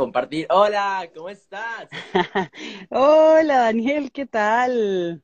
compartir. 0.00 0.46
Hola, 0.48 1.10
¿cómo 1.14 1.28
estás? 1.28 1.90
Hola 2.90 3.58
Daniel, 3.58 4.10
¿qué 4.10 4.24
tal? 4.24 5.22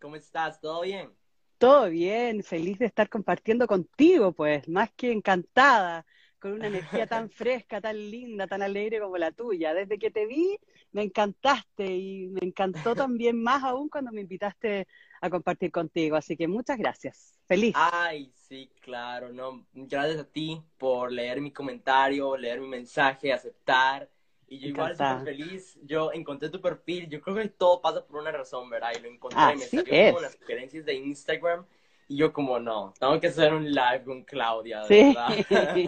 ¿Cómo 0.00 0.14
estás? 0.14 0.60
¿Todo 0.60 0.82
bien? 0.82 1.10
Todo 1.58 1.88
bien, 1.88 2.44
feliz 2.44 2.78
de 2.78 2.86
estar 2.86 3.08
compartiendo 3.08 3.66
contigo, 3.66 4.30
pues, 4.32 4.68
más 4.68 4.92
que 4.92 5.10
encantada, 5.10 6.06
con 6.44 6.52
una 6.52 6.66
energía 6.66 7.06
tan 7.06 7.30
fresca, 7.30 7.80
tan 7.80 7.96
linda, 7.96 8.46
tan 8.46 8.60
alegre 8.60 9.00
como 9.00 9.16
la 9.16 9.32
tuya. 9.32 9.72
Desde 9.72 9.98
que 9.98 10.10
te 10.10 10.26
vi, 10.26 10.58
me 10.92 11.02
encantaste 11.02 11.86
y 11.86 12.26
me 12.26 12.40
encantó 12.42 12.94
también 13.08 13.42
más 13.42 13.64
aún 13.64 13.88
cuando 13.88 14.12
me 14.12 14.20
invitaste 14.20 14.86
a 15.22 15.30
compartir 15.30 15.72
contigo. 15.72 16.16
Así 16.16 16.36
que 16.36 16.46
muchas 16.46 16.76
gracias. 16.76 17.34
Feliz. 17.46 17.72
Ay, 17.74 18.30
sí, 18.34 18.70
claro, 18.82 19.32
no. 19.32 19.64
Gracias 19.72 20.18
a 20.20 20.24
ti 20.24 20.62
por 20.76 21.10
leer 21.10 21.40
mi 21.40 21.50
comentario, 21.50 22.36
leer 22.36 22.60
mi 22.60 22.68
mensaje, 22.68 23.32
aceptar. 23.32 24.10
Y 24.46 24.58
yo 24.58 24.68
igual 24.68 24.92
súper 24.92 25.24
feliz, 25.24 25.78
yo 25.82 26.12
encontré 26.12 26.50
tu 26.50 26.60
perfil, 26.60 27.08
yo 27.08 27.22
creo 27.22 27.36
que 27.36 27.48
todo 27.48 27.80
pasa 27.80 28.04
por 28.06 28.20
una 28.20 28.30
razón, 28.30 28.68
¿verdad? 28.68 28.90
Y 28.94 29.00
lo 29.00 29.08
encontré, 29.08 29.40
Así 29.40 29.56
me 29.56 29.64
salió 29.64 29.94
es. 29.94 30.12
como 30.12 30.20
las 30.20 30.32
sugerencias 30.34 30.84
de 30.84 30.94
Instagram 30.94 31.64
y 32.08 32.16
yo 32.16 32.32
como, 32.32 32.58
no, 32.58 32.92
tengo 32.98 33.18
que 33.20 33.28
hacer 33.28 33.54
un 33.54 33.70
live 33.70 34.04
con 34.04 34.24
Claudia, 34.24 34.82
de 34.82 34.88
Sí, 34.88 35.16
verdad. 35.16 35.86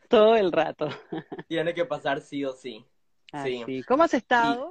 todo 0.08 0.36
el 0.36 0.52
rato. 0.52 0.88
Tiene 1.48 1.74
que 1.74 1.84
pasar 1.84 2.20
sí 2.20 2.44
o 2.44 2.52
sí. 2.52 2.84
Sí. 3.42 3.82
¿Cómo 3.86 4.02
has 4.02 4.14
estado? 4.14 4.70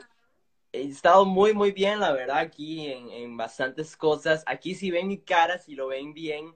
He 0.71 0.83
estado 0.83 1.25
muy, 1.25 1.53
muy 1.53 1.71
bien, 1.71 1.99
la 1.99 2.11
verdad, 2.11 2.37
aquí 2.37 2.87
en, 2.91 3.09
en 3.09 3.37
bastantes 3.37 3.95
cosas. 3.95 4.43
Aquí 4.45 4.75
si 4.75 4.91
ven 4.91 5.07
mi 5.07 5.19
cara, 5.19 5.57
si 5.57 5.73
lo 5.73 5.87
ven 5.87 6.13
bien, 6.13 6.53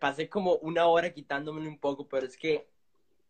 pasé 0.00 0.28
como 0.28 0.54
una 0.56 0.86
hora 0.86 1.12
quitándomelo 1.12 1.68
un 1.68 1.78
poco, 1.78 2.08
pero 2.08 2.26
es 2.26 2.36
que 2.36 2.68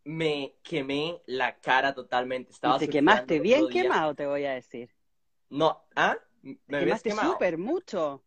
me 0.04 0.54
quemé 0.62 1.20
la 1.26 1.56
cara 1.58 1.94
totalmente. 1.94 2.52
Estaba 2.52 2.76
Y 2.76 2.80
te 2.80 2.88
quemaste 2.88 3.40
bien 3.40 3.68
quemado, 3.68 4.14
te 4.14 4.26
voy 4.26 4.44
a 4.44 4.52
decir. 4.52 4.90
No, 5.50 5.84
¿ah? 5.94 6.16
¿Me 6.42 6.78
quemaste 6.80 7.10
súper 7.10 7.58
mucho. 7.58 8.22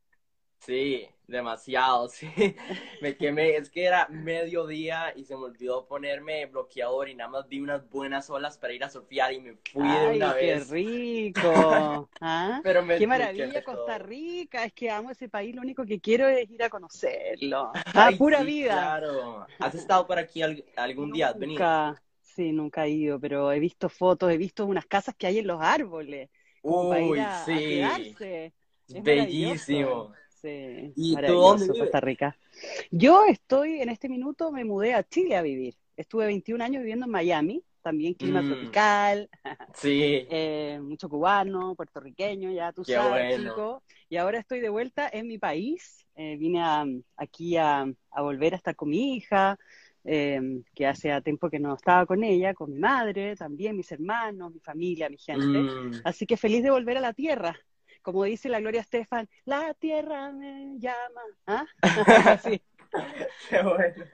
Sí, 0.60 1.08
demasiado, 1.28 2.08
sí. 2.10 2.28
Me 3.00 3.18
quemé, 3.18 3.56
es 3.56 3.70
que 3.70 3.86
era 3.86 4.08
mediodía 4.10 5.14
y 5.16 5.24
se 5.26 5.36
me 5.36 5.44
olvidó 5.46 5.88
ponerme 5.88 6.46
bloqueador 6.46 7.10
y 7.10 7.16
nada 7.16 7.30
más 7.30 7.48
vi 7.48 7.60
unas 7.62 7.90
buenas 7.90 8.30
olas 8.30 8.58
para 8.58 8.74
ir 8.74 8.84
a 8.84 8.90
surfear 8.90 9.34
y 9.34 9.40
me 9.42 9.56
fui 9.72 9.98
de 9.98 10.08
una 10.08 10.34
qué 10.38 10.60
vez. 10.60 10.70
rico. 10.70 12.10
¿Ah? 12.22 12.62
Pero 12.62 12.84
me, 12.84 12.96
Qué 12.96 13.08
maravilla 13.08 13.64
Costa 13.64 13.98
todo. 13.98 13.98
Rica, 13.98 14.66
es 14.66 14.74
que 14.74 14.90
amo 14.92 15.12
ese 15.12 15.30
país, 15.30 15.56
lo 15.56 15.62
único 15.62 15.86
que 15.86 16.00
quiero 16.02 16.28
es 16.28 16.50
ir 16.50 16.64
a 16.64 16.70
conocerlo. 16.70 17.72
Ah, 17.96 18.12
Ay, 18.12 18.18
pura 18.18 18.44
sí, 18.44 18.44
vida. 18.44 18.98
claro. 19.02 19.48
¿Has 19.60 19.76
estado 19.76 20.06
por 20.08 20.20
aquí 20.20 20.42
al- 20.42 20.66
algún 20.76 21.12
día? 21.12 21.30
¿Has 21.30 21.40
venido? 21.40 21.68
Nunca, 21.68 22.02
sí, 22.22 22.52
nunca 22.52 22.86
he 22.86 22.90
ido, 22.92 23.20
pero 23.20 23.52
he 23.52 23.60
visto 23.60 23.90
fotos, 23.90 24.32
he 24.32 24.38
visto 24.38 24.66
unas 24.66 24.86
casas 24.86 25.16
que 25.16 25.28
hay 25.28 25.40
en 25.40 25.48
los 25.48 25.62
árboles, 25.62 26.30
Uy, 26.64 27.20
a, 27.20 27.46
sí. 27.46 28.18
Bellísimo. 28.90 30.14
Sí, 30.42 30.94
¿Y 30.96 31.16
tú 31.18 31.34
dónde 31.34 31.66
vives? 31.66 31.80
Costa 31.80 32.00
Rica. 32.00 32.38
Yo 32.92 33.26
estoy, 33.26 33.82
en 33.82 33.90
este 33.90 34.10
minuto 34.10 34.52
me 34.52 34.66
mudé 34.66 34.94
a 34.94 35.04
Chile 35.04 35.36
a 35.36 35.42
vivir. 35.42 35.76
Estuve 35.98 36.26
21 36.28 36.62
años 36.62 36.82
viviendo 36.82 37.06
en 37.06 37.12
Miami, 37.12 37.64
también 37.82 38.14
clima 38.14 38.42
Mm. 38.42 38.46
tropical, 38.48 39.30
Sí, 39.76 40.26
eh, 40.32 40.80
mucho 40.82 41.10
cubano, 41.10 41.76
puertorriqueño, 41.76 42.52
ya 42.52 42.72
tú 42.74 42.84
Qué 42.84 42.94
sabes, 42.94 43.28
bueno. 43.28 43.50
chico. 43.52 43.84
Y 44.10 44.18
ahora 44.18 44.40
estoy 44.40 44.60
de 44.62 44.70
vuelta 44.70 45.10
en 45.12 45.28
mi 45.28 45.38
país. 45.38 46.06
Eh, 46.16 46.38
vine 46.38 46.62
a- 46.62 46.86
aquí 47.18 47.58
a, 47.58 47.86
a 48.12 48.22
volver 48.22 48.54
a 48.54 48.58
estar 48.58 48.76
con 48.76 48.90
mi 48.90 49.16
hija, 49.16 49.58
eh, 50.04 50.42
que 50.76 50.88
hace 50.88 51.22
tiempo 51.22 51.50
que 51.50 51.60
no 51.60 51.76
estaba 51.76 52.06
con 52.06 52.24
ella, 52.24 52.54
con 52.54 52.72
mi 52.74 52.80
madre, 52.80 53.36
también 53.36 53.76
mis 53.78 53.92
hermanos, 53.92 54.54
mi 54.54 54.60
familia, 54.60 55.10
mi 55.10 55.18
gente. 55.18 55.60
Mm, 55.60 56.02
Así 56.04 56.26
que 56.26 56.38
feliz 56.38 56.64
de 56.64 56.72
volver 56.72 56.98
a 56.98 57.02
la 57.02 57.14
tierra. 57.14 57.58
Como 58.02 58.24
dice 58.24 58.50
la 58.50 58.60
Gloria 58.60 58.82
Estefan, 58.82 59.30
la 59.46 59.74
tierra 59.74 60.32
me 60.32 60.80
llama. 60.80 61.22
¿Ah? 61.48 61.66
Qué 63.50 63.62
bueno. 63.62 64.06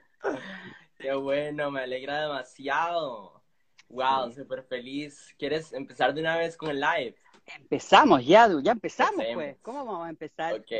Qué 0.98 1.14
bueno, 1.14 1.70
me 1.70 1.80
alegra 1.80 2.22
demasiado. 2.22 3.42
Wow, 3.88 4.32
súper 4.32 4.64
feliz. 4.64 5.34
¿Quieres 5.38 5.72
empezar 5.72 6.12
de 6.14 6.20
una 6.20 6.36
vez 6.36 6.56
con 6.56 6.70
el 6.70 6.80
live? 6.80 7.16
Empezamos 7.46 8.26
ya, 8.26 8.50
ya 8.60 8.72
empezamos 8.72 9.24
pues. 9.32 9.56
¿Cómo 9.62 9.84
vamos 9.84 10.06
a 10.06 10.10
empezar? 10.10 10.54
Ok, 10.54 10.72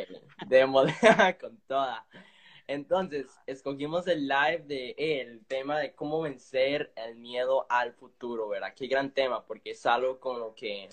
démosle 0.49 0.95
con 1.41 1.57
toda. 1.69 2.05
Entonces, 2.67 3.27
escogimos 3.47 4.09
el 4.09 4.27
live 4.27 4.65
de 4.67 4.95
el 4.99 5.45
tema 5.47 5.79
de 5.79 5.95
cómo 5.95 6.21
vencer 6.23 6.93
el 6.97 7.15
miedo 7.15 7.67
al 7.69 7.93
futuro, 7.93 8.49
¿verdad? 8.49 8.75
Qué 8.75 8.89
gran 8.89 9.13
tema, 9.13 9.45
porque 9.45 9.71
es 9.71 9.87
algo 9.87 10.19
con 10.19 10.41
lo 10.41 10.55
que 10.57 10.89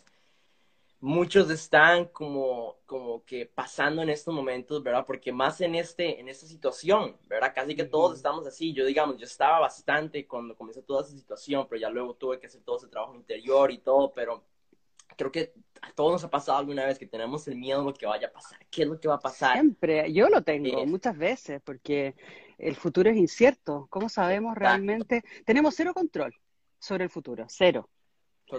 muchos 1.04 1.50
están 1.50 2.06
como, 2.06 2.78
como 2.86 3.26
que 3.26 3.46
pasando 3.46 4.02
en 4.02 4.10
estos 4.10 4.34
momentos, 4.34 4.82
¿verdad? 4.82 5.06
Porque 5.06 5.34
más 5.34 5.60
en 5.60 5.76
este, 5.76 6.18
en 6.22 6.30
esta 6.30 6.48
situación, 6.48 7.18
¿verdad? 7.28 7.52
Casi 7.54 7.76
que 7.76 7.84
todos 7.84 8.16
estamos 8.16 8.48
así. 8.48 8.72
Yo, 8.72 8.86
digamos, 8.86 9.18
yo 9.18 9.26
estaba 9.26 9.60
bastante 9.60 10.26
cuando 10.26 10.56
comenzó 10.56 10.82
toda 10.82 11.02
esa 11.04 11.12
situación, 11.12 11.68
pero 11.70 11.82
ya 11.82 11.90
luego 11.90 12.14
tuve 12.16 12.40
que 12.40 12.48
hacer 12.48 12.62
todo 12.62 12.78
ese 12.78 12.88
trabajo 12.88 13.16
interior 13.16 13.70
y 13.70 13.80
todo, 13.80 14.14
pero 14.14 14.46
creo 15.18 15.30
que 15.30 15.54
a 15.82 15.92
todos 15.92 16.14
nos 16.14 16.24
ha 16.24 16.30
pasado 16.30 16.58
alguna 16.58 16.86
vez 16.86 16.98
que 16.98 17.06
tenemos 17.06 17.46
el 17.50 17.58
miedo 17.58 17.82
de 17.82 17.86
lo 17.88 17.94
que 17.94 18.06
vaya 18.06 18.28
a 18.28 18.32
pasar. 18.32 18.66
¿Qué 18.72 18.84
es 18.84 18.88
lo 18.88 18.98
que 18.98 19.10
va 19.10 19.16
a 19.16 19.20
pasar? 19.20 19.54
Siempre, 19.56 20.14
yo 20.14 20.30
lo 20.30 20.42
tengo 20.42 20.80
Eh. 20.80 20.86
muchas 20.86 21.18
veces, 21.18 21.62
porque 21.66 22.16
el 22.58 22.78
futuro 22.78 23.10
es 23.10 23.18
incierto. 23.18 23.88
¿Cómo 23.90 24.08
sabemos 24.08 24.54
Exacto. 24.54 24.60
realmente? 24.62 25.22
Tenemos 25.46 25.76
cero 25.76 25.94
control 25.94 26.34
sobre 26.80 27.04
el 27.04 27.10
futuro, 27.10 27.46
cero. 27.50 27.90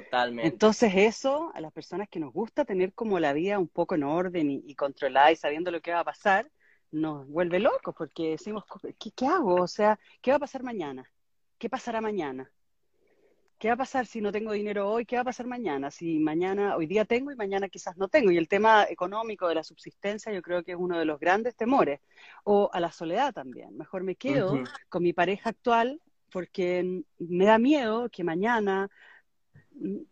Totalmente. 0.01 0.49
Entonces 0.49 0.93
eso, 0.95 1.53
a 1.55 1.61
las 1.61 1.73
personas 1.73 2.09
que 2.09 2.21
nos 2.21 2.33
gusta 2.33 2.65
tener 2.65 2.93
como 2.95 3.21
la 3.21 3.33
vida 3.33 3.59
un 3.59 3.69
poco 3.69 3.95
en 3.95 4.05
orden 4.05 4.51
y, 4.51 4.63
y 4.67 4.75
controlada 4.75 5.31
y 5.31 5.37
sabiendo 5.37 5.71
lo 5.71 5.81
que 5.81 5.93
va 5.93 6.01
a 6.01 6.05
pasar, 6.05 6.51
nos 6.95 7.27
vuelve 7.29 7.61
locos 7.61 7.95
porque 7.97 8.31
decimos, 8.31 8.65
¿qué, 8.99 9.11
qué 9.11 9.27
hago? 9.27 9.57
O 9.57 9.69
sea, 9.69 9.99
¿qué 10.23 10.31
va 10.31 10.37
a 10.37 10.41
pasar 10.41 10.63
mañana? 10.63 11.11
¿Qué 11.59 11.69
pasará 11.69 12.01
mañana? 12.01 12.51
¿Qué 13.59 13.69
va 13.69 13.75
a 13.75 13.79
pasar 13.79 14.07
si 14.07 14.21
no 14.21 14.33
tengo 14.33 14.53
dinero 14.53 14.91
hoy? 14.91 15.07
¿Qué 15.07 15.17
va 15.17 15.23
a 15.23 15.27
pasar 15.27 15.47
mañana? 15.47 15.91
Si 15.91 16.19
mañana, 16.19 16.77
hoy 16.77 16.87
día 16.87 17.05
tengo 17.05 17.33
y 17.33 17.37
mañana 17.37 17.69
quizás 17.69 17.97
no 17.97 18.09
tengo. 18.09 18.31
Y 18.31 18.37
el 18.37 18.49
tema 18.49 18.85
económico 18.89 19.49
de 19.49 19.55
la 19.55 19.65
subsistencia 19.65 20.33
yo 20.33 20.43
creo 20.43 20.63
que 20.63 20.73
es 20.73 20.79
uno 20.79 20.99
de 20.99 21.05
los 21.05 21.19
grandes 21.19 21.57
temores. 21.57 22.01
O 22.45 22.69
a 22.73 22.81
la 22.81 22.93
soledad 22.93 23.33
también. 23.33 23.77
Mejor 23.77 24.03
me 24.03 24.17
quedo 24.17 24.63
con 24.89 25.03
mi 25.03 25.13
pareja 25.13 25.51
actual 25.51 26.01
porque 26.31 27.03
me 27.19 27.45
da 27.45 27.59
miedo 27.59 28.09
que 28.11 28.25
mañana, 28.25 28.91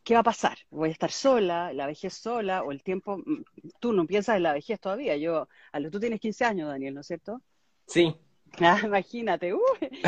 ¿qué 0.05 0.15
va 0.15 0.21
a 0.21 0.23
pasar? 0.25 0.59
Voy 0.71 0.89
a 0.91 0.93
estar 0.93 1.11
sola, 1.11 1.73
la 1.73 1.87
vejez 1.87 2.15
sola, 2.15 2.63
o 2.63 2.73
el 2.73 2.83
tiempo, 2.83 3.19
mm, 3.19 3.43
tú 3.81 3.93
no 3.93 4.07
piensas 4.07 4.37
en 4.37 4.43
la 4.45 4.53
vejez 4.53 4.81
todavía, 4.81 5.17
yo, 5.17 5.49
a 5.73 5.81
lo, 5.81 5.91
tú 5.91 6.01
tienes 6.01 6.21
15 6.21 6.45
años, 6.45 6.69
Daniel, 6.69 6.95
¿no 6.95 7.01
es 7.01 7.07
cierto? 7.07 7.41
Sí. 7.87 8.15
Ah, 8.61 8.79
imagínate, 8.85 9.55
uy, 9.55 9.61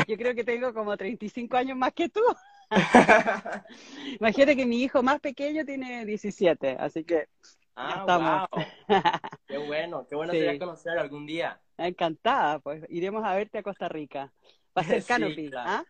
yo 0.07 0.17
creo 0.19 0.35
que 0.35 0.45
tengo 0.45 0.75
como 0.75 0.95
35 0.99 1.57
años 1.57 1.79
más 1.79 1.95
que 1.95 2.11
tú. 2.11 2.21
Imagínate 4.21 4.57
que 4.57 4.67
mi 4.67 4.83
hijo 4.83 5.03
más 5.03 5.21
pequeño 5.21 5.65
tiene 5.65 6.05
17, 6.05 6.77
así 6.79 7.05
que 7.05 7.29
ah, 7.77 7.97
estamos. 8.01 8.49
wow. 8.51 8.65
Qué 9.49 9.59
bueno, 9.59 10.07
qué 10.09 10.15
bueno 10.17 10.33
Sí. 10.33 10.39
sería 10.41 10.59
conocer 10.59 10.99
algún 10.99 11.27
día. 11.27 11.59
encantada, 11.79 12.59
pues 12.59 12.85
iremos 12.89 13.25
a 13.25 13.35
verte 13.35 13.59
a 13.59 13.63
Costa 13.63 13.89
Rica. 13.89 14.33
Va 14.77 14.83
a 14.83 14.85
ser 14.85 15.01
Sí, 15.03 15.09
canopy, 15.09 15.51
claro. 15.51 15.85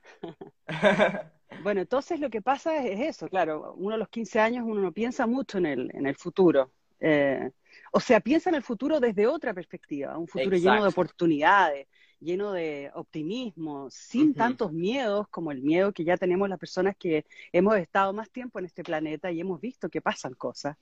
¿ah? 0.68 1.32
Bueno, 1.62 1.80
entonces 1.80 2.20
lo 2.20 2.30
que 2.30 2.42
pasa 2.42 2.76
es, 2.84 2.98
es 2.98 3.16
eso, 3.16 3.28
claro, 3.28 3.74
uno 3.76 3.94
a 3.94 3.98
los 3.98 4.08
15 4.08 4.40
años 4.40 4.64
uno 4.66 4.80
no 4.80 4.92
piensa 4.92 5.26
mucho 5.26 5.58
en 5.58 5.66
el, 5.66 5.90
en 5.94 6.06
el 6.06 6.16
futuro. 6.16 6.70
Eh, 7.00 7.50
o 7.92 8.00
sea, 8.00 8.20
piensa 8.20 8.50
en 8.50 8.56
el 8.56 8.62
futuro 8.62 9.00
desde 9.00 9.26
otra 9.26 9.54
perspectiva, 9.54 10.18
un 10.18 10.26
futuro 10.26 10.56
lleno 10.56 10.82
de 10.82 10.88
oportunidades, 10.88 11.86
lleno 12.20 12.52
de 12.52 12.90
optimismo, 12.94 13.88
sin 13.90 14.34
tantos 14.34 14.72
miedos 14.72 15.28
como 15.28 15.52
el 15.52 15.62
miedo 15.62 15.92
que 15.92 16.04
ya 16.04 16.16
tenemos 16.16 16.48
las 16.48 16.58
personas 16.58 16.96
que 16.96 17.24
hemos 17.52 17.76
estado 17.76 18.12
más 18.12 18.30
tiempo 18.30 18.58
en 18.58 18.64
este 18.64 18.82
planeta 18.82 19.30
y 19.30 19.40
hemos 19.40 19.60
visto 19.60 19.88
que 19.88 20.00
pasan 20.00 20.34
cosas. 20.34 20.76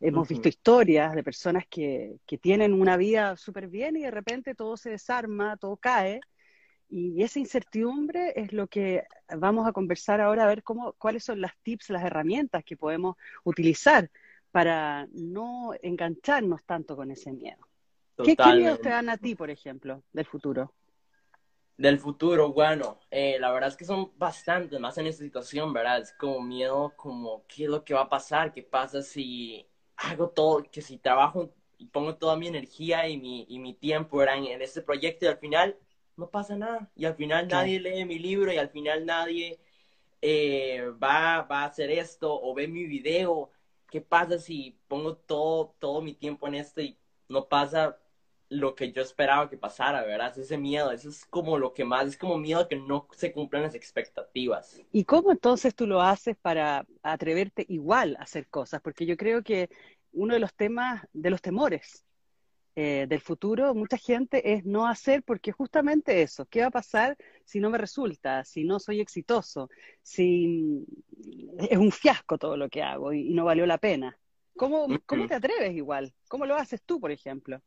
Hemos 0.00 0.28
visto 0.28 0.48
historias 0.48 1.14
de 1.14 1.22
personas 1.22 1.64
que, 1.68 2.16
que 2.26 2.38
tienen 2.38 2.72
una 2.72 2.96
vida 2.96 3.36
súper 3.36 3.68
bien 3.68 3.96
y 3.96 4.02
de 4.02 4.10
repente 4.10 4.54
todo 4.54 4.76
se 4.76 4.90
desarma, 4.90 5.56
todo 5.56 5.76
cae. 5.76 6.20
Y 6.90 7.22
esa 7.22 7.38
incertidumbre 7.38 8.32
es 8.34 8.52
lo 8.52 8.66
que 8.66 9.04
vamos 9.36 9.66
a 9.68 9.72
conversar 9.72 10.20
ahora, 10.20 10.42
a 10.42 10.48
ver 10.48 10.64
cómo, 10.64 10.92
cuáles 10.94 11.22
son 11.22 11.40
las 11.40 11.56
tips, 11.62 11.90
las 11.90 12.02
herramientas 12.02 12.64
que 12.64 12.76
podemos 12.76 13.16
utilizar 13.44 14.10
para 14.50 15.06
no 15.12 15.72
engancharnos 15.82 16.64
tanto 16.64 16.96
con 16.96 17.12
ese 17.12 17.32
miedo. 17.32 17.58
¿Qué, 18.24 18.34
qué 18.34 18.54
miedos 18.54 18.80
te 18.80 18.88
dan 18.88 19.08
a 19.08 19.16
ti, 19.16 19.36
por 19.36 19.50
ejemplo, 19.50 20.02
del 20.12 20.26
futuro? 20.26 20.74
Del 21.76 21.98
futuro, 21.98 22.52
bueno, 22.52 22.98
eh, 23.10 23.38
la 23.38 23.52
verdad 23.52 23.70
es 23.70 23.76
que 23.76 23.84
son 23.84 24.10
bastantes, 24.18 24.78
más 24.80 24.98
en 24.98 25.06
esta 25.06 25.22
situación, 25.22 25.72
¿verdad? 25.72 26.00
Es 26.00 26.12
como 26.12 26.42
miedo, 26.42 26.92
como 26.96 27.44
qué 27.46 27.64
es 27.64 27.70
lo 27.70 27.84
que 27.84 27.94
va 27.94 28.02
a 28.02 28.08
pasar, 28.08 28.52
qué 28.52 28.62
pasa 28.62 29.00
si 29.00 29.64
hago 29.96 30.28
todo, 30.30 30.64
que 30.70 30.82
si 30.82 30.98
trabajo 30.98 31.54
y 31.78 31.86
pongo 31.86 32.16
toda 32.16 32.36
mi 32.36 32.48
energía 32.48 33.08
y 33.08 33.16
mi, 33.16 33.46
y 33.48 33.60
mi 33.60 33.74
tiempo, 33.74 34.22
en 34.22 34.60
este 34.60 34.82
proyecto 34.82 35.24
y 35.24 35.28
al 35.28 35.38
final 35.38 35.78
no 36.20 36.30
pasa 36.30 36.56
nada. 36.56 36.88
Y 36.94 37.06
al 37.06 37.16
final 37.16 37.48
nadie 37.48 37.80
lee 37.80 38.04
mi 38.04 38.18
libro 38.18 38.52
y 38.52 38.58
al 38.58 38.68
final 38.68 39.04
nadie 39.04 39.58
eh, 40.20 40.84
va, 41.02 41.42
va 41.42 41.62
a 41.62 41.64
hacer 41.64 41.90
esto 41.90 42.40
o 42.40 42.54
ve 42.54 42.68
mi 42.68 42.84
video. 42.84 43.50
¿Qué 43.90 44.00
pasa 44.00 44.38
si 44.38 44.78
pongo 44.86 45.16
todo, 45.16 45.74
todo 45.80 46.00
mi 46.00 46.14
tiempo 46.14 46.46
en 46.46 46.54
esto 46.54 46.80
y 46.80 46.96
no 47.28 47.48
pasa 47.48 47.98
lo 48.50 48.74
que 48.74 48.92
yo 48.92 49.00
esperaba 49.00 49.48
que 49.48 49.56
pasara, 49.56 50.02
¿verdad? 50.02 50.36
Ese 50.36 50.58
miedo, 50.58 50.90
eso 50.90 51.08
es 51.08 51.24
como 51.24 51.56
lo 51.56 51.72
que 51.72 51.84
más, 51.84 52.06
es 52.06 52.16
como 52.16 52.36
miedo 52.36 52.68
que 52.68 52.76
no 52.76 53.08
se 53.12 53.32
cumplan 53.32 53.62
las 53.62 53.74
expectativas. 53.74 54.80
¿Y 54.92 55.04
cómo 55.04 55.30
entonces 55.30 55.74
tú 55.74 55.86
lo 55.86 56.02
haces 56.02 56.36
para 56.36 56.84
atreverte 57.02 57.64
igual 57.68 58.16
a 58.18 58.24
hacer 58.24 58.48
cosas? 58.48 58.80
Porque 58.82 59.06
yo 59.06 59.16
creo 59.16 59.42
que 59.42 59.70
uno 60.12 60.34
de 60.34 60.40
los 60.40 60.52
temas, 60.52 61.06
de 61.12 61.30
los 61.30 61.40
temores 61.40 62.04
eh, 62.76 63.06
del 63.08 63.20
futuro, 63.20 63.74
mucha 63.74 63.96
gente 63.96 64.52
es 64.52 64.64
no 64.64 64.86
hacer 64.86 65.22
porque 65.22 65.52
justamente 65.52 66.22
eso, 66.22 66.46
¿qué 66.46 66.60
va 66.60 66.68
a 66.68 66.70
pasar 66.70 67.16
si 67.44 67.58
no 67.60 67.68
me 67.68 67.78
resulta, 67.78 68.44
si 68.44 68.64
no 68.64 68.78
soy 68.78 69.00
exitoso, 69.00 69.68
si 70.02 70.84
es 71.58 71.76
un 71.76 71.90
fiasco 71.90 72.38
todo 72.38 72.56
lo 72.56 72.68
que 72.68 72.82
hago 72.82 73.12
y, 73.12 73.30
no 73.30 73.44
valió 73.44 73.66
la 73.66 73.78
pena? 73.78 74.16
¿Cómo, 74.56 74.86
¿Cómo 75.06 75.26
te 75.26 75.34
atreves 75.34 75.74
igual? 75.74 76.14
¿Cómo 76.28 76.46
lo 76.46 76.54
haces 76.54 76.82
tú, 76.82 77.00
por 77.00 77.10
ejemplo? 77.10 77.60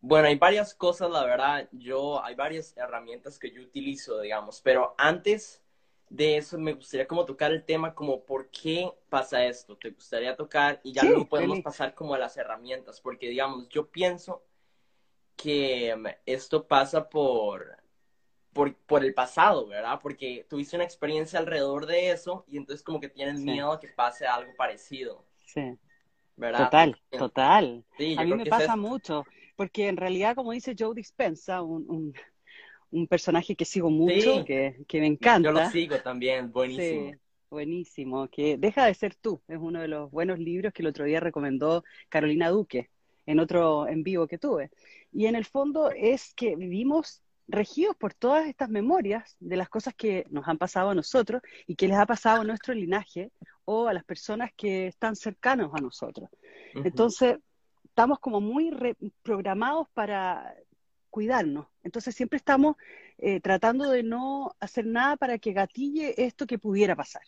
Bueno, 0.00 0.28
hay 0.28 0.36
varias 0.36 0.74
cosas, 0.74 1.10
la 1.10 1.24
verdad. 1.24 1.68
Yo, 1.72 2.22
hay 2.22 2.36
varias 2.36 2.76
herramientas 2.76 3.38
que 3.38 3.50
yo 3.50 3.62
utilizo, 3.62 4.20
digamos, 4.20 4.60
pero 4.60 4.94
antes 4.98 5.65
de 6.08 6.36
eso 6.36 6.58
me 6.58 6.74
gustaría 6.74 7.06
como 7.06 7.24
tocar 7.24 7.52
el 7.52 7.64
tema 7.64 7.94
como 7.94 8.24
por 8.24 8.48
qué 8.50 8.90
pasa 9.08 9.44
esto. 9.44 9.76
Te 9.76 9.90
gustaría 9.90 10.36
tocar 10.36 10.80
y 10.84 10.92
ya 10.92 11.02
luego 11.02 11.26
podemos 11.28 11.60
pasar 11.60 11.94
como 11.94 12.14
a 12.14 12.18
las 12.18 12.36
herramientas, 12.36 13.00
porque 13.00 13.28
digamos, 13.28 13.68
yo 13.68 13.88
pienso 13.88 14.42
que 15.36 15.94
mm, 15.96 16.06
esto 16.26 16.66
pasa 16.66 17.08
por, 17.08 17.76
por, 18.52 18.74
por 18.74 19.04
el 19.04 19.14
pasado, 19.14 19.66
¿verdad? 19.66 19.98
Porque 20.02 20.46
tuviste 20.48 20.76
una 20.76 20.84
experiencia 20.84 21.38
alrededor 21.38 21.86
de 21.86 22.10
eso 22.10 22.44
y 22.48 22.56
entonces 22.56 22.84
como 22.84 23.00
que 23.00 23.08
tienes 23.08 23.40
miedo 23.40 23.72
a 23.72 23.80
que 23.80 23.88
pase 23.88 24.26
algo 24.26 24.52
parecido. 24.56 25.24
Sí. 25.44 25.78
¿verdad? 26.36 26.64
Total, 26.64 27.00
total. 27.10 27.84
a 28.18 28.24
mí 28.24 28.34
me 28.34 28.46
pasa 28.46 28.76
mucho, 28.76 29.24
porque 29.56 29.88
en 29.88 29.96
realidad, 29.96 30.34
como 30.34 30.52
dice 30.52 30.74
Joe 30.78 30.94
Dispensa, 30.94 31.62
un, 31.62 31.86
un, 31.88 32.14
personaje 33.08 33.56
que 33.56 33.64
sigo 33.64 33.90
mucho, 33.90 34.44
que, 34.44 34.84
que, 34.86 35.00
me 35.00 35.06
encanta. 35.06 35.48
Yo 35.48 35.52
lo 35.52 35.70
sigo 35.70 35.98
también, 35.98 36.52
buenísimo. 36.52 37.10
Sí, 37.10 37.18
buenísimo, 37.50 38.28
que 38.28 38.56
deja 38.56 38.86
de 38.86 38.94
ser 38.94 39.14
tú, 39.14 39.40
es 39.48 39.58
uno 39.60 39.80
de 39.80 39.88
los 39.88 40.10
buenos 40.10 40.38
libros 40.38 40.72
que 40.72 40.82
el 40.82 40.88
otro 40.88 41.04
día 41.04 41.20
recomendó 41.20 41.84
Carolina 42.08 42.50
Duque 42.50 42.90
en 43.26 43.40
otro 43.40 43.88
en 43.88 44.02
vivo 44.02 44.26
que 44.26 44.38
tuve. 44.38 44.70
Y 45.12 45.26
en 45.26 45.34
el 45.34 45.44
fondo 45.44 45.90
es 45.90 46.32
que 46.34 46.56
vivimos 46.56 47.22
regidos 47.48 47.96
por 47.96 48.14
todas 48.14 48.46
estas 48.46 48.68
memorias 48.68 49.36
de 49.38 49.56
las 49.56 49.68
cosas 49.68 49.94
que 49.94 50.24
nos 50.30 50.48
han 50.48 50.58
pasado 50.58 50.90
a 50.90 50.94
nosotros 50.94 51.42
y 51.66 51.76
que 51.76 51.88
les 51.88 51.96
ha 51.96 52.06
pasado 52.06 52.40
a 52.40 52.44
nuestro 52.44 52.74
linaje 52.74 53.30
o 53.64 53.88
a 53.88 53.94
las 53.94 54.04
personas 54.04 54.50
que 54.56 54.88
están 54.88 55.16
cercanos 55.16 55.72
a 55.74 55.80
nosotros. 55.80 56.28
Entonces, 56.74 57.36
estamos 57.84 58.18
como 58.18 58.40
muy 58.40 58.70
programados 59.22 59.88
para 59.94 60.54
cuidarnos. 61.16 61.66
Entonces, 61.82 62.14
siempre 62.14 62.36
estamos 62.36 62.76
eh, 63.16 63.40
tratando 63.40 63.90
de 63.90 64.02
no 64.02 64.54
hacer 64.60 64.84
nada 64.84 65.16
para 65.16 65.38
que 65.38 65.54
gatille 65.54 66.14
esto 66.18 66.46
que 66.46 66.58
pudiera 66.58 66.94
pasar. 66.94 67.22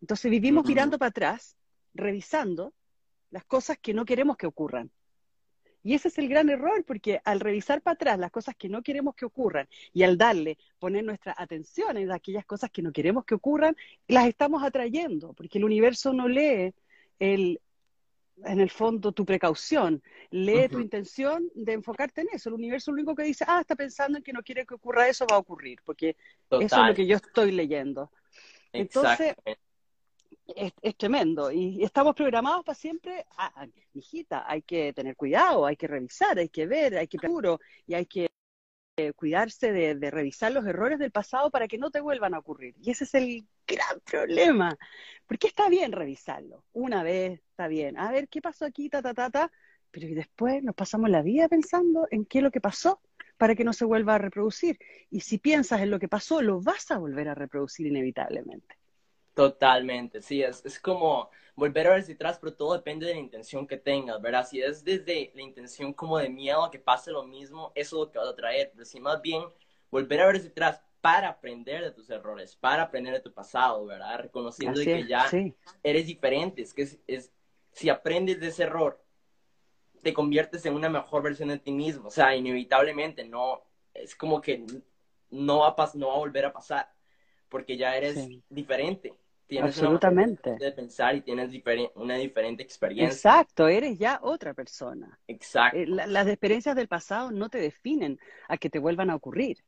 Entonces, 0.00 0.30
vivimos 0.30 0.64
mirando 0.64 1.00
para 1.00 1.08
atrás, 1.08 1.56
revisando 1.94 2.72
las 3.32 3.44
cosas 3.44 3.76
que 3.82 3.92
no 3.92 4.04
queremos 4.04 4.36
que 4.36 4.46
ocurran. 4.46 4.92
Y 5.82 5.94
ese 5.94 6.06
es 6.06 6.18
el 6.18 6.28
gran 6.28 6.48
error, 6.48 6.84
porque 6.84 7.20
al 7.24 7.40
revisar 7.40 7.82
para 7.82 7.94
atrás 7.94 8.20
las 8.20 8.30
cosas 8.30 8.54
que 8.54 8.68
no 8.68 8.82
queremos 8.82 9.16
que 9.16 9.24
ocurran 9.24 9.68
y 9.92 10.04
al 10.04 10.16
darle, 10.16 10.56
poner 10.78 11.02
nuestra 11.02 11.34
atención 11.36 11.96
en 11.96 12.12
aquellas 12.12 12.44
cosas 12.44 12.70
que 12.70 12.82
no 12.82 12.92
queremos 12.92 13.24
que 13.24 13.34
ocurran, 13.34 13.76
las 14.06 14.28
estamos 14.28 14.62
atrayendo, 14.62 15.32
porque 15.32 15.58
el 15.58 15.64
universo 15.64 16.12
no 16.12 16.28
lee 16.28 16.72
el, 17.18 17.60
en 18.44 18.60
el 18.60 18.70
fondo 18.70 19.12
tu 19.12 19.24
precaución, 19.24 20.02
lee 20.30 20.68
tu 20.68 20.80
intención 20.80 21.50
de 21.54 21.72
enfocarte 21.72 22.22
en 22.22 22.28
eso. 22.32 22.48
El 22.48 22.54
universo 22.54 22.90
lo 22.90 22.96
único 22.96 23.14
que 23.14 23.24
dice, 23.24 23.44
ah, 23.46 23.60
está 23.60 23.76
pensando 23.76 24.18
en 24.18 24.24
que 24.24 24.32
no 24.32 24.42
quiere 24.42 24.66
que 24.66 24.74
ocurra 24.74 25.08
eso, 25.08 25.26
va 25.30 25.36
a 25.36 25.40
ocurrir, 25.40 25.80
porque 25.84 26.16
eso 26.50 26.82
es 26.82 26.88
lo 26.88 26.94
que 26.94 27.06
yo 27.06 27.16
estoy 27.16 27.52
leyendo. 27.52 28.10
Entonces, 28.72 29.34
es, 30.56 30.96
tremendo. 30.96 31.50
Y 31.50 31.82
estamos 31.82 32.14
programados 32.14 32.64
para 32.64 32.76
siempre, 32.76 33.26
ah, 33.36 33.66
hijita, 33.94 34.44
hay 34.50 34.62
que 34.62 34.92
tener 34.92 35.16
cuidado, 35.16 35.66
hay 35.66 35.76
que 35.76 35.86
revisar, 35.86 36.38
hay 36.38 36.48
que 36.48 36.66
ver, 36.66 36.96
hay 36.96 37.08
que 37.08 37.18
puro 37.18 37.60
y 37.86 37.94
hay 37.94 38.06
que 38.06 38.28
eh, 38.96 39.12
cuidarse 39.14 39.72
de, 39.72 40.10
revisar 40.10 40.52
los 40.52 40.66
errores 40.66 40.98
del 40.98 41.10
pasado 41.10 41.50
para 41.50 41.66
que 41.66 41.78
no 41.78 41.90
te 41.90 42.00
vuelvan 42.00 42.34
a 42.34 42.38
ocurrir. 42.38 42.74
Y 42.82 42.90
ese 42.90 43.04
es 43.04 43.14
el 43.14 43.46
gran 43.66 44.00
problema. 44.00 44.76
Porque 45.26 45.46
está 45.46 45.68
bien 45.68 45.92
revisarlo. 45.92 46.64
Una 46.72 47.02
vez 47.02 47.40
está 47.50 47.68
bien. 47.68 47.98
A 47.98 48.10
ver, 48.10 48.28
¿qué 48.28 48.42
pasó 48.42 48.66
aquí? 48.66 48.90
Ta, 48.90 49.00
ta, 49.00 49.14
ta, 49.14 49.30
ta. 49.30 49.52
Pero 49.90 50.06
y 50.08 50.14
después 50.14 50.62
nos 50.62 50.74
pasamos 50.74 51.10
la 51.10 51.22
vida 51.22 51.48
pensando 51.48 52.06
en 52.10 52.26
qué 52.26 52.38
es 52.38 52.44
lo 52.44 52.50
que 52.50 52.60
pasó 52.60 53.00
para 53.38 53.54
que 53.54 53.64
no 53.64 53.72
se 53.72 53.84
vuelva 53.84 54.16
a 54.16 54.18
reproducir. 54.18 54.78
Y 55.10 55.20
si 55.20 55.38
piensas 55.38 55.80
en 55.80 55.90
lo 55.90 55.98
que 55.98 56.08
pasó, 56.08 56.42
lo 56.42 56.60
vas 56.60 56.90
a 56.90 56.98
volver 56.98 57.28
a 57.28 57.34
reproducir 57.34 57.86
inevitablemente. 57.86 58.76
Totalmente, 59.34 60.20
sí, 60.20 60.42
es, 60.42 60.62
es 60.64 60.78
como 60.78 61.30
volver 61.54 61.86
a 61.86 61.94
ver 61.94 62.02
si 62.02 62.12
atrás, 62.12 62.38
pero 62.38 62.54
todo 62.54 62.74
depende 62.74 63.06
de 63.06 63.14
la 63.14 63.20
intención 63.20 63.66
que 63.66 63.78
tengas, 63.78 64.20
¿verdad? 64.20 64.46
Si 64.46 64.60
es 64.60 64.84
desde 64.84 65.32
la 65.34 65.40
intención 65.40 65.94
como 65.94 66.18
de 66.18 66.28
miedo 66.28 66.62
a 66.62 66.70
que 66.70 66.78
pase 66.78 67.10
lo 67.10 67.24
mismo, 67.24 67.72
eso 67.74 67.96
es 67.96 68.06
lo 68.06 68.12
que 68.12 68.18
vas 68.18 68.28
a 68.28 68.36
traer, 68.36 68.70
pero 68.74 68.84
si 68.84 69.00
más 69.00 69.22
bien 69.22 69.42
volver 69.90 70.20
a 70.20 70.26
ver 70.26 70.40
si 70.40 70.48
atrás 70.48 70.82
para 71.00 71.30
aprender 71.30 71.82
de 71.82 71.92
tus 71.92 72.10
errores, 72.10 72.56
para 72.56 72.82
aprender 72.82 73.14
de 73.14 73.20
tu 73.20 73.32
pasado, 73.32 73.86
¿verdad? 73.86 74.18
Reconociendo 74.20 74.78
que 74.82 75.06
ya 75.06 75.26
eres 75.82 76.06
diferente, 76.06 76.60
es 76.60 76.74
que 76.74 76.86
es, 77.06 77.32
si 77.72 77.88
aprendes 77.88 78.38
de 78.38 78.48
ese 78.48 78.64
error, 78.64 79.02
te 80.02 80.12
conviertes 80.12 80.66
en 80.66 80.74
una 80.74 80.90
mejor 80.90 81.22
versión 81.22 81.48
de 81.48 81.58
ti 81.58 81.72
mismo, 81.72 82.08
o 82.08 82.10
sea, 82.10 82.36
inevitablemente, 82.36 83.24
no, 83.24 83.62
es 83.94 84.14
como 84.14 84.42
que 84.42 84.66
no 85.30 85.60
va 85.60 85.68
a, 85.68 85.90
no 85.94 86.08
va 86.08 86.14
a 86.14 86.18
volver 86.18 86.44
a 86.44 86.52
pasar, 86.52 86.92
porque 87.48 87.78
ya 87.78 87.96
eres 87.96 88.28
diferente 88.48 89.14
tienes 89.52 89.76
Absolutamente. 89.76 90.56
de 90.56 90.72
pensar 90.72 91.14
y 91.14 91.20
tienes 91.20 91.50
una 91.96 92.16
diferente 92.16 92.62
experiencia. 92.62 93.14
Exacto, 93.14 93.68
eres 93.68 93.98
ya 93.98 94.18
otra 94.22 94.54
persona. 94.54 95.18
Exacto. 95.28 95.76
Eh, 95.76 95.86
las 95.86 96.26
experiencias 96.26 96.74
del 96.74 96.88
pasado 96.88 97.30
no 97.30 97.50
te 97.50 97.58
definen 97.58 98.18
a 98.48 98.56
que 98.56 98.70
te 98.70 98.78
vuelvan 98.78 99.10
a 99.10 99.14
ocurrir. 99.14 99.58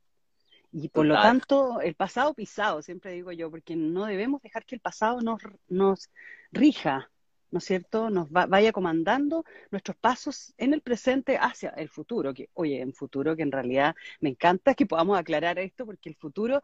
Y 0.71 0.89
por 0.89 1.05
lo 1.05 1.13
tanto, 1.13 1.81
el 1.81 1.93
pasado 1.93 2.33
pisado, 2.33 2.81
siempre 2.81 3.11
digo 3.11 3.31
yo, 3.31 3.51
porque 3.51 3.75
no 3.75 4.05
debemos 4.05 4.41
dejar 4.41 4.65
que 4.65 4.73
el 4.73 4.81
pasado 4.81 5.21
nos, 5.21 5.39
nos 5.67 6.09
rija, 6.51 7.11
¿no 7.51 7.59
es 7.59 7.65
cierto? 7.65 8.09
Nos 8.09 8.31
vaya 8.31 8.71
comandando 8.71 9.45
nuestros 9.69 9.95
pasos 9.97 10.51
en 10.57 10.73
el 10.73 10.81
presente 10.81 11.37
hacia 11.37 11.69
el 11.69 11.89
futuro. 11.89 12.33
Que, 12.33 12.49
oye, 12.55 12.81
en 12.81 12.91
futuro 12.91 13.35
que 13.35 13.43
en 13.43 13.51
realidad 13.51 13.95
me 14.19 14.29
encanta 14.29 14.73
que 14.73 14.87
podamos 14.87 15.17
aclarar 15.19 15.59
esto, 15.59 15.85
porque 15.85 16.09
el 16.09 16.15
futuro 16.15 16.63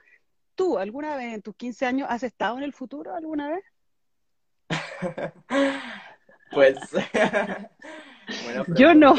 ¿Tú 0.61 0.77
alguna 0.77 1.15
vez 1.15 1.33
en 1.33 1.41
tus 1.41 1.55
15 1.55 1.87
años 1.87 2.07
has 2.07 2.21
estado 2.21 2.55
en 2.59 2.63
el 2.63 2.71
futuro 2.71 3.15
alguna 3.15 3.49
vez? 3.49 3.63
pues 6.51 6.77
yo 8.77 8.93
no. 8.93 9.15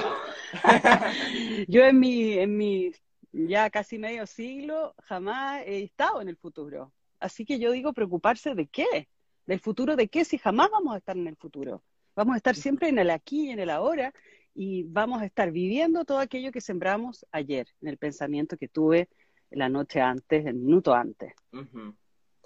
yo 1.67 1.83
en 1.83 1.99
mi, 1.99 2.39
en 2.39 2.57
mi 2.57 2.93
ya 3.33 3.71
casi 3.71 3.99
medio 3.99 4.25
siglo 4.25 4.95
jamás 5.03 5.65
he 5.67 5.83
estado 5.83 6.21
en 6.21 6.29
el 6.29 6.37
futuro. 6.37 6.93
Así 7.19 7.45
que 7.45 7.59
yo 7.59 7.73
digo 7.73 7.93
preocuparse 7.93 8.55
de 8.55 8.69
qué, 8.69 9.09
del 9.45 9.59
futuro 9.59 9.97
de 9.97 10.07
qué 10.07 10.25
si 10.25 10.39
jamás 10.39 10.71
vamos 10.71 10.95
a 10.95 10.99
estar 10.99 11.17
en 11.17 11.27
el 11.27 11.37
futuro. 11.37 11.83
Vamos 12.15 12.35
a 12.35 12.37
estar 12.37 12.55
siempre 12.55 12.89
en 12.89 13.01
el 13.01 13.11
aquí 13.11 13.49
y 13.49 13.51
en 13.51 13.59
el 13.59 13.71
ahora 13.71 14.15
y 14.55 14.85
vamos 14.85 15.21
a 15.21 15.27
estar 15.27 15.51
viviendo 15.51 16.05
todo 16.05 16.21
aquello 16.21 16.53
que 16.53 16.61
sembramos 16.61 17.27
ayer, 17.33 17.67
en 17.81 17.89
el 17.89 17.99
pensamiento 17.99 18.57
que 18.57 18.69
tuve 18.69 19.09
la 19.55 19.69
noche 19.69 20.01
antes, 20.01 20.47
el 20.47 20.55
minuto 20.55 20.95
antes. 20.95 21.35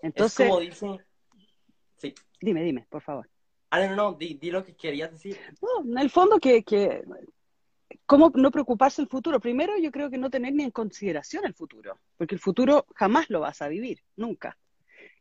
Entonces, 0.02 0.40
es 0.40 0.48
como 0.48 0.60
dicen... 0.60 0.98
Sí. 1.96 2.14
Dime, 2.40 2.62
dime, 2.62 2.86
por 2.90 3.02
favor. 3.02 3.28
Ah, 3.70 3.86
no, 3.86 3.96
no, 3.96 4.12
di, 4.14 4.38
lo 4.50 4.64
que 4.64 4.76
querías 4.76 5.10
decir. 5.10 5.38
No, 5.60 5.90
en 5.90 5.98
el 5.98 6.10
fondo 6.10 6.38
que, 6.38 6.62
que, 6.62 7.02
¿cómo 8.04 8.30
no 8.34 8.50
preocuparse 8.50 9.02
el 9.02 9.08
futuro? 9.08 9.40
Primero 9.40 9.76
yo 9.78 9.90
creo 9.90 10.10
que 10.10 10.18
no 10.18 10.30
tener 10.30 10.54
ni 10.54 10.64
en 10.64 10.70
consideración 10.70 11.44
el 11.44 11.54
futuro, 11.54 11.98
porque 12.16 12.34
el 12.34 12.40
futuro 12.40 12.86
jamás 12.94 13.30
lo 13.30 13.40
vas 13.40 13.62
a 13.62 13.68
vivir, 13.68 14.02
nunca. 14.16 14.58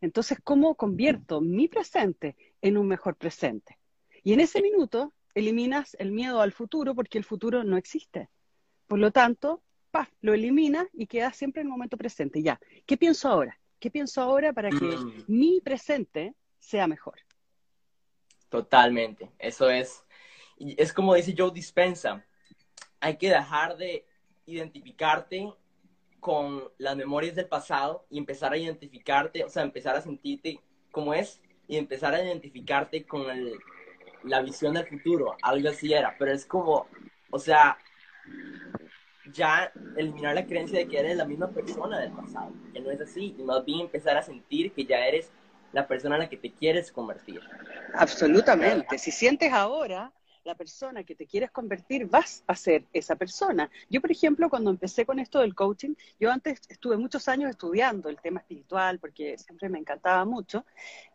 Entonces, 0.01 0.37
¿cómo 0.43 0.75
convierto 0.75 1.41
mi 1.41 1.67
presente 1.67 2.35
en 2.61 2.77
un 2.77 2.87
mejor 2.87 3.15
presente? 3.15 3.79
Y 4.23 4.33
en 4.33 4.39
ese 4.39 4.61
minuto 4.61 5.13
eliminas 5.33 5.95
el 5.99 6.11
miedo 6.11 6.41
al 6.41 6.51
futuro 6.51 6.95
porque 6.95 7.17
el 7.17 7.23
futuro 7.23 7.63
no 7.63 7.77
existe. 7.77 8.29
Por 8.87 8.99
lo 8.99 9.11
tanto, 9.11 9.61
lo 10.21 10.33
elimina 10.33 10.87
y 10.93 11.07
queda 11.07 11.31
siempre 11.31 11.61
en 11.61 11.67
el 11.67 11.71
momento 11.71 11.97
presente. 11.97 12.41
Ya, 12.41 12.59
¿qué 12.85 12.97
pienso 12.97 13.29
ahora? 13.29 13.59
¿Qué 13.79 13.91
pienso 13.91 14.21
ahora 14.21 14.53
para 14.53 14.69
que 14.69 14.85
mm. 14.85 15.25
mi 15.27 15.61
presente 15.61 16.33
sea 16.59 16.87
mejor? 16.87 17.19
Totalmente, 18.49 19.31
eso 19.39 19.69
es. 19.69 20.03
Es 20.57 20.93
como 20.93 21.13
dice 21.13 21.35
Joe 21.37 21.51
Dispensa, 21.51 22.25
hay 22.99 23.17
que 23.17 23.29
dejar 23.29 23.75
de 23.77 24.05
identificarte 24.45 25.53
con 26.19 26.63
las 26.77 26.95
memorias 26.95 27.35
del 27.35 27.47
pasado 27.47 28.05
y 28.09 28.17
empezar 28.17 28.53
a 28.53 28.57
identificarte, 28.57 29.43
o 29.43 29.49
sea, 29.49 29.63
empezar 29.63 29.95
a 29.95 30.01
sentirte 30.01 30.59
como 30.91 31.13
es 31.13 31.41
y 31.67 31.77
empezar 31.77 32.13
a 32.13 32.23
identificarte 32.23 33.05
con 33.05 33.29
el, 33.29 33.59
la 34.23 34.41
visión 34.41 34.73
del 34.73 34.87
futuro, 34.87 35.35
algo 35.41 35.69
así 35.69 35.93
era, 35.93 36.15
pero 36.17 36.31
es 36.31 36.45
como, 36.45 36.87
o 37.29 37.39
sea, 37.39 37.77
ya 39.35 39.71
eliminar 39.95 40.33
la 40.33 40.45
creencia 40.45 40.79
de 40.79 40.87
que 40.87 40.99
eres 40.99 41.17
la 41.17 41.25
misma 41.25 41.49
persona 41.49 41.99
del 41.99 42.11
pasado, 42.11 42.53
que 42.73 42.79
no 42.79 42.89
es 42.89 43.01
así, 43.01 43.35
y 43.37 43.43
más 43.43 43.63
bien 43.65 43.81
empezar 43.81 44.17
a 44.17 44.23
sentir 44.23 44.71
que 44.71 44.85
ya 44.85 45.05
eres 45.05 45.29
la 45.73 45.87
persona 45.87 46.15
en 46.15 46.21
la 46.21 46.29
que 46.29 46.37
te 46.37 46.51
quieres 46.51 46.91
convertir. 46.91 47.41
Absolutamente, 47.93 48.97
si 48.97 49.11
sientes 49.11 49.51
ahora 49.51 50.11
la 50.45 50.55
persona 50.55 51.03
que 51.03 51.15
te 51.15 51.25
quieres 51.25 51.51
convertir, 51.51 52.05
vas 52.05 52.43
a 52.47 52.55
ser 52.55 52.85
esa 52.93 53.15
persona. 53.15 53.69
Yo, 53.89 53.99
por 53.99 54.11
ejemplo, 54.11 54.49
cuando 54.49 54.69
empecé 54.69 55.05
con 55.05 55.19
esto 55.19 55.39
del 55.39 55.55
coaching, 55.55 55.95
yo 56.19 56.31
antes 56.31 56.61
estuve 56.69 56.97
muchos 56.97 57.27
años 57.27 57.49
estudiando 57.49 58.09
el 58.09 58.21
tema 58.21 58.39
espiritual 58.39 58.99
porque 58.99 59.37
siempre 59.37 59.69
me 59.69 59.79
encantaba 59.79 60.23
mucho, 60.23 60.63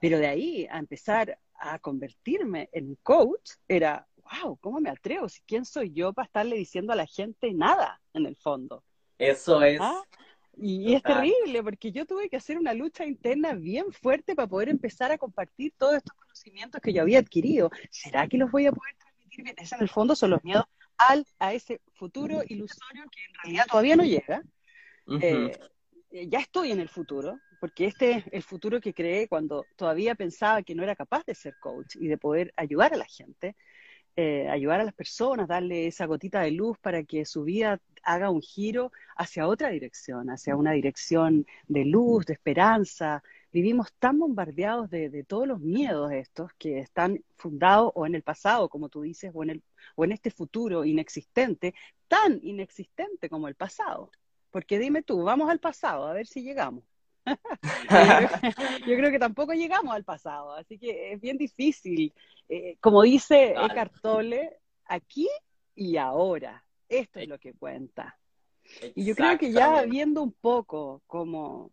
pero 0.01 0.19
de 0.19 0.27
ahí 0.27 0.67
a 0.71 0.79
empezar 0.79 1.39
a 1.61 1.79
convertirme 1.79 2.69
en 2.73 2.97
coach 3.03 3.53
era, 3.69 4.07
wow, 4.31 4.57
¿cómo 4.59 4.81
me 4.81 4.91
atrevo? 4.91 5.27
¿Quién 5.47 5.65
soy 5.65 5.93
yo 5.93 6.13
para 6.13 6.27
estarle 6.27 6.57
diciendo 6.57 6.93
a 6.93 6.97
la 6.97 7.07
gente 7.07 7.53
nada, 7.53 8.01
en 8.15 8.27
el 8.27 8.37
fondo? 8.37 8.85
Eso 9.19 9.63
es. 9.63 9.81
¿Ah? 9.81 10.03
Y, 10.57 10.95
es 10.95 11.03
terrible 11.03 11.63
porque 11.63 11.91
yo 11.91 12.07
tuve 12.07 12.29
que 12.29 12.37
hacer 12.37 12.59
una 12.59 12.75
lucha 12.75 13.07
interna 13.07 13.55
bien 13.55 13.93
fuerte 13.93 14.35
para 14.35 14.49
poder 14.49 14.69
empezar 14.69 15.11
a 15.11 15.19
compartir 15.19 15.73
todos 15.79 15.97
estos 15.97 16.15
conocimientos 16.15 16.81
que 16.83 16.93
yo 16.93 17.03
había 17.03 17.19
adquirido. 17.19 17.71
¿Será 17.91 18.29
que 18.29 18.37
los 18.37 18.51
voy 18.51 18.67
a 18.67 18.73
poder 18.73 18.95
transmitir 18.99 19.45
bien? 19.45 19.57
Ese 19.59 19.77
en 19.77 19.83
el 19.83 19.89
fondo 19.89 20.15
son 20.15 20.31
los 20.31 20.45
miedos 20.45 20.65
al, 20.99 21.25
a 21.39 21.55
ese 21.55 21.81
futuro 21.95 22.43
ilusorio 22.47 23.05
que 23.11 23.25
en 23.25 23.35
realidad 23.43 23.67
todavía 23.71 23.97
no 23.97 24.05
llega. 24.05 24.43
Eh, 25.23 25.51
ya 26.29 26.41
estoy 26.41 26.73
en 26.73 26.81
el 26.81 26.89
futuro, 26.89 27.39
porque 27.61 27.87
este 27.87 28.11
es 28.13 28.25
el 28.33 28.43
futuro 28.43 28.81
que 28.81 28.93
creé 28.93 29.29
cuando 29.29 29.65
todavía 29.77 30.15
pensaba 30.15 30.63
que 30.63 30.75
no 30.75 30.83
era 30.83 30.97
capaz 30.97 31.25
de 31.25 31.35
ser 31.35 31.55
coach 31.61 31.97
y 31.97 32.09
de 32.09 32.19
poder 32.19 32.53
ayudar 32.57 32.93
a 32.93 32.97
la 32.97 33.07
gente, 33.07 33.57
eh, 34.21 34.49
ayudar 34.51 34.81
a 34.81 34.85
las 34.85 34.93
personas, 34.93 35.49
darle 35.49 35.87
esa 35.87 36.05
gotita 36.05 36.43
de 36.43 36.51
luz 36.51 36.77
para 36.79 37.05
que 37.05 37.25
su 37.25 37.43
vida 37.45 37.81
haga 38.03 38.29
un 38.29 38.43
giro 38.43 38.93
hacia 39.17 39.49
otra 39.49 39.71
dirección, 39.71 40.29
hacia 40.29 40.57
una 40.57 40.73
dirección 40.73 41.47
de 41.69 41.87
luz, 41.87 42.27
de 42.27 42.35
esperanza. 42.35 43.23
Vivimos 43.51 43.95
tan 43.99 44.19
bombardeados 44.19 44.91
de, 44.91 45.25
todos 45.25 45.49
los 45.49 45.61
miedos 45.61 46.13
estos 46.13 46.53
que 46.59 46.81
están 46.81 47.25
fundados 47.37 47.93
o 47.95 48.07
en 48.07 48.15
el 48.15 48.23
pasado, 48.23 48.69
como 48.69 48.91
tú 48.91 49.01
dices, 49.01 49.31
o 49.35 49.43
en, 49.43 49.51
el, 49.51 49.63
o 49.97 50.05
en 50.05 50.13
este 50.13 50.31
futuro 50.31 50.85
inexistente, 50.85 51.75
tan 52.07 52.41
inexistente 52.43 53.31
como 53.31 53.49
el 53.49 53.55
pasado. 53.55 54.11
Porque 54.51 54.79
dime 54.79 55.03
tú, 55.03 55.23
vamos 55.23 55.49
al 55.49 55.61
pasado, 55.61 56.07
a 56.07 56.13
ver 56.13 56.27
si 56.27 56.43
llegamos. 56.43 56.85
yo, 58.87 58.97
creo, 58.97 59.11
que 59.11 59.19
tampoco 59.19 59.53
llegamos 59.53 59.95
al 59.95 60.05
pasado, 60.05 60.55
así 60.55 60.79
que 60.79 61.13
es 61.13 61.21
bien 61.21 61.37
difícil. 61.37 62.13
Eh, 62.49 62.77
como 62.81 63.03
dice 63.03 63.55
Eckhart 63.57 63.93
Tolle, 64.01 64.59
aquí 64.87 65.29
y 65.75 65.97
ahora. 65.97 66.65
Esto 66.89 67.21
es 67.21 67.29
lo 67.29 67.39
que 67.39 67.55
cuenta. 67.55 68.19
Y 68.95 69.05
yo 69.05 69.15
creo 69.15 69.39
que 69.39 69.53
ya 69.53 69.83
viendo 69.83 70.23
un 70.23 70.33
poco 70.33 71.03
como 71.07 71.71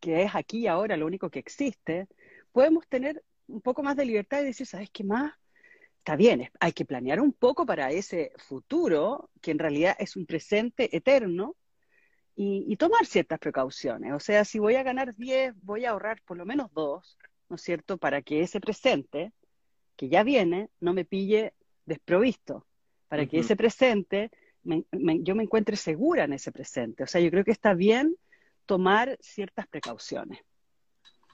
que 0.00 0.22
es 0.22 0.34
aquí 0.34 0.60
y 0.60 0.66
ahora 0.66 0.96
lo 0.96 1.06
único 1.06 1.30
que 1.30 1.38
existe, 1.38 2.08
podemos 2.50 2.86
tener 2.88 3.22
un 3.46 3.60
poco 3.60 3.82
más 3.84 3.96
de 3.96 4.04
libertad 4.04 4.42
y 4.42 4.46
decir, 4.46 4.66
¿sabes 4.66 4.90
qué 4.90 5.04
más? 5.04 5.32
Está 5.98 6.16
bien, 6.16 6.50
hay 6.58 6.72
que 6.72 6.84
planear 6.84 7.20
un 7.20 7.32
poco 7.32 7.64
para 7.64 7.92
ese 7.92 8.32
futuro, 8.36 9.30
que 9.40 9.52
en 9.52 9.60
realidad 9.60 9.94
es 10.00 10.16
un 10.16 10.26
presente 10.26 10.94
eterno, 10.96 11.54
y, 12.34 12.76
tomar 12.76 13.06
ciertas 13.06 13.38
precauciones. 13.38 14.12
O 14.12 14.20
sea, 14.20 14.44
si 14.44 14.58
voy 14.58 14.76
a 14.76 14.82
ganar 14.82 15.14
10, 15.14 15.54
voy 15.62 15.84
a 15.84 15.90
ahorrar 15.90 16.20
por 16.22 16.36
lo 16.36 16.44
menos 16.44 16.72
2, 16.72 17.18
¿no 17.48 17.56
es 17.56 17.62
cierto?, 17.62 17.98
para 17.98 18.22
que 18.22 18.42
ese 18.42 18.60
presente, 18.60 19.32
que 19.96 20.08
ya 20.08 20.22
viene, 20.22 20.70
no 20.80 20.94
me 20.94 21.04
pille 21.04 21.54
desprovisto, 21.84 22.66
para 23.08 23.26
que 23.26 23.40
ese 23.40 23.56
presente, 23.56 24.30
yo 24.64 25.34
me 25.34 25.42
encuentre 25.42 25.76
segura 25.76 26.24
en 26.24 26.32
ese 26.32 26.50
presente. 26.50 27.04
O 27.04 27.06
sea, 27.06 27.20
yo 27.20 27.30
creo 27.30 27.44
que 27.44 27.50
está 27.50 27.74
bien 27.74 28.16
tomar 28.64 29.18
ciertas 29.20 29.66
precauciones. 29.66 30.40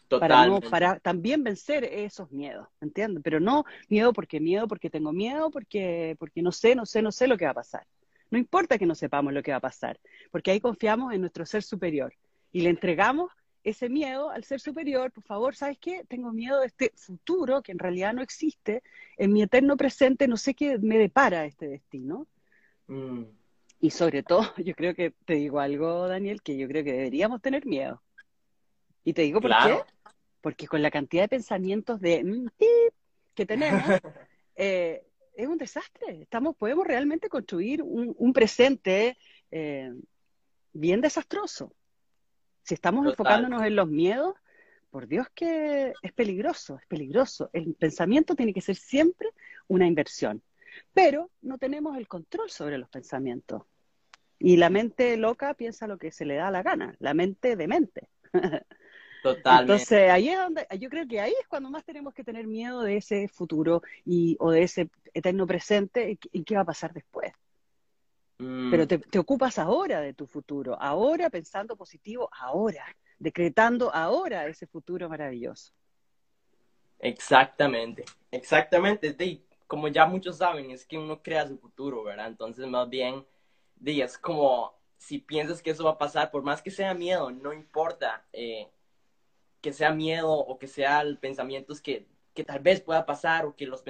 Para, 0.08 0.46
no, 0.46 0.60
para 0.60 0.98
también 1.00 1.44
vencer 1.44 1.84
esos 1.84 2.30
miedos, 2.32 2.66
¿entiendes? 2.80 3.22
Pero 3.22 3.40
no 3.40 3.64
miedo 3.88 4.14
porque 4.14 4.40
miedo, 4.40 4.66
porque 4.66 4.88
tengo 4.88 5.12
miedo, 5.12 5.50
porque, 5.50 6.16
porque 6.18 6.40
no 6.40 6.50
sé, 6.50 6.74
no 6.74 6.86
sé, 6.86 7.02
no 7.02 7.12
sé 7.12 7.26
lo 7.26 7.36
que 7.36 7.44
va 7.44 7.50
a 7.50 7.54
pasar. 7.54 7.86
No 8.30 8.38
importa 8.38 8.78
que 8.78 8.86
no 8.86 8.94
sepamos 8.94 9.32
lo 9.32 9.42
que 9.42 9.52
va 9.52 9.58
a 9.58 9.60
pasar, 9.60 9.98
porque 10.30 10.50
ahí 10.50 10.60
confiamos 10.60 11.12
en 11.14 11.20
nuestro 11.20 11.46
ser 11.46 11.62
superior 11.62 12.14
y 12.52 12.60
le 12.60 12.70
entregamos 12.70 13.32
ese 13.64 13.88
miedo 13.88 14.30
al 14.30 14.44
ser 14.44 14.60
superior, 14.60 15.12
por 15.12 15.24
favor, 15.24 15.54
¿sabes 15.54 15.78
qué? 15.78 16.04
Tengo 16.08 16.32
miedo 16.32 16.60
de 16.60 16.66
este 16.66 16.92
futuro 16.94 17.62
que 17.62 17.72
en 17.72 17.78
realidad 17.78 18.14
no 18.14 18.22
existe, 18.22 18.82
en 19.16 19.32
mi 19.32 19.42
eterno 19.42 19.76
presente 19.76 20.28
no 20.28 20.36
sé 20.36 20.54
qué 20.54 20.78
me 20.78 20.98
depara 20.98 21.44
este 21.44 21.68
destino. 21.68 22.26
Mm. 22.86 23.24
Y 23.80 23.90
sobre 23.90 24.22
todo, 24.22 24.42
yo 24.56 24.74
creo 24.74 24.94
que, 24.94 25.12
te 25.24 25.34
digo 25.34 25.60
algo, 25.60 26.08
Daniel, 26.08 26.42
que 26.42 26.56
yo 26.56 26.68
creo 26.68 26.84
que 26.84 26.92
deberíamos 26.92 27.40
tener 27.42 27.66
miedo. 27.66 28.02
Y 29.04 29.12
te 29.12 29.22
digo 29.22 29.40
por 29.40 29.50
qué. 29.50 29.80
Porque 30.40 30.66
con 30.66 30.82
la 30.82 30.90
cantidad 30.90 31.24
de 31.24 31.28
pensamientos 31.28 32.00
de 32.00 32.22
mm, 32.24 32.46
que 33.34 33.46
tenemos, 33.46 33.82
eh, 34.56 35.04
es 35.38 35.46
un 35.46 35.56
desastre. 35.56 36.22
Estamos, 36.22 36.56
podemos 36.56 36.86
realmente 36.86 37.28
construir 37.28 37.80
un, 37.82 38.32
presente 38.32 39.16
eh, 39.52 39.94
bien 40.72 41.00
desastroso. 41.00 41.72
Si 42.64 42.74
estamos 42.74 43.06
enfocándonos 43.06 43.62
en 43.62 43.76
los 43.76 43.88
miedos, 43.88 44.34
por 44.90 45.06
Dios 45.06 45.28
que 45.34 45.94
es 46.02 46.12
peligroso, 46.12 46.78
es 46.80 46.86
peligroso. 46.86 47.50
El 47.52 47.74
pensamiento 47.74 48.34
tiene 48.34 48.52
que 48.52 48.60
ser 48.60 48.74
siempre 48.74 49.28
una 49.68 49.86
inversión, 49.86 50.42
pero 50.92 51.30
no 51.40 51.56
tenemos 51.56 51.96
el 51.96 52.08
control 52.08 52.50
sobre 52.50 52.76
los 52.76 52.88
pensamientos. 52.88 53.62
Y 54.40 54.56
la 54.56 54.70
mente 54.70 55.16
loca 55.16 55.54
piensa 55.54 55.86
lo 55.86 55.98
que 55.98 56.10
se 56.10 56.24
le 56.24 56.34
da 56.34 56.50
la 56.50 56.64
gana, 56.64 56.96
la 56.98 57.14
mente 57.14 57.54
de 57.54 57.68
mente. 57.68 58.08
Totalmente. 59.34 59.72
Entonces, 59.72 60.10
ahí 60.10 60.28
es 60.28 60.38
donde, 60.38 60.66
yo 60.78 60.88
creo 60.88 61.06
que 61.06 61.20
ahí 61.20 61.32
es 61.40 61.46
cuando 61.48 61.70
más 61.70 61.84
tenemos 61.84 62.14
que 62.14 62.24
tener 62.24 62.46
miedo 62.46 62.82
de 62.82 62.96
ese 62.96 63.28
futuro 63.28 63.82
y, 64.04 64.36
o 64.40 64.50
de 64.50 64.62
ese 64.62 64.90
eterno 65.14 65.46
presente 65.46 66.18
y, 66.32 66.44
qué 66.44 66.54
va 66.54 66.62
a 66.62 66.66
pasar 66.66 66.92
después. 66.92 67.32
Mm. 68.38 68.70
Pero 68.70 68.86
te, 68.86 68.98
te, 68.98 69.18
ocupas 69.18 69.58
ahora 69.58 70.00
de 70.00 70.14
tu 70.14 70.26
futuro, 70.26 70.80
ahora 70.80 71.30
pensando 71.30 71.76
positivo, 71.76 72.28
ahora, 72.32 72.84
decretando 73.18 73.92
ahora 73.92 74.46
ese 74.46 74.66
futuro 74.66 75.08
maravilloso. 75.08 75.72
Exactamente, 76.98 78.04
exactamente. 78.30 79.12
De, 79.12 79.42
como 79.66 79.88
ya 79.88 80.06
muchos 80.06 80.38
saben, 80.38 80.70
es 80.70 80.84
que 80.84 80.98
uno 80.98 81.22
crea 81.22 81.46
su 81.46 81.58
futuro, 81.58 82.02
¿verdad? 82.02 82.28
Entonces, 82.28 82.66
más 82.66 82.88
bien, 82.88 83.24
de, 83.76 84.00
es 84.02 84.18
como 84.18 84.74
si 84.96 85.18
piensas 85.18 85.62
que 85.62 85.70
eso 85.70 85.84
va 85.84 85.92
a 85.92 85.98
pasar, 85.98 86.30
por 86.30 86.42
más 86.42 86.60
que 86.60 86.70
sea 86.70 86.94
miedo, 86.94 87.30
no 87.30 87.52
importa. 87.52 88.26
Eh, 88.32 88.68
que 89.68 89.74
sea 89.74 89.92
miedo 89.92 90.32
o 90.32 90.58
que 90.58 90.66
sean 90.66 91.18
pensamientos 91.20 91.82
que, 91.82 92.06
que 92.32 92.42
tal 92.42 92.60
vez 92.60 92.80
pueda 92.80 93.04
pasar 93.04 93.44
o 93.44 93.54
que 93.54 93.66
los 93.66 93.82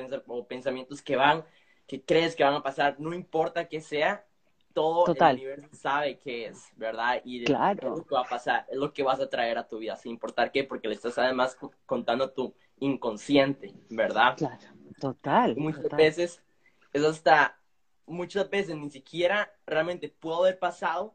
pensamientos 0.49 1.01
que 1.03 1.15
van, 1.15 1.45
que 1.87 2.03
crees 2.03 2.35
que 2.35 2.43
van 2.43 2.55
a 2.55 2.65
pasar, 2.65 2.97
no 2.99 3.15
importa 3.15 3.69
que 3.69 3.81
sea, 3.81 4.27
todo 4.73 5.07
el 5.07 5.35
universo 5.37 5.69
sabe 5.73 6.19
qué 6.19 6.47
es, 6.47 6.73
¿verdad? 6.75 7.21
Y 7.25 7.45
claro. 7.45 7.93
es 7.93 7.99
lo 7.99 8.05
que 8.05 8.15
va 8.17 8.23
a 8.23 8.29
pasar, 8.29 8.67
es 8.69 8.77
lo 8.77 8.93
que 8.93 9.05
vas 9.05 9.21
a 9.21 9.31
traer 9.31 9.57
a 9.57 9.69
tu 9.69 9.79
vida, 9.79 9.95
sin 9.95 10.11
importar 10.11 10.51
qué, 10.51 10.65
porque 10.65 10.89
le 10.89 10.95
estás 10.95 11.17
además 11.17 11.57
contando 11.87 12.33
tu 12.33 12.53
inconsciente, 12.81 13.73
¿verdad? 13.89 14.37
Claro, 14.37 14.59
total. 15.01 15.55
muchas 15.57 15.89
veces, 15.91 16.43
es 16.93 17.05
hasta, 17.05 17.57
muchas 18.05 18.51
veces 18.51 18.75
ni 18.75 18.91
siquiera 18.91 19.53
realmente 19.65 20.09
pudo 20.09 20.41
haber 20.43 20.59
pasado 20.59 21.15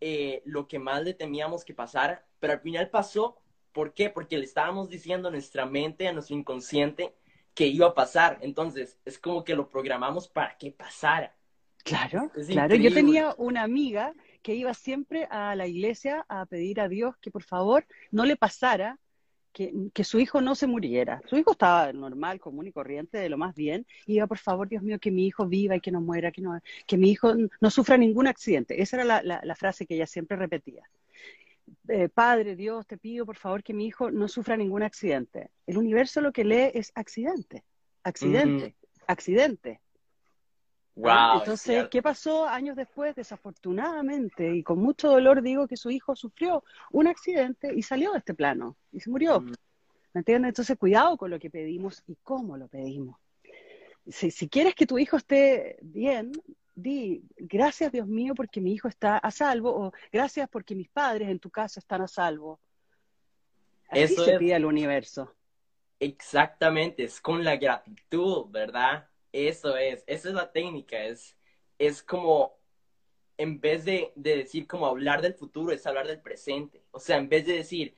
eh, 0.00 0.40
lo 0.46 0.66
que 0.66 0.78
más 0.78 1.02
le 1.02 1.12
temíamos 1.12 1.62
que 1.62 1.74
pasara, 1.74 2.26
pero 2.40 2.54
al 2.54 2.60
final 2.60 2.88
pasó 2.88 3.36
¿Por 3.76 3.92
qué? 3.92 4.08
Porque 4.08 4.38
le 4.38 4.46
estábamos 4.46 4.88
diciendo 4.88 5.28
a 5.28 5.30
nuestra 5.30 5.66
mente, 5.66 6.08
a 6.08 6.12
nuestro 6.14 6.34
inconsciente, 6.34 7.12
que 7.52 7.66
iba 7.66 7.88
a 7.88 7.94
pasar. 7.94 8.38
Entonces, 8.40 8.98
es 9.04 9.18
como 9.18 9.44
que 9.44 9.54
lo 9.54 9.68
programamos 9.68 10.28
para 10.28 10.56
que 10.56 10.72
pasara. 10.72 11.36
Claro, 11.84 12.30
claro. 12.48 12.74
Yo 12.74 12.94
tenía 12.94 13.34
una 13.36 13.62
amiga 13.62 14.14
que 14.40 14.54
iba 14.54 14.72
siempre 14.72 15.28
a 15.30 15.54
la 15.54 15.66
iglesia 15.66 16.24
a 16.26 16.46
pedir 16.46 16.80
a 16.80 16.88
Dios 16.88 17.18
que 17.18 17.30
por 17.30 17.42
favor 17.42 17.86
no 18.10 18.24
le 18.24 18.36
pasara 18.36 18.98
que, 19.52 19.74
que, 19.92 20.04
su 20.04 20.20
hijo 20.20 20.40
no 20.40 20.54
se 20.54 20.66
muriera. 20.66 21.20
Su 21.26 21.36
hijo 21.36 21.52
estaba 21.52 21.92
normal, 21.92 22.40
común 22.40 22.66
y 22.66 22.72
corriente, 22.72 23.18
de 23.18 23.28
lo 23.28 23.36
más 23.36 23.54
bien. 23.54 23.86
Y 24.06 24.14
iba, 24.14 24.26
por 24.26 24.38
favor, 24.38 24.70
Dios 24.70 24.82
mío, 24.82 24.98
que 24.98 25.10
mi 25.10 25.26
hijo 25.26 25.46
viva 25.46 25.76
y 25.76 25.80
que 25.82 25.92
no 25.92 26.00
muera, 26.00 26.32
que, 26.32 26.40
no, 26.40 26.58
que 26.86 26.96
mi 26.96 27.10
hijo 27.10 27.34
no 27.60 27.70
sufra 27.70 27.98
ningún 27.98 28.26
accidente. 28.26 28.80
Esa 28.80 28.96
era 28.96 29.20
la, 29.22 29.40
la 29.44 29.54
frase 29.54 29.84
que 29.84 29.96
ella 29.96 30.06
siempre 30.06 30.38
repetía. 30.38 30.88
Eh, 31.88 32.08
Padre 32.08 32.56
Dios, 32.56 32.86
te 32.86 32.98
pido 32.98 33.26
por 33.26 33.36
favor 33.36 33.62
que 33.62 33.74
mi 33.74 33.86
hijo 33.86 34.10
no 34.10 34.28
sufra 34.28 34.56
ningún 34.56 34.82
accidente. 34.82 35.50
El 35.66 35.78
universo 35.78 36.20
lo 36.20 36.32
que 36.32 36.44
lee 36.44 36.70
es 36.74 36.92
accidente, 36.94 37.64
accidente, 38.02 38.76
accidente. 39.06 39.80
Wow. 40.96 41.40
Entonces, 41.40 41.88
¿qué 41.90 42.02
pasó 42.02 42.46
años 42.46 42.74
después? 42.74 43.14
Desafortunadamente, 43.14 44.56
y 44.56 44.62
con 44.62 44.78
mucho 44.78 45.08
dolor 45.10 45.42
digo 45.42 45.68
que 45.68 45.76
su 45.76 45.90
hijo 45.90 46.16
sufrió 46.16 46.64
un 46.90 47.06
accidente 47.06 47.72
y 47.74 47.82
salió 47.82 48.12
de 48.12 48.18
este 48.18 48.34
plano 48.34 48.76
y 48.92 49.00
se 49.00 49.10
murió. 49.10 49.40
Mm. 49.40 49.52
¿Me 50.14 50.20
entiendes? 50.20 50.48
Entonces, 50.48 50.78
cuidado 50.78 51.18
con 51.18 51.30
lo 51.30 51.38
que 51.38 51.50
pedimos 51.50 52.02
y 52.06 52.16
cómo 52.22 52.56
lo 52.56 52.68
pedimos. 52.68 53.18
Si, 54.08 54.30
si 54.30 54.48
quieres 54.48 54.74
que 54.74 54.86
tu 54.86 54.98
hijo 54.98 55.18
esté 55.18 55.76
bien, 55.82 56.32
di 56.76 57.24
gracias 57.36 57.90
Dios 57.90 58.06
mío 58.06 58.34
porque 58.34 58.60
mi 58.60 58.72
hijo 58.72 58.86
está 58.86 59.16
a 59.16 59.30
salvo 59.30 59.70
o 59.70 59.92
gracias 60.12 60.48
porque 60.48 60.74
mis 60.74 60.88
padres 60.88 61.28
en 61.28 61.40
tu 61.40 61.50
caso 61.50 61.80
están 61.80 62.02
a 62.02 62.06
salvo. 62.06 62.60
Así 63.88 64.02
Eso 64.02 64.24
se 64.24 64.38
pide 64.38 64.54
al 64.54 64.64
universo. 64.64 65.34
Exactamente, 65.98 67.04
es 67.04 67.20
con 67.20 67.42
la 67.42 67.56
gratitud, 67.56 68.46
¿verdad? 68.50 69.08
Eso 69.32 69.76
es, 69.76 70.04
esa 70.06 70.28
es 70.28 70.34
la 70.34 70.52
técnica, 70.52 71.02
es, 71.02 71.36
es 71.78 72.02
como, 72.02 72.58
en 73.38 73.60
vez 73.60 73.84
de, 73.84 74.12
decir 74.14 74.66
como 74.66 74.86
hablar 74.86 75.22
del 75.22 75.34
futuro, 75.34 75.72
es 75.72 75.86
hablar 75.86 76.06
del 76.06 76.20
presente. 76.20 76.82
O 76.90 77.00
sea, 77.00 77.16
en 77.16 77.28
vez 77.28 77.46
de 77.46 77.54
decir, 77.54 77.96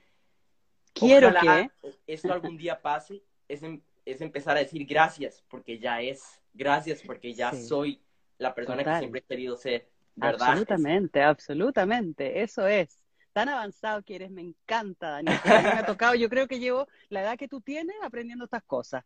quiero 0.92 1.32
que 1.40 1.70
esto 2.06 2.32
algún 2.32 2.56
día 2.56 2.80
pase, 2.80 3.22
es, 3.48 3.62
em, 3.62 3.80
es, 4.04 4.20
empezar 4.20 4.56
a 4.56 4.60
decir 4.60 4.86
gracias, 4.86 5.42
porque 5.48 5.78
ya 5.78 6.00
es, 6.00 6.40
gracias, 6.54 7.02
porque 7.02 7.34
ya 7.34 7.52
soy 7.52 8.00
la 8.38 8.54
persona 8.54 8.84
que 8.84 8.98
siempre 8.98 9.20
he 9.20 9.24
querido 9.24 9.56
ser, 9.56 9.88
¿verdad? 10.14 10.48
Absolutamente, 10.48 11.22
absolutamente, 11.22 12.42
eso 12.42 12.66
es. 12.66 12.98
Tan 13.32 13.48
avanzado 13.48 14.02
que 14.02 14.16
eres, 14.16 14.30
me 14.30 14.42
encanta, 14.42 15.10
Daniel. 15.10 15.38
me 15.44 15.50
ha 15.52 15.86
tocado, 15.86 16.14
yo 16.14 16.28
creo 16.28 16.48
que 16.48 16.58
llevo 16.58 16.88
la 17.08 17.20
edad 17.22 17.38
que 17.38 17.46
tú 17.46 17.60
tienes 17.60 17.96
aprendiendo 18.02 18.44
estas 18.44 18.64
cosas 18.64 19.04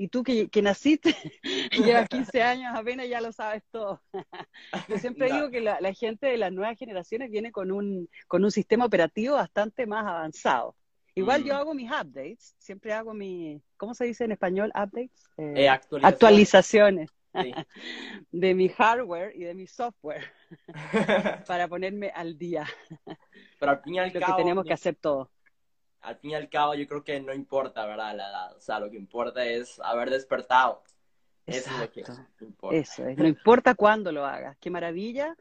y 0.00 0.08
tú 0.08 0.22
que, 0.22 0.48
que 0.48 0.62
naciste, 0.62 1.14
llevas 1.72 2.08
15 2.08 2.42
años 2.42 2.72
apenas 2.74 3.06
ya 3.06 3.20
lo 3.20 3.32
sabes 3.32 3.62
todo. 3.70 4.00
Yo 4.88 4.96
siempre 4.96 5.30
digo 5.30 5.50
que 5.50 5.60
la, 5.60 5.76
gente 5.92 6.26
de 6.26 6.38
las 6.38 6.50
nuevas 6.50 6.78
generaciones 6.78 7.30
viene 7.30 7.52
con 7.52 7.70
un, 7.70 8.08
con 8.26 8.42
un 8.42 8.50
sistema 8.50 8.86
operativo 8.86 9.34
bastante 9.34 9.84
más 9.84 10.06
avanzado. 10.06 10.74
Igual 11.14 11.44
yo 11.44 11.52
mm. 11.52 11.56
hago 11.56 11.74
mis 11.74 11.90
updates, 11.90 12.54
siempre 12.58 12.94
hago 12.94 13.12
mi, 13.12 13.60
¿cómo 13.76 13.94
se 13.94 14.06
dice 14.06 14.24
en 14.24 14.32
español? 14.32 14.72
Updates. 14.74 15.28
Eh, 15.36 15.68
actualizaciones. 15.68 17.10
de 18.32 18.54
mi 18.54 18.68
hardware 18.68 19.32
y 19.34 19.44
de 19.44 19.54
mi 19.54 19.66
software 19.66 20.24
para 21.46 21.68
ponerme 21.68 22.10
al 22.14 22.38
día. 22.38 22.66
Pero 23.60 23.72
al 23.72 23.82
fin 23.82 23.94
y 23.94 23.98
al 23.98 24.12
Lo 24.12 24.26
que 24.26 24.32
tenemos 24.36 24.64
que 24.64 24.72
hacer 24.72 24.96
todo 24.96 25.30
al 26.02 26.16
fin 26.16 26.30
y 26.30 26.34
al 26.34 26.48
cabo 26.48 26.74
yo 26.74 26.86
creo 26.86 27.04
que 27.04 27.20
no 27.20 27.34
importa, 27.34 27.86
¿verdad? 27.86 28.16
La 28.16 28.28
edad. 28.28 28.56
O 28.56 28.60
sea, 28.60 28.80
lo 28.80 28.90
que 28.90 28.96
importa 28.96 29.44
es 29.44 29.80
haber 29.80 30.10
despertado. 30.10 30.82
Eso 31.46 31.70
es 31.70 31.78
lo 31.80 31.90
que 31.90 32.04
importa. 32.40 32.76
Eso 32.76 33.06
es. 33.06 33.18
No 33.18 33.26
importa 33.26 33.74
cuándo 33.74 34.12
lo 34.12 34.24
hagas. 34.24 34.56
Qué 34.58 34.70
maravilla. 34.70 35.36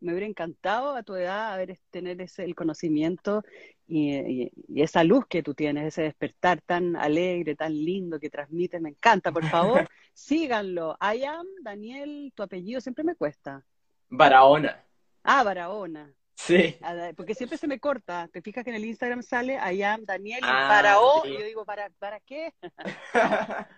Me 0.00 0.12
hubiera 0.12 0.26
encantado 0.26 0.94
a 0.94 1.02
tu 1.02 1.14
edad 1.14 1.54
haber 1.54 1.78
tener 1.90 2.20
ese 2.20 2.44
el 2.44 2.54
conocimiento 2.54 3.42
y, 3.86 4.50
esa 4.74 5.02
luz 5.02 5.24
que 5.26 5.42
tú 5.42 5.54
tienes, 5.54 5.86
ese 5.86 6.02
despertar 6.02 6.60
tan 6.60 6.96
alegre, 6.96 7.54
tan 7.56 7.72
lindo 7.72 8.20
que 8.20 8.28
transmites. 8.28 8.80
Me 8.80 8.90
encanta. 8.90 9.32
Por 9.32 9.44
favor, 9.46 9.88
síganlo. 10.14 10.96
I 11.00 11.24
am 11.24 11.46
Daniel, 11.62 12.32
tu 12.34 12.42
apellido 12.42 12.80
siempre 12.80 13.04
me 13.04 13.14
cuesta. 13.14 13.62
Barahona. 14.08 14.82
Ah, 15.22 15.42
Barahona. 15.42 16.10
Sí. 16.34 16.76
Porque 17.16 17.34
siempre 17.34 17.58
se 17.58 17.66
me 17.66 17.78
corta. 17.78 18.28
Te 18.32 18.40
fijas 18.40 18.64
que 18.64 18.70
en 18.70 18.76
el 18.76 18.84
Instagram 18.84 19.22
sale 19.22 19.54
I 19.54 19.82
am 19.82 20.04
Daniel 20.04 20.40
y 20.40 20.46
ah, 20.48 20.66
para 20.68 21.00
O, 21.00 21.26
y 21.26 21.34
yo 21.34 21.44
digo, 21.44 21.64
¿para, 21.64 21.90
¿para 21.98 22.20
qué? 22.20 22.52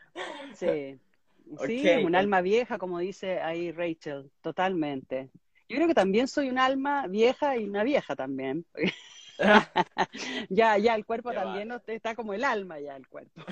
sí. 0.54 0.98
Sí, 1.64 1.88
un 2.04 2.16
alma 2.16 2.40
vieja, 2.40 2.76
como 2.76 2.98
dice 2.98 3.40
ahí 3.40 3.70
Rachel, 3.70 4.30
totalmente. 4.40 5.30
Yo 5.68 5.76
creo 5.76 5.88
que 5.88 5.94
también 5.94 6.26
soy 6.28 6.48
un 6.48 6.58
alma 6.58 7.06
vieja 7.06 7.56
y 7.56 7.64
una 7.64 7.84
vieja 7.84 8.16
también. 8.16 8.66
ya, 10.48 10.78
ya, 10.78 10.94
el 10.94 11.04
cuerpo 11.04 11.32
también 11.32 11.70
está 11.86 12.14
como 12.14 12.34
el 12.34 12.44
alma 12.44 12.80
ya, 12.80 12.96
el 12.96 13.06
cuerpo. 13.06 13.42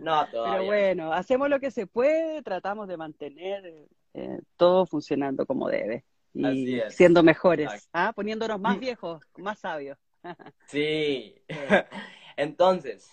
No, 0.00 0.26
todavía. 0.30 0.52
Pero 0.52 0.64
bueno, 0.64 1.12
hacemos 1.12 1.48
lo 1.48 1.60
que 1.60 1.70
se 1.70 1.86
puede, 1.86 2.42
tratamos 2.42 2.88
de 2.88 2.96
mantener 2.96 3.88
eh, 4.14 4.40
todo 4.56 4.86
funcionando 4.86 5.46
como 5.46 5.68
debe 5.68 6.04
y 6.34 6.80
siendo 6.88 7.22
mejores, 7.22 7.88
¿ah? 7.92 8.12
poniéndonos 8.14 8.60
más 8.60 8.78
viejos, 8.78 9.22
más 9.36 9.58
sabios. 9.58 9.98
sí. 10.66 11.34
Entonces, 12.36 13.10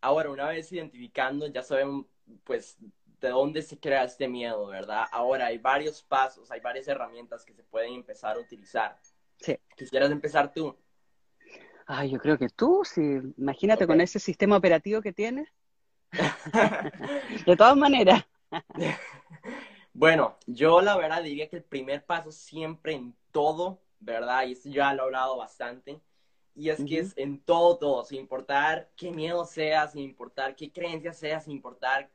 ahora 0.00 0.30
una 0.30 0.48
vez 0.48 0.72
identificando, 0.72 1.46
ya 1.46 1.62
sabemos 1.62 2.06
pues 2.44 2.76
de 3.20 3.28
dónde 3.30 3.62
se 3.62 3.78
crea 3.78 4.04
este 4.04 4.28
miedo, 4.28 4.66
¿verdad? 4.66 5.04
Ahora 5.10 5.46
hay 5.46 5.58
varios 5.58 6.02
pasos, 6.02 6.50
hay 6.50 6.60
varias 6.60 6.86
herramientas 6.88 7.44
que 7.44 7.54
se 7.54 7.62
pueden 7.64 7.94
empezar 7.94 8.36
a 8.36 8.40
utilizar. 8.40 8.98
Sí. 9.38 9.56
¿Quisieras 9.76 10.10
empezar 10.10 10.52
tú? 10.52 10.76
Ay, 11.86 12.10
yo 12.10 12.18
creo 12.18 12.38
que 12.38 12.48
tú, 12.48 12.82
sí. 12.84 13.18
Imagínate 13.38 13.86
con 13.86 14.00
ese 14.00 14.18
sistema 14.18 14.56
operativo 14.56 15.00
que 15.00 15.12
tienes. 15.12 15.48
de 17.46 17.56
todas 17.56 17.76
maneras. 17.76 18.24
Bueno, 19.92 20.36
yo 20.46 20.80
la 20.80 20.96
verdad 20.96 21.22
diría 21.22 21.48
que 21.48 21.56
el 21.56 21.64
primer 21.64 22.04
paso 22.04 22.30
siempre 22.30 22.92
en 22.92 23.16
todo, 23.32 23.80
¿verdad? 24.00 24.46
Y 24.46 24.52
esto 24.52 24.68
ya 24.68 24.94
lo 24.94 25.02
he 25.02 25.06
hablado 25.06 25.36
bastante. 25.36 26.00
Y 26.54 26.70
es 26.70 26.84
que 26.84 26.98
es 26.98 27.12
en 27.16 27.40
todo, 27.40 27.78
todo, 27.78 28.04
sin 28.04 28.18
importar 28.18 28.90
qué 28.96 29.12
miedo 29.12 29.44
sea, 29.44 29.86
sin 29.86 30.02
importar 30.02 30.56
qué 30.56 30.72
creencia 30.72 31.12
sea, 31.12 31.40
sin 31.40 31.52
importar 31.52 32.10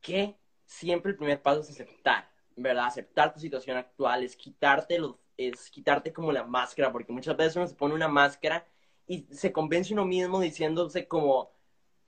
qué, 0.00 0.36
siempre 0.64 1.10
el 1.10 1.16
primer 1.16 1.42
paso 1.42 1.60
es 1.60 1.70
aceptar, 1.70 2.30
¿verdad? 2.54 2.86
Aceptar 2.86 3.32
tu 3.32 3.40
situación 3.40 3.76
actual, 3.76 4.22
es 4.22 4.36
quitarte, 4.36 5.00
es 5.36 5.68
quitarte 5.70 6.12
como 6.12 6.30
la 6.30 6.44
máscara, 6.44 6.92
porque 6.92 7.12
muchas 7.12 7.36
veces 7.36 7.56
uno 7.56 7.66
se 7.66 7.74
pone 7.74 7.94
una 7.94 8.08
máscara 8.08 8.64
y 9.06 9.26
se 9.32 9.52
convence 9.52 9.92
uno 9.92 10.04
mismo 10.04 10.40
diciéndose 10.40 11.08
como, 11.08 11.50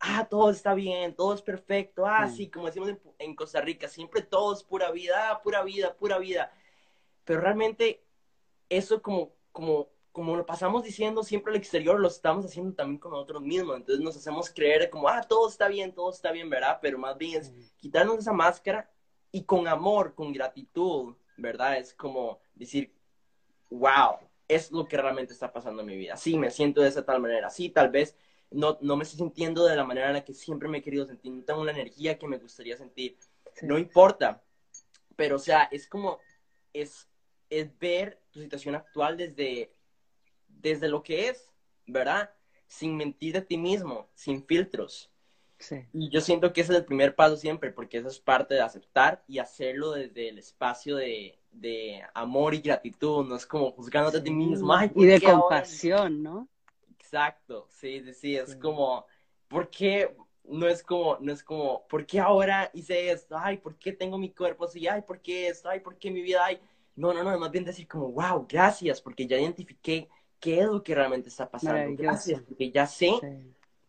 ah, 0.00 0.26
todo 0.28 0.50
está 0.50 0.74
bien, 0.74 1.14
todo 1.14 1.34
es 1.34 1.42
perfecto, 1.42 2.06
ah, 2.06 2.28
sí, 2.28 2.50
como 2.50 2.66
decimos 2.66 2.92
en, 3.18 3.34
Costa 3.34 3.60
Rica, 3.60 3.88
siempre 3.88 4.22
todo 4.22 4.52
es 4.52 4.62
pura 4.62 4.90
vida, 4.90 5.30
ah, 5.30 5.42
pura 5.42 5.62
vida, 5.62 5.94
pura 5.96 6.18
vida. 6.18 6.52
Pero 7.24 7.40
realmente 7.40 8.04
eso 8.68 9.02
como, 9.02 9.32
como, 9.52 9.88
como 10.12 10.36
lo 10.36 10.46
pasamos 10.46 10.84
diciendo 10.84 11.22
siempre 11.22 11.52
al 11.52 11.58
exterior, 11.58 11.98
lo 11.98 12.08
estamos 12.08 12.44
haciendo 12.46 12.74
también 12.74 12.98
con 12.98 13.12
nosotros 13.12 13.42
mismos. 13.42 13.76
Entonces 13.76 14.04
nos 14.04 14.16
hacemos 14.16 14.50
creer 14.50 14.88
como, 14.90 15.08
ah, 15.08 15.22
todo 15.22 15.48
está 15.48 15.68
bien, 15.68 15.94
todo 15.94 16.10
está 16.10 16.32
bien, 16.32 16.48
¿verdad? 16.48 16.78
Pero 16.80 16.98
más 16.98 17.16
bien 17.18 17.40
es 17.40 17.52
quitarnos 17.76 18.18
esa 18.18 18.32
máscara 18.32 18.90
y 19.30 19.44
con 19.44 19.68
amor, 19.68 20.14
con 20.14 20.32
gratitud, 20.32 21.14
¿verdad? 21.36 21.78
Es 21.78 21.92
como 21.92 22.40
decir, 22.54 22.94
wow, 23.70 24.16
es 24.46 24.72
lo 24.72 24.86
que 24.86 24.96
realmente 24.96 25.32
está 25.32 25.52
pasando 25.52 25.82
en 25.82 25.88
mi 25.88 25.96
vida. 25.96 26.16
Sí, 26.16 26.38
me 26.38 26.50
siento 26.50 26.80
de 26.80 26.88
esa 26.88 27.04
tal 27.04 27.20
manera. 27.20 27.50
Sí, 27.50 27.68
tal 27.68 27.90
vez 27.90 28.16
no, 28.50 28.78
no 28.80 28.96
me 28.96 29.04
estoy 29.04 29.18
sintiendo 29.18 29.64
de 29.64 29.76
la 29.76 29.84
manera 29.84 30.08
en 30.08 30.14
la 30.14 30.24
que 30.24 30.34
siempre 30.34 30.68
me 30.68 30.78
he 30.78 30.82
querido 30.82 31.06
sentir, 31.06 31.32
no 31.32 31.42
tengo 31.42 31.64
la 31.64 31.72
energía 31.72 32.18
que 32.18 32.26
me 32.26 32.38
gustaría 32.38 32.76
sentir. 32.76 33.16
No 33.62 33.78
importa, 33.78 34.42
pero 35.16 35.36
o 35.36 35.40
sea, 35.40 35.64
es 35.64 35.88
como, 35.88 36.18
es, 36.72 37.08
es 37.50 37.76
ver 37.78 38.20
tu 38.30 38.40
situación 38.40 38.74
actual 38.74 39.16
desde, 39.16 39.72
desde 40.46 40.88
lo 40.88 41.02
que 41.02 41.28
es, 41.28 41.50
¿verdad? 41.86 42.30
Sin 42.66 42.96
mentir 42.96 43.34
de 43.34 43.42
ti 43.42 43.56
mismo, 43.56 44.08
sin 44.14 44.44
filtros. 44.44 45.10
Y 45.92 46.08
yo 46.10 46.20
siento 46.20 46.52
que 46.52 46.60
ese 46.60 46.72
es 46.72 46.78
el 46.78 46.84
primer 46.84 47.16
paso 47.16 47.36
siempre, 47.36 47.72
porque 47.72 47.98
eso 47.98 48.08
es 48.08 48.20
parte 48.20 48.54
de 48.54 48.60
aceptar 48.60 49.24
y 49.26 49.40
hacerlo 49.40 49.90
desde 49.90 50.28
el 50.28 50.38
espacio 50.38 50.94
de, 50.94 51.36
de 51.50 52.00
amor 52.14 52.54
y 52.54 52.60
gratitud, 52.60 53.26
no 53.26 53.34
es 53.34 53.44
como 53.44 53.72
juzgándote 53.72 54.18
a 54.18 54.22
ti 54.22 54.30
mismo. 54.30 54.72
y 54.94 55.06
de 55.06 55.20
compasión, 55.20 56.22
¿no? 56.22 56.48
Exacto, 57.08 57.66
sí, 57.70 58.02
sí, 58.04 58.12
sí, 58.12 58.36
es 58.36 58.54
como, 58.56 59.06
¿por 59.48 59.70
qué? 59.70 60.14
No 60.44 60.68
es 60.68 60.82
como, 60.82 61.16
no 61.20 61.32
es 61.32 61.42
como, 61.42 61.86
¿por 61.88 62.04
qué 62.04 62.20
ahora 62.20 62.70
hice 62.74 63.10
esto? 63.10 63.34
Ay, 63.38 63.56
¿por 63.56 63.76
qué 63.76 63.94
tengo 63.94 64.18
mi 64.18 64.30
cuerpo 64.30 64.66
así? 64.66 64.86
Ay, 64.86 65.00
¿por 65.00 65.22
qué 65.22 65.48
esto? 65.48 65.70
Ay, 65.70 65.80
¿por 65.80 65.96
qué 65.96 66.10
mi 66.10 66.20
vida? 66.20 66.44
Ay, 66.44 66.60
no, 66.96 67.14
no, 67.14 67.22
no, 67.22 67.38
más 67.38 67.50
bien 67.50 67.64
decir 67.64 67.88
como, 67.88 68.12
wow, 68.12 68.46
gracias, 68.46 69.00
porque 69.00 69.26
ya 69.26 69.38
identifiqué 69.38 70.06
qué 70.38 70.60
es 70.60 70.66
lo 70.66 70.82
que 70.82 70.94
realmente 70.94 71.30
está 71.30 71.50
pasando. 71.50 71.94
Gracias, 71.96 72.42
porque 72.42 72.70
ya 72.70 72.86
sé 72.86 73.10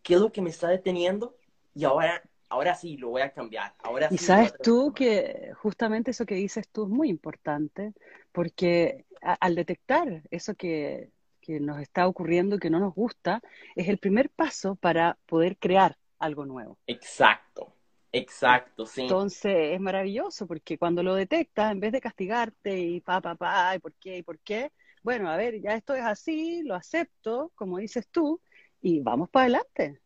qué 0.02 0.14
es 0.14 0.20
lo 0.20 0.32
que 0.32 0.40
me 0.40 0.48
está 0.48 0.68
deteniendo 0.68 1.36
y 1.74 1.84
ahora, 1.84 2.22
ahora 2.48 2.74
sí 2.74 2.96
lo 2.96 3.10
voy 3.10 3.20
a 3.20 3.32
cambiar. 3.32 3.74
Ahora 3.82 4.08
y 4.10 4.16
sabes 4.16 4.54
tú 4.62 4.94
que 4.94 5.52
justamente 5.56 6.12
eso 6.12 6.24
que 6.24 6.36
dices 6.36 6.66
tú 6.70 6.84
es 6.84 6.88
muy 6.88 7.10
importante, 7.10 7.92
porque 8.32 9.04
al 9.20 9.54
detectar 9.54 10.22
eso 10.30 10.54
que 10.54 11.10
que 11.50 11.60
nos 11.60 11.80
está 11.80 12.06
ocurriendo 12.06 12.56
y 12.56 12.58
que 12.60 12.70
no 12.70 12.78
nos 12.78 12.94
gusta, 12.94 13.42
es 13.74 13.88
el 13.88 13.98
primer 13.98 14.30
paso 14.30 14.76
para 14.76 15.18
poder 15.26 15.56
crear 15.58 15.96
algo 16.18 16.46
nuevo. 16.46 16.78
Exacto, 16.86 17.74
exacto, 18.12 18.86
sí. 18.86 19.02
Entonces 19.02 19.74
es 19.74 19.80
maravilloso 19.80 20.46
porque 20.46 20.78
cuando 20.78 21.02
lo 21.02 21.14
detectas, 21.14 21.72
en 21.72 21.80
vez 21.80 21.90
de 21.90 22.00
castigarte 22.00 22.78
y 22.78 23.00
pa, 23.00 23.20
pa, 23.20 23.34
pa, 23.34 23.74
y 23.74 23.80
por 23.80 23.94
qué, 23.94 24.18
y 24.18 24.22
por 24.22 24.38
qué, 24.38 24.70
bueno, 25.02 25.28
a 25.28 25.36
ver, 25.36 25.60
ya 25.60 25.74
esto 25.74 25.94
es 25.94 26.04
así, 26.04 26.62
lo 26.62 26.76
acepto, 26.76 27.50
como 27.56 27.78
dices 27.78 28.06
tú, 28.08 28.40
y 28.80 29.00
vamos 29.00 29.28
para 29.28 29.44
adelante. 29.46 30.00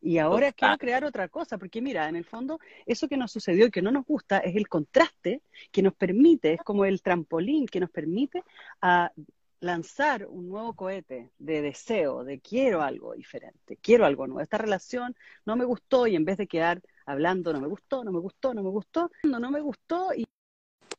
Y 0.00 0.18
ahora 0.18 0.52
quiero 0.52 0.78
crear 0.78 1.04
otra 1.04 1.28
cosa, 1.28 1.58
porque 1.58 1.82
mira, 1.82 2.08
en 2.08 2.16
el 2.16 2.24
fondo, 2.24 2.60
eso 2.86 3.08
que 3.08 3.16
nos 3.16 3.32
sucedió 3.32 3.66
y 3.66 3.70
que 3.70 3.82
no 3.82 3.90
nos 3.90 4.06
gusta 4.06 4.38
es 4.38 4.54
el 4.54 4.68
contraste 4.68 5.42
que 5.72 5.82
nos 5.82 5.92
permite, 5.94 6.54
es 6.54 6.62
como 6.62 6.84
el 6.84 7.02
trampolín 7.02 7.66
que 7.66 7.80
nos 7.80 7.90
permite 7.90 8.44
a 8.80 9.10
lanzar 9.60 10.26
un 10.26 10.48
nuevo 10.48 10.74
cohete 10.74 11.30
de 11.38 11.62
deseo, 11.62 12.24
de 12.24 12.40
quiero 12.40 12.82
algo 12.82 13.14
diferente, 13.14 13.76
quiero 13.82 14.04
algo 14.04 14.26
nuevo. 14.26 14.40
Esta 14.40 14.58
relación 14.58 15.16
no 15.44 15.56
me 15.56 15.64
gustó 15.64 16.06
y 16.06 16.16
en 16.16 16.24
vez 16.24 16.36
de 16.36 16.46
quedar 16.46 16.80
hablando 17.06 17.52
no 17.52 17.60
me 17.60 17.66
gustó, 17.66 18.04
no 18.04 18.12
me 18.12 18.20
gustó, 18.20 18.54
no 18.54 18.62
me 18.62 18.70
gustó, 18.70 19.10
no, 19.24 19.38
no 19.38 19.50
me 19.50 19.60
gustó 19.60 20.14
y, 20.14 20.26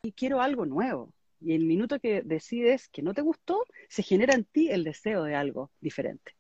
y 0.04 0.12
quiero 0.12 0.42
algo 0.42 0.66
nuevo. 0.66 1.14
Y 1.42 1.56
el 1.56 1.64
minuto 1.64 2.00
que 2.00 2.22
decides 2.22 2.90
que 2.90 3.02
no 3.02 3.14
te 3.14 3.22
gustó, 3.22 3.64
se 3.88 4.04
genera 4.04 4.34
en 4.34 4.44
ti 4.44 4.70
el 4.70 4.84
deseo 4.84 5.24
de 5.24 5.36
algo 5.36 5.72
diferente. 5.80 6.36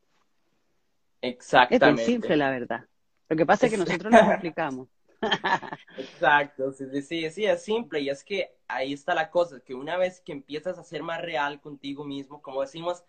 Exactamente. 1.22 1.86
Es 1.86 2.08
muy 2.08 2.14
simple, 2.14 2.36
la 2.36 2.50
verdad. 2.50 2.86
Lo 3.30 3.36
que 3.36 3.46
pasa 3.46 3.68
es 3.68 3.72
que 3.72 3.78
nosotros 3.78 4.12
nos 4.12 4.30
explicamos. 4.30 4.90
Exacto, 5.98 6.72
sí, 6.72 6.86
sí, 7.02 7.30
sí, 7.30 7.46
es 7.46 7.64
simple 7.64 8.00
y 8.00 8.10
es 8.10 8.24
que 8.24 8.56
ahí 8.68 8.94
está 8.94 9.14
la 9.14 9.30
cosa, 9.30 9.60
que 9.60 9.74
una 9.74 9.98
vez 9.98 10.22
que 10.22 10.32
empiezas 10.32 10.78
a 10.78 10.84
ser 10.84 11.04
más 11.04 11.22
real 11.22 11.60
contigo 11.60 12.06
mismo, 12.06 12.42
como 12.42 12.62
decimos, 12.62 13.04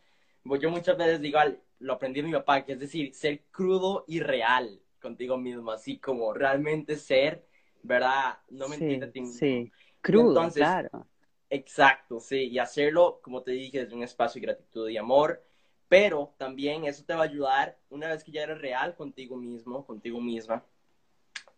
yo 0.45 0.71
muchas 0.71 0.97
veces 0.97 1.21
digo, 1.21 1.39
lo 1.79 1.93
aprendí 1.93 2.21
de 2.21 2.27
mi 2.27 2.33
papá, 2.33 2.65
que 2.65 2.73
es 2.73 2.81
decir, 2.81 3.15
ser 3.15 3.45
crudo 3.51 4.05
y 4.09 4.21
real 4.21 4.81
contigo 5.01 5.37
mismo, 5.37 5.71
así 5.71 5.99
como 5.99 6.33
realmente 6.33 6.97
ser, 6.97 7.47
¿verdad? 7.83 8.39
No 8.51 8.69
mentirte 8.69 9.05
a 9.05 9.11
ti 9.11 9.21
mismo. 9.21 9.39
Sí, 9.39 9.73
crudo, 10.01 10.51
claro. 10.51 11.07
Exacto, 11.49 12.21
sí, 12.21 12.49
y 12.49 12.59
hacerlo, 12.59 13.21
como 13.23 13.43
te 13.43 13.51
dije, 13.51 13.81
desde 13.81 13.95
un 13.95 14.05
espacio 14.05 14.41
de 14.41 14.47
gratitud 14.47 14.89
y 14.89 14.97
amor, 14.97 15.45
pero 15.89 16.33
también 16.39 16.85
eso 16.85 17.05
te 17.05 17.13
va 17.13 17.23
a 17.23 17.25
ayudar 17.25 17.77
una 17.89 18.09
vez 18.09 18.23
que 18.23 18.31
ya 18.31 18.45
eres 18.45 18.59
real 18.61 18.95
contigo 18.95 19.37
mismo, 19.37 19.85
contigo 19.85 20.21
misma, 20.21 20.65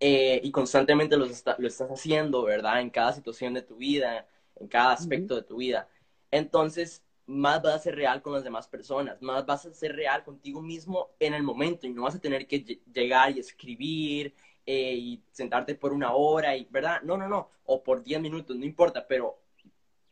eh, 0.05 0.41
y 0.43 0.51
constantemente 0.51 1.17
lo, 1.17 1.27
lo, 1.27 1.69
estás 1.69 1.89
haciendo, 1.89 2.43
¿verdad? 2.43 2.81
En 2.81 2.91
cada 2.91 3.13
situación 3.13 3.55
de 3.55 3.63
tu 3.63 3.77
vida, 3.77 4.27
en 4.57 4.67
cada 4.67 4.95
aspecto 4.95 5.37
de 5.37 5.43
tu 5.43 5.59
vida. 5.59 5.87
Entonces, 6.29 7.05
más 7.27 7.63
vas 7.63 7.77
a 7.77 7.79
ser 7.79 7.95
real 7.95 8.21
con 8.21 8.33
las 8.33 8.43
demás 8.43 8.67
personas, 8.67 9.23
más 9.23 9.47
vas 9.47 9.65
a 9.65 9.73
ser 9.73 9.95
real 9.95 10.25
contigo 10.25 10.61
mismo 10.61 11.11
en 11.21 11.35
el 11.35 11.45
momento 11.45 11.87
y 11.87 11.93
no 11.93 12.03
vas 12.03 12.17
a 12.17 12.21
tener 12.21 12.49
que 12.49 12.81
llegar 12.93 13.31
y 13.31 13.39
escribir 13.39 14.35
eh, 14.67 14.93
y 14.93 15.23
sentarte 15.31 15.77
por 15.77 15.93
una 15.93 16.13
hora, 16.15 16.57
y, 16.57 16.67
¿verdad? 16.69 17.01
No, 17.03 17.17
no, 17.17 17.29
no, 17.29 17.49
o 17.65 17.81
por 17.81 18.03
10 18.03 18.21
minutos, 18.21 18.57
no 18.57 18.65
importa, 18.65 19.07
pero 19.07 19.39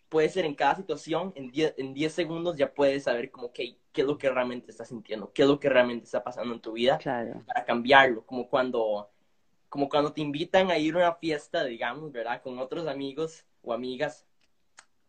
puede 0.09 0.29
ser 0.29 0.45
en 0.45 0.55
cada 0.55 0.77
situación, 0.77 1.33
en 1.35 1.51
10 1.51 1.75
en 1.79 1.95
diez 1.95 2.13
segundos 2.13 2.57
ya 2.57 2.73
puedes 2.73 3.03
saber 3.03 3.33
como 3.33 3.53
que, 3.53 3.77
qué 3.91 4.03
es 4.03 4.07
lo 4.07 4.17
que 4.19 4.31
realmente 4.31 4.71
estás 4.71 4.87
sintiendo, 4.87 5.33
qué 5.33 5.43
es 5.43 5.49
lo 5.49 5.59
que 5.59 5.69
realmente 5.69 6.05
está 6.05 6.23
pasando 6.23 6.55
en 6.55 6.61
tu 6.61 6.75
vida 6.75 6.97
para 7.45 7.65
cambiarlo, 7.65 8.25
como 8.25 8.49
cuando 8.49 9.11
como 9.71 9.89
cuando 9.89 10.13
te 10.13 10.21
invitan 10.21 10.71
a 10.71 10.79
ir 10.79 10.95
a 10.95 10.99
una 10.99 11.15
fiesta, 11.15 11.65
digamos, 11.65 12.13
¿verdad? 12.13 12.43
Con 12.43 12.59
otros 12.59 12.87
amigos 12.89 13.47
o 13.63 13.73
amigas. 13.73 14.27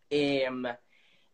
Em, 0.08 0.64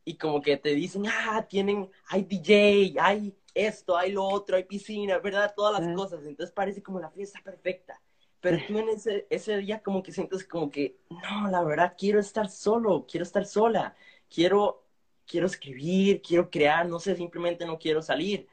y 0.04 0.16
como 0.16 0.40
que 0.42 0.56
te 0.56 0.70
dicen, 0.70 1.04
ah, 1.06 1.46
tienen, 1.48 1.90
hay 2.08 2.24
DJ, 2.24 2.96
hay 3.00 3.36
esto, 3.54 3.96
hay 3.96 4.12
lo 4.12 4.24
otro, 4.24 4.56
hay 4.56 4.64
piscina, 4.64 5.18
¿verdad? 5.18 5.52
Todas 5.54 5.84
las 5.84 5.94
cosas. 5.94 6.24
Entonces 6.24 6.54
parece 6.54 6.82
como 6.82 7.00
la 7.00 7.10
fiesta 7.10 7.40
perfecta. 7.44 8.00
Pero 8.40 8.58
tú 8.66 8.78
en 8.78 8.88
ese, 8.88 9.26
ese 9.30 9.58
día 9.58 9.82
como 9.82 10.02
que 10.02 10.12
sientes 10.12 10.44
como 10.44 10.70
que, 10.70 10.96
no, 11.10 11.50
la 11.50 11.62
verdad, 11.64 11.94
quiero 11.98 12.20
estar 12.20 12.48
solo, 12.48 13.06
quiero 13.06 13.24
estar 13.24 13.44
sola, 13.44 13.94
quiero, 14.30 14.86
quiero 15.26 15.46
escribir, 15.46 16.22
quiero 16.22 16.48
crear, 16.50 16.88
no 16.88 16.98
sé, 17.00 17.14
simplemente 17.16 17.66
no 17.66 17.78
quiero 17.78 18.00
salir. 18.00 18.48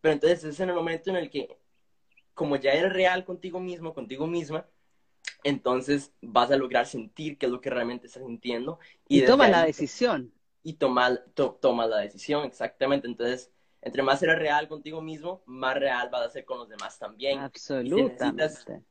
Pero 0.00 0.14
entonces 0.14 0.44
es 0.44 0.60
en 0.60 0.70
el 0.70 0.76
momento 0.76 1.10
en 1.10 1.16
el 1.16 1.30
que 1.30 1.57
como 2.38 2.54
ya 2.54 2.70
eres 2.70 2.92
real 2.92 3.24
contigo 3.24 3.58
mismo, 3.58 3.92
contigo 3.92 4.28
misma, 4.28 4.64
entonces 5.42 6.12
vas 6.22 6.52
a 6.52 6.56
lograr 6.56 6.86
sentir 6.86 7.36
qué 7.36 7.46
es 7.46 7.52
lo 7.52 7.60
que 7.60 7.68
realmente 7.68 8.06
estás 8.06 8.24
sintiendo. 8.24 8.78
Y, 9.08 9.24
toma 9.24 9.48
la 9.48 9.64
decisión. 9.64 10.32
Y 10.62 10.74
toma, 10.74 11.18
toma 11.34 11.88
la 11.88 11.98
decisión, 11.98 12.44
exactamente. 12.44 13.08
Entonces, 13.08 13.50
entre 13.82 14.04
más 14.04 14.22
eres 14.22 14.38
real 14.38 14.68
contigo 14.68 15.02
mismo, 15.02 15.42
más 15.46 15.74
real 15.74 16.10
vas 16.10 16.28
a 16.28 16.30
ser 16.30 16.44
con 16.44 16.60
los 16.60 16.68
demás 16.68 16.96
también. 16.96 17.40
Absolutamente. 17.40 18.84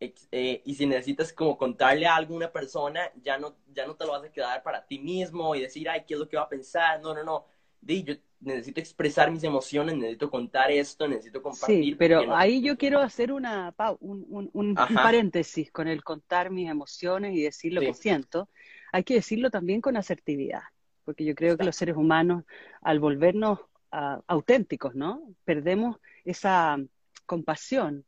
Eh, 0.00 0.62
y 0.64 0.74
si 0.74 0.86
necesitas 0.86 1.34
como 1.34 1.58
contarle 1.58 2.06
a 2.06 2.16
alguna 2.16 2.50
persona, 2.50 3.12
ya 3.22 3.36
no, 3.36 3.56
ya 3.74 3.86
no 3.86 3.94
te 3.94 4.06
lo 4.06 4.12
vas 4.12 4.24
a 4.24 4.32
quedar 4.32 4.62
para 4.62 4.86
ti 4.86 4.98
mismo 4.98 5.54
y 5.54 5.60
decir, 5.60 5.86
ay, 5.90 6.04
¿qué 6.06 6.14
es 6.14 6.20
lo 6.20 6.28
que 6.28 6.38
va 6.38 6.44
a 6.44 6.48
pensar? 6.48 7.02
No, 7.02 7.12
no, 7.12 7.22
no. 7.22 7.46
Di, 7.86 8.02
yo 8.02 8.14
necesito 8.40 8.80
expresar 8.80 9.30
mis 9.30 9.44
emociones, 9.44 9.96
necesito 9.96 10.30
contar 10.30 10.70
esto, 10.70 11.06
necesito 11.06 11.40
compartir. 11.40 11.84
Sí, 11.84 11.94
pero 11.94 12.34
ahí 12.34 12.60
yo 12.60 12.76
quiero 12.76 13.00
hacer 13.00 13.32
una, 13.32 13.74
un, 14.00 14.50
un, 14.52 14.74
paréntesis 14.74 15.70
con 15.70 15.86
el 15.86 16.02
contar 16.02 16.50
mis 16.50 16.68
emociones 16.68 17.34
y 17.34 17.42
decir 17.42 17.72
lo 17.72 17.80
que 17.80 17.94
siento. 17.94 18.48
Hay 18.92 19.04
que 19.04 19.14
decirlo 19.14 19.50
también 19.50 19.80
con 19.80 19.96
asertividad, 19.96 20.62
porque 21.04 21.24
yo 21.24 21.34
creo 21.34 21.56
que 21.56 21.64
los 21.64 21.76
seres 21.76 21.96
humanos, 21.96 22.44
al 22.82 22.98
volvernos 22.98 23.60
ah, 23.92 24.20
auténticos, 24.26 24.94
¿no? 24.94 25.22
Perdemos 25.44 25.98
esa 26.24 26.78
compasión, 27.24 28.04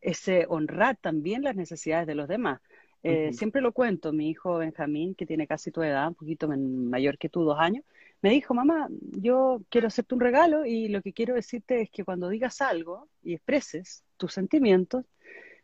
ese 0.00 0.46
honrar 0.48 0.96
también 0.96 1.42
las 1.42 1.56
necesidades 1.56 2.06
de 2.06 2.14
los 2.14 2.26
demás. 2.28 2.60
Eh, 3.02 3.32
siempre 3.32 3.62
lo 3.62 3.72
cuento, 3.72 4.12
mi 4.12 4.28
hijo 4.28 4.58
Benjamín, 4.58 5.14
que 5.14 5.24
tiene 5.24 5.46
casi 5.46 5.70
tu 5.70 5.82
edad, 5.82 6.08
un 6.08 6.14
poquito 6.14 6.48
mayor 6.48 7.16
que 7.16 7.30
tú, 7.30 7.44
dos 7.44 7.58
años, 7.58 7.84
me 8.22 8.30
dijo, 8.30 8.54
mamá, 8.54 8.88
yo 9.00 9.62
quiero 9.70 9.88
hacerte 9.88 10.14
un 10.14 10.20
regalo 10.20 10.66
y 10.66 10.88
lo 10.88 11.02
que 11.02 11.12
quiero 11.12 11.34
decirte 11.34 11.80
es 11.82 11.90
que 11.90 12.04
cuando 12.04 12.28
digas 12.28 12.60
algo 12.60 13.08
y 13.22 13.34
expreses 13.34 14.04
tus 14.16 14.34
sentimientos, 14.34 15.06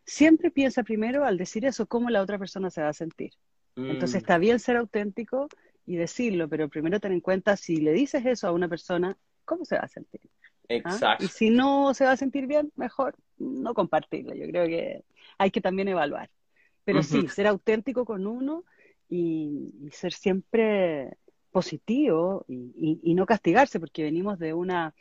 siempre 0.05 0.49
piensa 0.49 0.83
primero 0.83 1.23
al 1.25 1.37
decir 1.37 1.65
eso 1.65 1.85
cómo 1.85 2.09
la 2.09 2.21
otra 2.21 2.39
persona 2.39 2.69
se 2.69 2.81
va 2.81 2.89
a 2.89 2.93
sentir. 2.93 3.31
Entonces 3.75 4.15
mm. 4.15 4.17
está 4.17 4.37
bien 4.39 4.59
ser 4.59 4.77
auténtico 4.77 5.49
y 5.85 5.97
decirlo, 5.97 6.49
pero 6.49 6.67
primero 6.67 6.99
ten 6.99 7.11
en 7.11 7.21
cuenta 7.21 7.55
si 7.57 7.77
le 7.77 7.93
dices 7.93 8.25
eso 8.25 8.47
a 8.47 8.51
una 8.51 8.67
persona, 8.67 9.15
¿cómo 9.45 9.63
se 9.63 9.75
va 9.75 9.81
a 9.81 9.87
sentir? 9.87 10.21
¿Ah? 10.23 10.65
Exacto. 10.69 11.23
Y 11.23 11.27
si 11.27 11.49
no 11.51 11.93
se 11.93 12.05
va 12.05 12.13
a 12.13 12.17
sentir 12.17 12.47
bien, 12.47 12.71
mejor 12.75 13.15
no 13.37 13.75
compartirlo. 13.75 14.33
Yo 14.33 14.47
creo 14.47 14.65
que 14.65 15.03
hay 15.37 15.51
que 15.51 15.61
también 15.61 15.87
evaluar. 15.89 16.29
Pero 16.83 17.03
sí, 17.03 17.27
ser 17.27 17.47
auténtico 17.47 18.05
con 18.05 18.25
uno 18.25 18.63
y 19.09 19.89
ser 19.91 20.13
siempre 20.13 21.17
positivo 21.51 22.45
y, 22.47 23.13
no 23.13 23.25
castigarse, 23.25 23.79
porque 23.79 24.03
venimos 24.03 24.39
de 24.39 24.53
una 24.53 24.93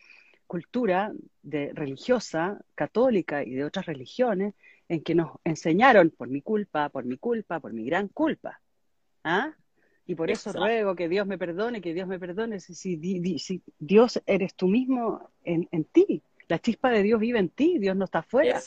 cultura 0.46 1.12
de, 1.42 1.72
religiosa, 1.74 2.60
católica 2.74 3.42
y 3.42 3.54
de 3.54 3.64
otras 3.64 3.86
religiones, 3.86 4.54
en 4.88 5.02
que 5.02 5.14
nos 5.14 5.38
enseñaron 5.44 6.10
por 6.10 6.28
mi 6.28 6.42
culpa, 6.42 6.88
por 6.88 7.04
mi 7.04 7.18
culpa, 7.18 7.60
por 7.60 7.72
mi 7.72 7.84
gran 7.84 8.08
culpa. 8.08 8.60
¿Ah? 9.24 9.54
Y 10.06 10.14
por 10.14 10.30
eso 10.30 10.52
ruego 10.52 10.94
que 10.94 11.08
Dios 11.08 11.26
me 11.26 11.36
perdone, 11.36 11.80
que 11.80 11.92
Dios 11.92 12.06
me 12.06 12.20
perdone. 12.20 12.60
Si, 12.60 12.74
si, 12.74 13.62
Dios 13.78 14.22
eres 14.24 14.54
tú 14.54 14.68
mismo 14.68 15.30
en, 15.42 15.68
en, 15.72 15.84
ti, 15.84 16.22
la 16.46 16.60
chispa 16.60 16.90
de 16.90 17.02
Dios 17.02 17.18
vive 17.18 17.40
en 17.40 17.48
ti, 17.48 17.78
Dios 17.78 17.96
no 17.96 18.04
está 18.04 18.20
afuera. 18.20 18.60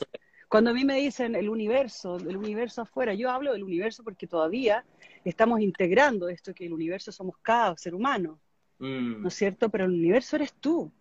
Cuando 0.50 0.72
a 0.72 0.74
mí 0.74 0.84
me 0.84 0.96
dicen 0.96 1.36
el 1.36 1.48
universo, 1.48 2.18
el 2.18 2.36
universo 2.36 2.82
afuera, 2.82 3.13
yo 3.13 3.30
hablo 3.30 3.54
del 3.54 3.63
universo 3.63 4.04
porque 4.04 4.26
todavía 4.26 4.84
estamos 5.24 5.62
integrando 5.62 6.30
esto 6.30 6.54
que 6.54 6.66
el 6.66 6.74
universo 6.74 7.12
somos 7.12 7.38
cada 7.42 7.76
ser 7.78 7.96
humano, 7.96 8.40
mm. 8.80 9.22
¿no 9.22 9.28
es 9.28 9.34
cierto? 9.34 9.70
Pero 9.70 9.86
el 9.86 9.92
universo 9.92 10.36
eres 10.36 10.54
tú. 10.54 10.92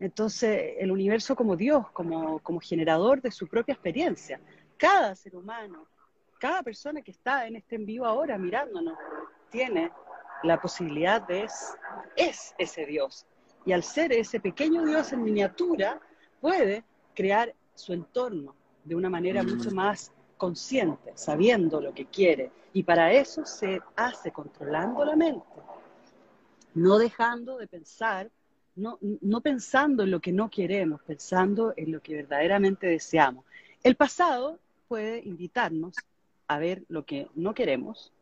Entonces, 0.00 0.74
el 0.78 0.90
universo 0.92 1.34
como 1.34 1.56
Dios, 1.56 1.90
como, 1.92 2.38
como 2.40 2.60
generador 2.60 3.20
de 3.20 3.30
su 3.30 3.48
propia 3.48 3.74
experiencia. 3.74 4.40
Cada 4.76 5.14
ser 5.16 5.34
humano, 5.34 5.86
cada 6.38 6.62
persona 6.62 7.02
que 7.02 7.10
está 7.10 7.46
en 7.46 7.56
este 7.56 7.76
en 7.76 7.84
vivo 7.84 8.06
ahora 8.06 8.38
mirándonos, 8.38 8.96
tiene 9.50 9.90
la 10.44 10.60
posibilidad 10.60 11.20
de 11.26 11.44
es, 11.44 11.74
es 12.16 12.54
ese 12.58 12.86
Dios. 12.86 13.26
Y 13.66 13.72
al 13.72 13.82
ser 13.82 14.12
ese 14.12 14.38
pequeño 14.38 14.84
Dios 14.84 15.12
en 15.12 15.24
miniatura, 15.24 16.00
puede 16.40 16.84
crear 17.14 17.52
su 17.74 17.92
entorno, 17.92 18.54
de 18.84 18.94
una 18.94 19.10
manera 19.10 19.42
mucho 19.42 19.70
mm. 19.70 19.74
más 19.74 20.12
consciente, 20.38 21.12
sabiendo 21.14 21.80
lo 21.80 21.92
que 21.92 22.06
quiere. 22.06 22.50
Y 22.72 22.84
para 22.84 23.12
eso 23.12 23.44
se 23.44 23.80
hace 23.96 24.32
controlando 24.32 25.04
la 25.04 25.16
mente, 25.16 25.44
no 26.74 26.98
dejando 26.98 27.58
de 27.58 27.66
pensar, 27.66 28.30
no, 28.76 28.98
no 29.00 29.40
pensando 29.40 30.04
en 30.04 30.10
lo 30.10 30.20
que 30.20 30.32
no 30.32 30.48
queremos, 30.48 31.02
pensando 31.02 31.74
en 31.76 31.92
lo 31.92 32.00
que 32.00 32.14
verdaderamente 32.14 32.86
deseamos. 32.86 33.44
El 33.82 33.96
pasado 33.96 34.58
puede 34.86 35.20
invitarnos 35.24 35.96
a 36.46 36.58
ver 36.58 36.84
lo 36.88 37.04
que 37.04 37.28
no 37.34 37.52
queremos, 37.52 38.12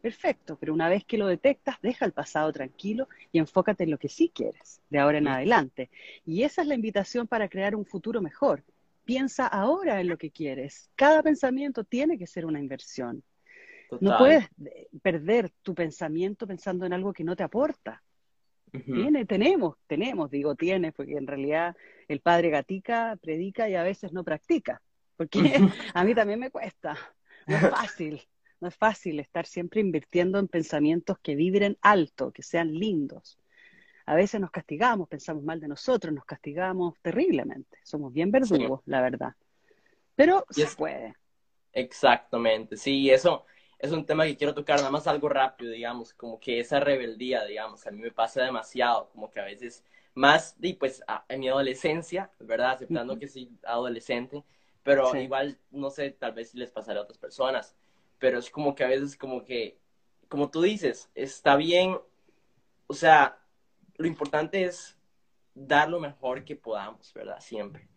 perfecto, 0.00 0.56
pero 0.60 0.74
una 0.74 0.90
vez 0.90 1.02
que 1.04 1.16
lo 1.16 1.26
detectas, 1.26 1.76
deja 1.80 2.04
el 2.04 2.12
pasado 2.12 2.52
tranquilo 2.52 3.08
y 3.32 3.38
enfócate 3.38 3.84
en 3.84 3.90
lo 3.90 3.98
que 3.98 4.10
sí 4.10 4.30
quieres, 4.34 4.82
de 4.90 4.98
ahora 4.98 5.16
en 5.16 5.28
adelante. 5.28 5.88
Y 6.26 6.42
esa 6.42 6.60
es 6.60 6.68
la 6.68 6.74
invitación 6.74 7.26
para 7.26 7.48
crear 7.48 7.74
un 7.74 7.86
futuro 7.86 8.20
mejor, 8.20 8.62
piensa 9.04 9.46
ahora 9.46 10.00
en 10.00 10.08
lo 10.08 10.18
que 10.18 10.30
quieres. 10.30 10.90
Cada 10.96 11.22
pensamiento 11.22 11.84
tiene 11.84 12.18
que 12.18 12.26
ser 12.26 12.46
una 12.46 12.60
inversión. 12.60 13.22
No 14.00 14.18
puedes 14.18 14.44
eh, 14.64 14.88
perder 15.02 15.50
tu 15.62 15.74
pensamiento 15.74 16.46
pensando 16.46 16.86
en 16.86 16.92
algo 16.92 17.12
que 17.12 17.24
no 17.24 17.36
te 17.36 17.42
aporta. 17.42 18.02
Tiene, 18.84 19.24
tenemos, 19.24 19.76
tenemos, 19.86 20.28
digo 20.32 20.56
tienes, 20.56 20.92
porque 20.94 21.12
en 21.12 21.28
realidad 21.28 21.76
el 22.08 22.20
padre 22.20 22.50
Gatica 22.50 23.16
predica 23.22 23.68
y 23.68 23.76
a 23.76 23.84
veces 23.84 24.12
no 24.12 24.24
practica, 24.24 24.82
porque 25.16 25.38
a 25.94 26.02
mí 26.02 26.12
también 26.12 26.40
me 26.40 26.50
cuesta, 26.50 26.96
no 27.46 27.54
es 27.54 27.70
fácil, 27.70 28.20
no 28.60 28.66
es 28.66 28.74
fácil 28.74 29.20
estar 29.20 29.46
siempre 29.46 29.80
invirtiendo 29.80 30.40
en 30.40 30.48
pensamientos 30.48 31.18
que 31.20 31.36
vibren 31.36 31.78
alto, 31.82 32.32
que 32.32 32.42
sean 32.42 32.74
lindos. 32.74 33.38
A 34.06 34.14
veces 34.14 34.40
nos 34.40 34.50
castigamos, 34.50 35.08
pensamos 35.08 35.42
mal 35.42 35.60
de 35.60 35.68
nosotros, 35.68 36.12
nos 36.12 36.24
castigamos 36.24 36.94
terriblemente, 37.00 37.78
somos 37.82 38.12
bien 38.12 38.30
verdugos, 38.30 38.82
la 38.86 39.00
verdad. 39.00 39.34
Pero 40.14 40.44
se 40.50 40.66
puede. 40.76 41.14
Exactamente, 41.72 42.76
sí, 42.76 43.10
eso 43.10 43.44
es 43.78 43.92
un 43.92 44.06
tema 44.06 44.24
que 44.24 44.36
quiero 44.36 44.54
tocar, 44.54 44.78
nada 44.78 44.90
más 44.90 45.06
algo 45.06 45.28
rápido, 45.28 45.72
digamos, 45.72 46.14
como 46.14 46.38
que 46.38 46.60
esa 46.60 46.80
rebeldía, 46.80 47.44
digamos, 47.44 47.86
a 47.86 47.90
mí 47.90 48.00
me 48.00 48.12
pasa 48.12 48.42
demasiado, 48.42 49.08
como 49.10 49.30
que 49.30 49.40
a 49.40 49.44
veces 49.44 49.84
más, 50.14 50.56
y 50.60 50.74
pues 50.74 51.02
en 51.28 51.40
mi 51.40 51.48
adolescencia, 51.48 52.30
¿verdad? 52.38 52.72
Aceptando 52.72 53.18
que 53.18 53.26
soy 53.26 53.50
adolescente, 53.64 54.44
pero 54.82 55.14
igual, 55.16 55.58
no 55.70 55.90
sé, 55.90 56.10
tal 56.10 56.32
vez 56.32 56.50
si 56.50 56.58
les 56.58 56.70
pasará 56.70 57.00
a 57.00 57.02
otras 57.02 57.18
personas, 57.18 57.74
pero 58.18 58.38
es 58.38 58.48
como 58.50 58.74
que 58.74 58.84
a 58.84 58.88
veces 58.88 59.16
como 59.16 59.44
que, 59.44 59.78
como 60.28 60.50
tú 60.50 60.62
dices, 60.62 61.10
está 61.14 61.56
bien, 61.56 61.98
o 62.86 62.94
sea, 62.94 63.38
lo 63.96 64.06
importante 64.06 64.64
es 64.64 64.96
dar 65.54 65.88
lo 65.88 66.00
mejor 66.00 66.44
que 66.44 66.56
podamos, 66.56 67.12
¿verdad? 67.14 67.40
Siempre. 67.40 67.88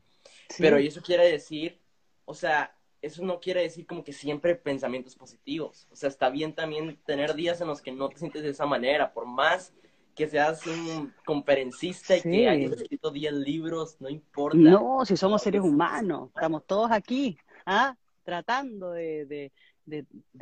Pero 0.57 0.77
eso 0.77 1.01
quiere 1.01 1.29
decir, 1.31 1.79
o 2.25 2.33
sea, 2.33 2.75
eso 3.01 3.23
no 3.23 3.39
quiere 3.39 3.61
decir 3.61 3.85
como 3.85 4.03
que 4.03 4.13
siempre 4.13 4.55
pensamientos 4.55 5.15
positivos. 5.15 5.87
O 5.91 5.95
sea, 5.95 6.09
está 6.09 6.29
bien 6.29 6.53
también 6.53 6.97
tener 7.05 7.33
días 7.35 7.61
en 7.61 7.67
los 7.67 7.81
que 7.81 7.91
no 7.91 8.09
te 8.09 8.17
sientes 8.17 8.43
de 8.43 8.49
esa 8.49 8.65
manera, 8.65 9.13
por 9.13 9.25
más 9.25 9.73
que 10.15 10.27
seas 10.27 10.65
un 10.65 11.13
conferencista 11.25 12.17
y 12.17 12.21
que 12.23 12.49
hayas 12.49 12.71
escrito 12.71 13.11
10 13.11 13.33
libros, 13.33 13.97
no 13.99 14.09
importa. 14.09 14.57
No, 14.57 15.05
si 15.05 15.15
somos 15.15 15.43
seres 15.43 15.61
humanos, 15.61 16.29
estamos 16.33 16.65
todos 16.65 16.89
aquí, 16.91 17.37
¿ah? 17.67 17.95
tratando 18.23 18.91
de, 18.91 19.51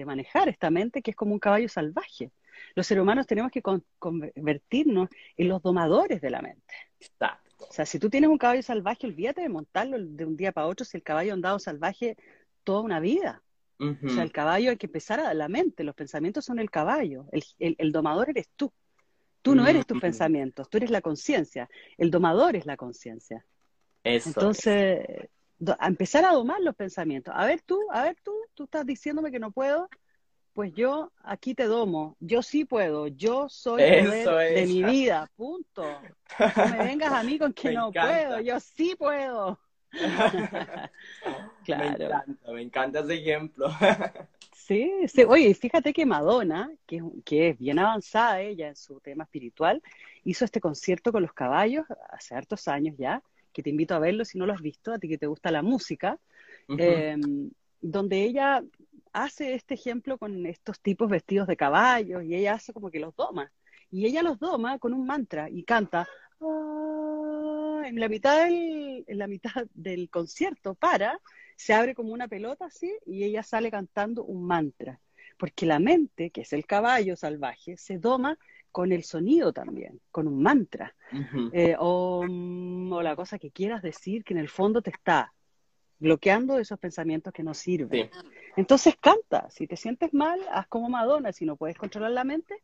manejar 0.06 0.48
esta 0.48 0.72
mente 0.72 1.02
que 1.02 1.12
es 1.12 1.18
como 1.18 1.34
un 1.34 1.40
caballo 1.40 1.68
salvaje. 1.68 2.32
Los 2.76 2.88
seres 2.88 3.02
humanos 3.02 3.28
tenemos 3.28 3.52
que 3.52 3.62
convertirnos 3.62 5.10
en 5.38 5.50
los 5.50 5.62
domadores 5.62 6.22
de 6.22 6.30
la 6.30 6.42
mente. 6.42 6.74
O 7.58 7.72
sea, 7.72 7.86
si 7.86 8.00
tú 8.00 8.10
tienes 8.10 8.30
un 8.30 8.38
caballo 8.38 8.62
salvaje, 8.62 9.08
olvídate 9.08 9.42
de 9.42 9.50
montarlo 9.50 9.98
de 10.00 10.26
un 10.26 10.36
día 10.36 10.52
para 10.52 10.68
otro 10.68 10.86
si 10.86 10.98
el 10.98 11.04
caballo 11.04 11.32
ha 11.32 11.36
andado 11.36 11.60
salvaje 11.60 12.18
toda 12.64 12.82
una 12.82 13.00
vida. 13.00 13.42
O 13.78 14.10
sea, 14.10 14.24
el 14.24 14.32
caballo 14.32 14.70
hay 14.72 14.78
que 14.78 14.86
empezar 14.86 15.20
a 15.20 15.34
la 15.34 15.50
mente, 15.50 15.84
los 15.84 15.96
pensamientos 15.96 16.46
son 16.46 16.60
el 16.60 16.70
caballo, 16.70 17.26
el 17.32 17.92
domador 17.92 18.30
eres 18.30 18.50
tú. 18.56 18.72
Tú 19.42 19.54
no 19.54 19.68
eres 19.68 19.86
tus 19.86 20.02
pensamientos, 20.02 20.68
tú 20.70 20.78
eres 20.78 20.90
la 20.90 21.02
conciencia. 21.02 21.70
El 21.98 22.10
domador 22.10 22.56
es 22.56 22.66
la 22.66 22.78
conciencia. 22.78 23.46
Entonces, 24.04 25.06
a 25.78 25.88
empezar 25.88 26.26
a 26.26 26.32
domar 26.32 26.62
los 26.62 26.76
pensamientos. 26.76 27.34
A 27.36 27.46
ver 27.46 27.62
tú, 27.62 27.80
a 27.92 28.04
ver 28.04 28.18
tú, 28.24 28.34
tú 28.56 28.64
estás 28.64 28.86
diciéndome 28.86 29.32
que 29.32 29.40
no 29.40 29.52
puedo, 29.52 29.88
pues 30.56 30.74
yo 30.74 31.12
aquí 31.22 31.54
te 31.54 31.66
domo. 31.66 32.16
Yo 32.22 32.42
sí 32.42 32.64
puedo, 32.64 33.08
yo 33.08 33.50
soy 33.50 33.84
el 33.84 34.10
de 34.10 34.66
mi 34.66 34.84
vida, 34.92 35.30
punto. 35.36 35.84
No 36.40 36.68
me 36.78 36.86
vengas 36.86 37.12
a 37.12 37.24
mí 37.24 37.38
con 37.38 37.52
que 37.52 37.74
no 37.74 37.92
puedo, 37.92 38.40
yo 38.40 38.58
sí 38.62 38.96
puedo. 38.98 39.60
claro. 41.66 41.84
Me 41.84 41.88
encanta, 41.88 42.52
me 42.54 42.62
encanta 42.62 43.00
ese 43.02 43.14
ejemplo. 43.16 43.68
Sí, 44.54 44.92
sí. 45.10 45.24
Oye, 45.26 45.54
fíjate 45.54 45.94
que 45.94 46.08
Madonna, 46.08 46.72
que, 46.88 47.00
que, 47.24 47.50
es 47.50 47.60
bien 47.60 47.78
avanzada 47.78 48.42
ella 48.42 48.68
en 48.68 48.76
su 48.76 49.00
tema 49.00 49.26
espiritual, 49.26 49.80
hizo 50.24 50.44
este 50.44 50.60
concierto 50.60 51.12
con 51.12 51.22
los 51.22 51.34
caballos 51.34 51.86
hace 52.10 52.34
hartos 52.34 52.68
años 52.68 52.96
ya, 52.98 53.22
que 53.54 53.62
te 53.62 53.70
invito 53.70 53.94
a 53.94 54.00
verlo 54.00 54.26
si 54.26 54.40
no 54.40 54.48
lo 54.48 54.54
has 54.54 54.62
visto, 54.62 54.92
a 54.92 54.98
ti 54.98 55.08
que 55.08 55.20
te 55.20 55.28
gusta 55.28 55.52
la 55.52 55.62
música, 55.62 56.18
em, 56.68 57.52
donde 57.80 58.24
ella 58.24 58.64
hace 59.16 59.56
este 59.56 59.76
ejemplo 59.76 60.18
con 60.18 60.46
estos 60.46 60.80
tipos 60.82 61.10
vestidos 61.10 61.48
de 61.48 61.56
caballos 61.56 62.24
y 62.24 62.36
ella 62.36 62.54
hace 62.54 62.74
como 62.74 62.92
que 62.92 63.00
los 63.00 63.16
doma. 63.16 63.52
Y 63.90 64.06
ella 64.06 64.22
los 64.22 64.40
doma 64.40 64.78
con 64.78 64.94
un 64.94 65.06
mantra 65.06 65.50
y 65.50 65.64
canta. 65.64 66.08
Ah", 66.42 67.84
en, 67.86 68.00
la 68.00 68.10
mitad 68.10 68.46
del, 68.46 69.06
en 69.08 69.18
la 69.18 69.28
mitad 69.28 69.66
del 69.74 70.10
concierto 70.10 70.76
para 70.76 71.20
se 71.56 71.74
abre 71.74 71.96
como 71.96 72.12
una 72.12 72.28
pelota 72.28 72.66
así 72.66 72.94
y 73.06 73.24
ella 73.24 73.42
sale 73.42 73.72
cantando 73.72 74.24
un 74.26 74.46
mantra. 74.46 75.00
Porque 75.38 75.66
la 75.66 75.80
mente, 75.80 76.30
que 76.30 76.42
es 76.42 76.54
el 76.54 76.66
caballo 76.66 77.16
salvaje, 77.16 77.78
se 77.78 77.98
doma 77.98 78.38
con 78.72 78.92
el 78.92 79.04
sonido 79.04 79.54
también, 79.54 80.02
con 80.12 80.28
un 80.28 80.42
mantra. 80.42 80.94
Eh, 81.54 81.76
o, 81.80 82.26
la 83.02 83.16
cosa 83.16 83.40
que 83.40 83.52
quieras 83.52 83.82
decir 83.82 84.26
que 84.26 84.34
en 84.34 84.40
el 84.40 84.50
fondo 84.50 84.82
te 84.82 84.90
está 84.90 85.34
bloqueando 86.00 86.58
esos 86.60 86.80
pensamientos 86.80 87.34
que 87.34 87.44
no 87.44 87.54
sirven. 87.54 88.10
Entonces 88.56 88.96
canta, 89.00 89.50
si 89.50 89.68
te 89.68 89.76
sientes 89.76 90.14
mal, 90.14 90.40
haz 90.52 90.68
como 90.68 90.90
Madonna, 90.90 91.32
si 91.32 91.46
no 91.46 91.56
puedes 91.56 91.78
controlar 91.78 92.12
la 92.12 92.24
mente, 92.24 92.56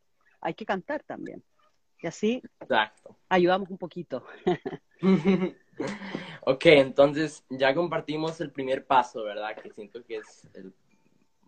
hay 0.41 0.53
que 0.53 0.65
cantar 0.65 1.03
también. 1.03 1.43
Y 2.01 2.07
así 2.07 2.41
ayudamos 3.29 3.69
un 3.69 3.77
poquito. 3.77 4.25
ok, 6.41 6.65
entonces 6.65 7.45
ya 7.49 7.75
compartimos 7.75 8.41
el 8.41 8.51
primer 8.51 8.85
paso, 8.85 9.23
¿verdad? 9.23 9.55
Que 9.61 9.71
siento 9.71 10.03
que 10.03 10.17
es 10.17 10.49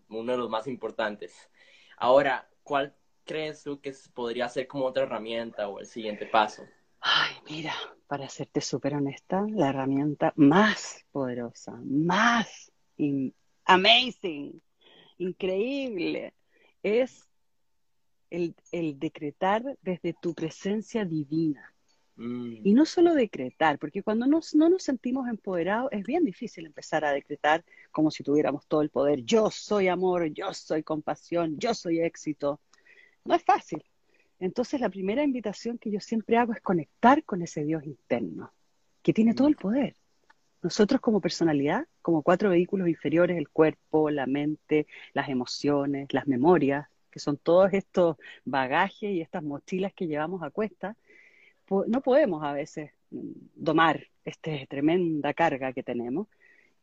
uno 0.08 0.32
de 0.32 0.38
los 0.38 0.48
más 0.48 0.66
importantes. 0.68 1.50
Ahora, 1.96 2.48
¿cuál 2.62 2.94
crees 3.24 3.64
tú 3.64 3.80
que 3.80 3.92
podría 4.12 4.48
ser 4.48 4.68
como 4.68 4.84
otra 4.84 5.04
herramienta 5.04 5.68
o 5.68 5.80
el 5.80 5.86
siguiente 5.86 6.26
paso? 6.26 6.64
Ay, 7.06 7.34
mira, 7.50 7.74
para 8.06 8.30
serte 8.30 8.62
súper 8.62 8.94
honesta, 8.94 9.44
la 9.50 9.68
herramienta 9.68 10.32
más 10.36 11.04
poderosa, 11.12 11.78
más 11.84 12.72
amazing, 13.66 14.62
increíble, 15.18 16.32
es 16.82 17.28
el, 18.30 18.54
el 18.72 18.98
decretar 18.98 19.76
desde 19.82 20.14
tu 20.14 20.32
presencia 20.32 21.04
divina. 21.04 21.74
Mm. 22.16 22.66
Y 22.66 22.72
no 22.72 22.86
solo 22.86 23.12
decretar, 23.12 23.78
porque 23.78 24.02
cuando 24.02 24.26
no 24.26 24.40
nos 24.70 24.82
sentimos 24.82 25.28
empoderados 25.28 25.92
es 25.92 26.04
bien 26.04 26.24
difícil 26.24 26.64
empezar 26.64 27.04
a 27.04 27.12
decretar 27.12 27.66
como 27.92 28.10
si 28.10 28.22
tuviéramos 28.22 28.66
todo 28.66 28.80
el 28.80 28.88
poder. 28.88 29.22
Yo 29.24 29.50
soy 29.50 29.88
amor, 29.88 30.32
yo 30.32 30.54
soy 30.54 30.82
compasión, 30.82 31.58
yo 31.58 31.74
soy 31.74 32.00
éxito. 32.00 32.62
No 33.26 33.34
es 33.34 33.44
fácil. 33.44 33.84
Entonces 34.40 34.80
la 34.80 34.88
primera 34.88 35.22
invitación 35.22 35.78
que 35.78 35.90
yo 35.90 36.00
siempre 36.00 36.36
hago 36.36 36.52
es 36.52 36.60
conectar 36.60 37.24
con 37.24 37.42
ese 37.42 37.64
Dios 37.64 37.84
interno, 37.84 38.52
que 39.02 39.12
tiene 39.12 39.34
todo 39.34 39.48
el 39.48 39.56
poder. 39.56 39.94
Nosotros 40.62 41.00
como 41.00 41.20
personalidad, 41.20 41.86
como 42.02 42.22
cuatro 42.22 42.50
vehículos 42.50 42.88
inferiores, 42.88 43.36
el 43.36 43.48
cuerpo, 43.48 44.10
la 44.10 44.26
mente, 44.26 44.86
las 45.12 45.28
emociones, 45.28 46.12
las 46.12 46.26
memorias, 46.26 46.88
que 47.10 47.20
son 47.20 47.36
todos 47.36 47.72
estos 47.72 48.16
bagajes 48.44 49.10
y 49.10 49.20
estas 49.20 49.42
mochilas 49.42 49.92
que 49.92 50.06
llevamos 50.06 50.42
a 50.42 50.50
cuesta, 50.50 50.96
no 51.86 52.00
podemos 52.00 52.42
a 52.44 52.52
veces 52.52 52.90
mm, 53.10 53.30
domar 53.54 54.08
esta 54.24 54.50
tremenda 54.68 55.34
carga 55.34 55.72
que 55.72 55.82
tenemos, 55.82 56.28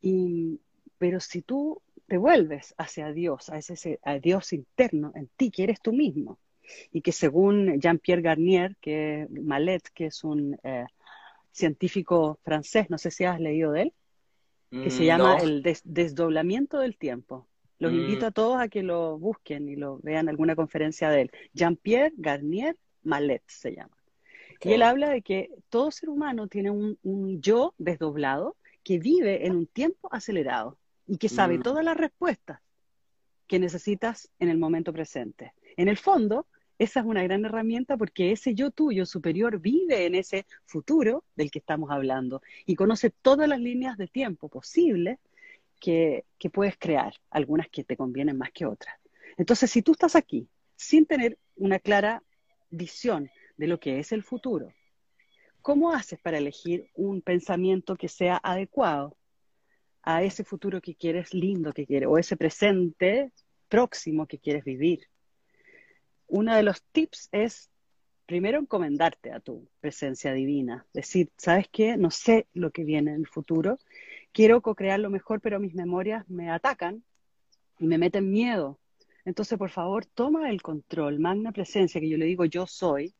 y, 0.01 0.59
pero 0.97 1.19
si 1.19 1.41
tú 1.41 1.81
te 2.07 2.17
vuelves 2.17 2.73
hacia 2.77 3.11
Dios, 3.11 3.49
a 3.49 3.57
ese 3.57 3.99
a 4.03 4.19
Dios 4.19 4.53
interno 4.53 5.11
en 5.15 5.27
ti, 5.35 5.51
que 5.51 5.63
eres 5.63 5.81
tú 5.81 5.93
mismo, 5.93 6.37
y 6.91 7.01
que 7.01 7.11
según 7.11 7.79
Jean-Pierre 7.79 8.21
Garnier, 8.21 8.75
que 8.81 9.27
Malet, 9.29 9.89
que 9.93 10.07
es 10.07 10.23
un 10.23 10.57
eh, 10.63 10.85
científico 11.51 12.39
francés, 12.43 12.89
no 12.89 12.97
sé 12.97 13.11
si 13.11 13.23
has 13.25 13.39
leído 13.39 13.71
de 13.71 13.83
él, 13.83 13.93
que 14.71 14.89
se 14.89 15.03
mm, 15.03 15.05
llama 15.05 15.37
el 15.37 15.63
desdoblamiento 15.83 16.79
del 16.79 16.97
tiempo. 16.97 17.47
Los 17.77 17.91
invito 17.93 18.25
mm. 18.25 18.27
a 18.27 18.31
todos 18.31 18.61
a 18.61 18.67
que 18.69 18.83
lo 18.83 19.17
busquen 19.17 19.67
y 19.67 19.75
lo 19.75 19.99
vean 20.03 20.25
en 20.25 20.29
alguna 20.29 20.55
conferencia 20.55 21.09
de 21.09 21.23
él. 21.23 21.31
Jean-Pierre 21.53 22.13
Garnier 22.15 22.77
Malet 23.03 23.43
se 23.47 23.75
llama. 23.75 23.97
Y 24.63 24.73
él 24.73 24.83
habla 24.83 25.09
de 25.09 25.23
que 25.23 25.49
todo 25.69 25.89
ser 25.89 26.09
humano 26.09 26.47
tiene 26.47 26.69
un, 26.69 26.97
yo 27.41 27.73
desdoblado 27.79 28.55
que 28.83 28.99
vive 28.99 29.47
en 29.47 29.55
un 29.55 29.65
tiempo 29.65 30.07
acelerado 30.11 30.77
y 31.07 31.17
que 31.17 31.29
sabe 31.29 31.57
mm. 31.57 31.63
todas 31.63 31.83
las 31.83 31.97
respuestas 31.97 32.61
que 33.47 33.59
necesitas 33.59 34.29
en 34.39 34.49
el 34.49 34.57
momento 34.57 34.93
presente. 34.93 35.53
En 35.75 35.87
el 35.87 35.97
fondo, 35.97 36.47
esa 36.83 37.01
es 37.01 37.05
una 37.05 37.21
gran 37.21 37.45
herramienta 37.45 37.95
porque 37.95 38.31
ese 38.31 38.55
yo 38.55 38.71
tuyo 38.71 39.05
superior 39.05 39.59
vive 39.59 40.05
en 40.05 40.15
ese 40.15 40.47
futuro 40.65 41.23
del 41.35 41.51
que 41.51 41.59
estamos 41.59 41.91
hablando 41.91 42.41
y 42.65 42.75
conoce 42.75 43.11
todas 43.11 43.47
las 43.47 43.59
líneas 43.59 43.97
de 43.97 44.07
tiempo 44.07 44.49
posibles 44.49 45.19
que, 45.79 46.25
que 46.39 46.49
puedes 46.49 46.77
crear, 46.77 47.13
algunas 47.29 47.69
que 47.69 47.83
te 47.83 47.95
convienen 47.95 48.37
más 48.37 48.51
que 48.51 48.65
otras. 48.65 48.95
Entonces, 49.37 49.69
si 49.69 49.83
tú 49.83 49.91
estás 49.91 50.15
aquí 50.15 50.47
sin 50.75 51.05
tener 51.05 51.37
una 51.55 51.77
clara 51.77 52.23
visión 52.71 53.29
de 53.57 53.67
lo 53.67 53.79
que 53.79 53.99
es 53.99 54.11
el 54.11 54.23
futuro. 54.23 54.73
¿Cómo 55.61 55.93
haces 55.93 56.19
para 56.19 56.39
elegir 56.39 56.89
un 56.95 57.21
pensamiento 57.21 57.95
que 57.95 58.07
sea 58.07 58.39
adecuado 58.43 59.15
a 60.01 60.23
ese 60.23 60.43
futuro 60.43 60.81
que 60.81 60.95
quieres 60.95 61.35
lindo 61.35 61.73
que 61.73 61.85
quieres 61.85 62.09
o 62.09 62.17
ese 62.17 62.35
presente 62.35 63.31
próximo 63.69 64.25
que 64.25 64.39
quieres 64.39 64.63
vivir? 64.63 65.07
Uno 66.31 66.55
de 66.55 66.63
los 66.63 66.81
tips 66.93 67.27
es 67.33 67.69
primero 68.25 68.57
encomendarte 68.57 69.33
a 69.33 69.41
tu 69.41 69.67
presencia 69.81 70.31
divina, 70.31 70.85
decir, 70.93 71.29
¿sabes 71.35 71.67
qué? 71.69 71.97
No 71.97 72.09
sé 72.09 72.47
lo 72.53 72.71
que 72.71 72.85
viene 72.85 73.11
en 73.11 73.17
el 73.17 73.27
futuro, 73.27 73.79
quiero 74.31 74.61
co-crear 74.61 74.97
lo 75.01 75.09
mejor, 75.09 75.41
pero 75.41 75.59
mis 75.59 75.75
memorias 75.75 76.27
me 76.29 76.49
atacan 76.49 77.03
y 77.79 77.85
me 77.85 77.97
meten 77.97 78.31
miedo. 78.31 78.79
Entonces, 79.25 79.57
por 79.57 79.71
favor, 79.71 80.05
toma 80.05 80.49
el 80.49 80.61
control, 80.61 81.19
magna 81.19 81.51
presencia, 81.51 81.99
que 81.99 82.07
yo 82.07 82.17
le 82.17 82.25
digo 82.25 82.45
yo 82.45 82.65
soy, 82.65 83.13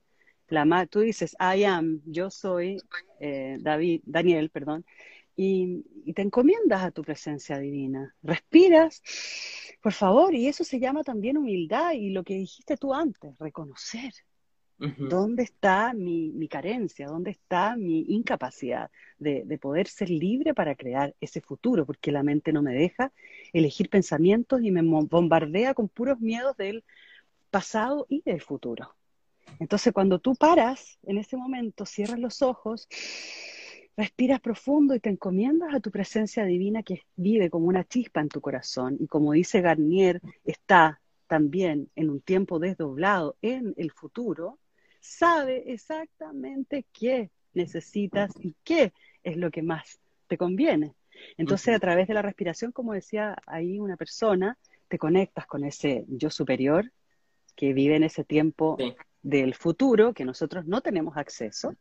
la, 0.48 0.86
tú 0.86 1.02
dices 1.02 1.36
I 1.38 1.66
am, 1.66 2.02
yo 2.06 2.30
soy 2.30 2.78
eh, 3.20 3.58
David, 3.60 4.04
Daniel, 4.06 4.50
perdón, 4.50 4.86
y, 5.36 5.86
y, 6.06 6.14
te 6.14 6.22
encomiendas 6.22 6.84
a 6.84 6.92
tu 6.92 7.04
presencia 7.04 7.58
divina. 7.58 8.16
Respiras, 8.22 9.02
por 9.82 9.94
favor, 9.94 10.36
y 10.36 10.48
eso 10.48 10.64
se 10.64 10.80
llama 10.80 11.04
también 11.04 11.38
humildad 11.38 11.94
y 11.94 12.10
lo 12.10 12.24
que 12.24 12.36
dijiste 12.36 12.78
tú 12.78 12.94
antes, 12.94 13.38
reconocer. 13.40 14.14
¿Dónde 14.98 15.44
está 15.44 15.94
mi, 15.94 16.32
mi, 16.32 16.48
carencia? 16.48 17.06
¿Dónde 17.06 17.30
está 17.30 17.76
mi 17.76 18.00
incapacidad 18.08 18.90
de, 19.20 19.44
de, 19.46 19.58
poder 19.60 19.88
ser 19.88 20.10
libre 20.10 20.56
para 20.56 20.74
crear 20.74 21.14
ese 21.22 21.40
futuro? 21.40 21.86
Porque 21.86 22.12
la 22.12 22.24
mente 22.24 22.52
no 22.52 22.64
me 22.64 22.74
deja 22.74 23.14
elegir 23.54 23.92
pensamientos 23.92 24.64
y 24.64 24.72
me 24.72 24.82
bombardea 24.82 25.76
con 25.76 25.88
puros 25.88 26.20
miedos 26.20 26.58
del 26.58 26.84
pasado 27.52 28.08
y 28.10 28.24
del 28.24 28.42
futuro. 28.42 28.96
Entonces, 29.60 29.94
cuando 29.94 30.18
tú 30.18 30.34
paras 30.34 30.98
en 31.04 31.20
ese 31.20 31.38
momento, 31.38 31.86
cierras 31.86 32.20
los 32.20 32.42
ojos, 32.42 32.88
respiras 34.02 34.40
profundo 34.40 34.96
y 34.96 35.00
te 35.00 35.12
encomiendas 35.12 35.76
a 35.76 35.80
tu 35.80 35.92
presencia 35.92 36.44
divina 36.44 36.82
que 36.82 37.04
vive 37.16 37.52
como 37.52 37.68
una 37.68 37.84
chispa 37.84 38.20
en 38.20 38.30
tu 38.30 38.42
corazón 38.42 38.98
y 39.00 39.06
como 39.06 39.34
dice 39.34 39.62
Garnier, 39.62 40.20
está 40.44 41.00
también 41.28 41.88
en 41.96 42.10
un 42.10 42.20
tiempo 42.20 42.58
desdoblado 42.58 43.36
en 43.44 43.76
el 43.78 43.92
futuro, 43.92 44.58
sabe 45.00 45.72
exactamente 45.72 46.84
qué 46.92 47.30
necesitas 47.54 48.32
y 48.40 48.56
qué 48.64 48.92
es 49.22 49.38
lo 49.38 49.52
que 49.52 49.62
más 49.62 50.00
te 50.28 50.36
conviene. 50.36 50.96
Entonces, 51.38 51.76
a 51.76 51.80
través 51.80 52.08
de 52.08 52.16
la 52.16 52.24
respiración, 52.24 52.72
como 52.72 52.94
decía 52.94 53.38
ahí 53.46 53.80
una 53.80 53.98
persona, 53.98 54.58
te 54.88 54.98
conectas 54.98 55.46
con 55.46 55.64
ese 55.64 56.06
yo 56.08 56.32
superior 56.32 56.92
que 57.56 57.72
vive 57.74 57.98
en 57.98 58.04
ese 58.04 58.24
tiempo 58.24 58.78
del 59.22 59.54
futuro 59.54 60.14
que 60.14 60.26
nosotros 60.26 60.66
no 60.66 60.82
tenemos 60.82 61.18
acceso. 61.18 61.76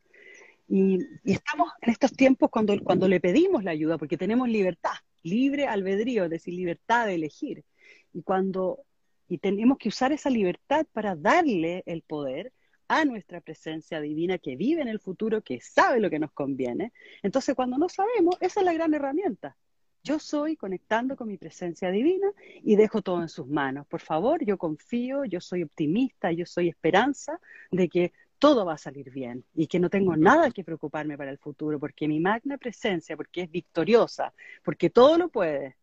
Y, 0.72 0.98
estamos 1.24 1.72
en 1.82 1.90
estos 1.90 2.12
tiempos 2.12 2.48
cuando, 2.48 2.80
cuando 2.82 3.08
le 3.08 3.20
pedimos 3.20 3.64
la 3.64 3.72
ayuda, 3.72 3.98
porque 3.98 4.16
tenemos 4.16 4.48
libertad, 4.48 4.92
libre 5.22 5.66
albedrío, 5.66 6.24
es 6.24 6.30
decir, 6.30 6.54
libertad 6.54 7.06
de 7.06 7.16
elegir. 7.16 7.64
Y 8.12 8.22
cuando 8.22 8.84
y 9.30 9.38
tenemos 9.38 9.78
que 9.78 9.88
usar 9.88 10.10
esa 10.12 10.28
libertad 10.28 10.86
para 10.92 11.14
darle 11.14 11.84
el 11.86 12.02
poder 12.02 12.52
a 12.88 13.04
nuestra 13.04 13.40
presencia 13.40 14.00
divina 14.00 14.38
que 14.38 14.56
vive 14.56 14.82
en 14.82 14.88
el 14.88 14.98
futuro, 14.98 15.42
que 15.42 15.60
sabe 15.60 16.00
lo 16.00 16.10
que 16.10 16.18
nos 16.18 16.32
conviene. 16.32 16.92
Entonces, 17.22 17.54
cuando 17.54 17.78
no 17.78 17.88
sabemos, 17.88 18.36
esa 18.40 18.58
es 18.58 18.66
la 18.66 18.72
gran 18.72 18.92
herramienta. 18.92 19.56
Yo 20.02 20.18
soy 20.18 20.56
conectando 20.56 21.14
con 21.14 21.28
mi 21.28 21.36
presencia 21.36 21.92
divina 21.92 22.26
y 22.64 22.74
dejo 22.74 23.02
todo 23.02 23.22
en 23.22 23.28
sus 23.28 23.46
manos. 23.46 23.86
Por 23.86 24.00
favor, 24.00 24.44
yo 24.44 24.58
confío, 24.58 25.24
yo 25.24 25.40
soy 25.40 25.62
optimista, 25.62 26.32
yo 26.32 26.44
soy 26.44 26.68
esperanza 26.68 27.38
de 27.70 27.88
que 27.88 28.12
todo 28.40 28.64
va 28.64 28.72
a 28.72 28.78
salir 28.78 29.10
bien 29.10 29.44
y 29.54 29.68
que 29.68 29.78
no 29.78 29.88
tengo 29.88 30.16
nada 30.16 30.50
que 30.50 30.64
preocuparme 30.64 31.16
para 31.16 31.30
el 31.30 31.38
futuro, 31.38 31.78
porque 31.78 32.08
mi 32.08 32.18
magna 32.18 32.58
presencia, 32.58 33.16
porque 33.16 33.42
es 33.42 33.50
victoriosa, 33.50 34.32
porque 34.64 34.90
todo 34.90 35.18
lo 35.18 35.28
puede, 35.28 35.76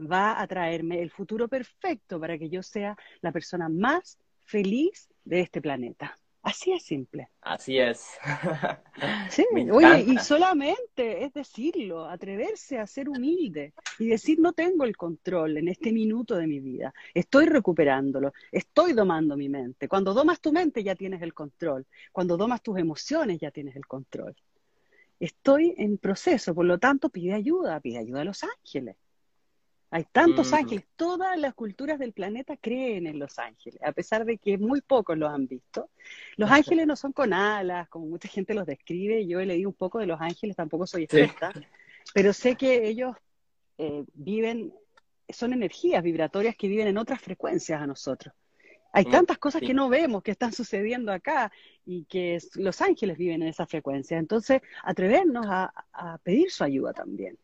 va 0.00 0.40
a 0.40 0.46
traerme 0.46 1.02
el 1.02 1.10
futuro 1.10 1.48
perfecto 1.48 2.18
para 2.20 2.38
que 2.38 2.48
yo 2.48 2.62
sea 2.62 2.96
la 3.20 3.32
persona 3.32 3.68
más 3.68 4.16
feliz 4.44 5.08
de 5.24 5.40
este 5.40 5.60
planeta. 5.60 6.18
Así 6.42 6.72
es 6.72 6.84
simple. 6.84 7.28
Así 7.40 7.78
es. 7.78 8.16
sí, 9.30 9.44
oye, 9.70 10.04
y 10.06 10.18
solamente 10.18 11.24
es 11.24 11.32
decirlo, 11.32 12.08
atreverse 12.08 12.78
a 12.78 12.86
ser 12.86 13.08
humilde 13.08 13.74
y 13.98 14.08
decir 14.08 14.38
no 14.38 14.52
tengo 14.52 14.84
el 14.84 14.96
control 14.96 15.56
en 15.56 15.68
este 15.68 15.92
minuto 15.92 16.36
de 16.36 16.46
mi 16.46 16.60
vida, 16.60 16.94
estoy 17.12 17.46
recuperándolo, 17.46 18.32
estoy 18.52 18.92
domando 18.92 19.36
mi 19.36 19.48
mente. 19.48 19.88
Cuando 19.88 20.14
domas 20.14 20.40
tu 20.40 20.52
mente 20.52 20.82
ya 20.82 20.94
tienes 20.94 21.22
el 21.22 21.34
control, 21.34 21.86
cuando 22.12 22.36
domas 22.36 22.62
tus 22.62 22.78
emociones 22.78 23.38
ya 23.40 23.50
tienes 23.50 23.74
el 23.76 23.86
control. 23.86 24.36
Estoy 25.20 25.74
en 25.76 25.98
proceso, 25.98 26.54
por 26.54 26.64
lo 26.64 26.78
tanto 26.78 27.08
pide 27.08 27.34
ayuda, 27.34 27.80
pide 27.80 27.98
ayuda 27.98 28.20
a 28.20 28.24
los 28.24 28.44
ángeles. 28.44 28.96
Hay 29.90 30.04
tantos 30.12 30.52
ángeles, 30.52 30.84
todas 30.96 31.38
las 31.38 31.54
culturas 31.54 31.98
del 31.98 32.12
planeta 32.12 32.58
creen 32.58 33.06
en 33.06 33.18
los 33.18 33.38
ángeles, 33.38 33.80
a 33.82 33.92
pesar 33.92 34.26
de 34.26 34.36
que 34.36 34.58
muy 34.58 34.82
pocos 34.82 35.16
los 35.16 35.32
han 35.32 35.46
visto. 35.46 35.88
Los 36.36 36.50
ángeles 36.50 36.86
no 36.86 36.94
son 36.94 37.12
con 37.12 37.32
alas, 37.32 37.88
como 37.88 38.06
mucha 38.06 38.28
gente 38.28 38.52
los 38.52 38.66
describe, 38.66 39.26
yo 39.26 39.40
he 39.40 39.46
leído 39.46 39.70
un 39.70 39.74
poco 39.74 39.98
de 39.98 40.06
los 40.06 40.20
ángeles, 40.20 40.56
tampoco 40.56 40.86
soy 40.86 41.04
experta, 41.04 41.52
pero 42.12 42.34
sé 42.34 42.54
que 42.54 42.86
ellos 42.86 43.16
eh, 43.78 44.04
viven, 44.12 44.74
son 45.30 45.54
energías 45.54 46.02
vibratorias 46.02 46.54
que 46.54 46.68
viven 46.68 46.88
en 46.88 46.98
otras 46.98 47.22
frecuencias 47.22 47.80
a 47.80 47.86
nosotros. 47.86 48.34
Hay 48.92 49.06
mm, 49.06 49.10
tantas 49.10 49.38
cosas 49.38 49.62
que 49.62 49.72
no 49.72 49.88
vemos 49.88 50.22
que 50.22 50.32
están 50.32 50.52
sucediendo 50.52 51.12
acá 51.12 51.50
y 51.86 52.04
que 52.04 52.38
los 52.56 52.82
ángeles 52.82 53.16
viven 53.16 53.40
en 53.40 53.48
esa 53.48 53.66
frecuencia. 53.66 54.18
Entonces, 54.18 54.60
atrevernos 54.82 55.46
a 55.48 56.18
pedir 56.22 56.50
su 56.50 56.64
ayuda 56.64 56.92
también. 56.92 57.38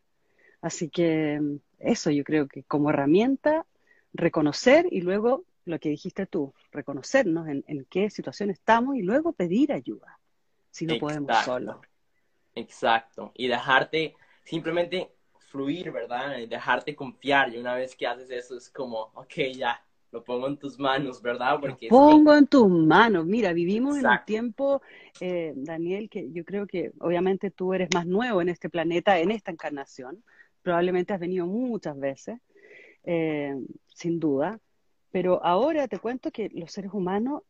Así 0.61 0.89
que 0.89 1.39
eso 1.79 2.11
yo 2.11 2.23
creo 2.23 2.47
que 2.47 2.63
como 2.63 2.89
herramienta, 2.89 3.65
reconocer 4.13 4.87
y 4.91 5.01
luego 5.01 5.43
lo 5.65 5.79
que 5.79 5.89
dijiste 5.89 6.25
tú, 6.25 6.53
reconocernos 6.71 7.47
en, 7.47 7.63
qué 7.89 8.09
situación 8.09 8.49
estamos 8.49 8.95
y 8.95 9.01
luego 9.01 9.33
pedir 9.33 9.73
ayuda, 9.73 10.19
si 10.69 10.85
no 10.85 10.97
podemos 10.99 11.35
solo. 11.43 11.81
Exacto, 12.53 13.31
y 13.35 13.47
dejarte 13.47 14.15
simplemente 14.43 15.11
fluir, 15.39 15.91
¿verdad? 15.91 16.37
Y 16.37 16.47
dejarte 16.47 16.95
confiar, 16.95 17.53
y 17.53 17.57
una 17.57 17.75
vez 17.75 17.95
que 17.95 18.07
haces 18.07 18.29
eso 18.29 18.57
es 18.57 18.69
como, 18.69 19.11
ok, 19.15 19.33
ya, 19.55 19.81
lo 20.11 20.23
pongo 20.23 20.47
en 20.47 20.57
tus 20.57 20.79
manos, 20.79 21.21
¿verdad? 21.21 21.59
Porque 21.59 21.87
lo 21.87 21.89
pongo 21.89 22.33
en 22.35 22.47
tus 22.47 22.69
manos. 22.69 23.25
Mira, 23.25 23.51
vivimos 23.51 23.97
en 23.97 24.05
un 24.05 24.19
tiempo, 24.25 24.81
eh, 25.19 25.51
Daniel, 25.55 26.09
que 26.09 26.31
yo 26.31 26.45
creo 26.45 26.67
que 26.67 26.93
obviamente 26.99 27.51
tú 27.51 27.73
eres 27.73 27.89
más 27.93 28.05
nuevo 28.05 28.41
en 28.41 28.47
este 28.47 28.69
planeta, 28.69 29.19
en 29.19 29.31
esta 29.31 29.51
encarnación, 29.51 30.23
probablemente 30.65 31.13
has 31.13 31.19
venido 31.19 31.45
muchas 31.45 31.97
veces, 31.97 32.39
eh, 33.03 33.55
sin 33.85 34.19
duda, 34.19 34.59
pero 35.11 35.39
ahora 35.45 35.87
te 35.87 35.99
cuento 35.99 36.31
que 36.31 36.49
los 36.49 36.71
seres 36.71 36.91
humanos 36.91 37.43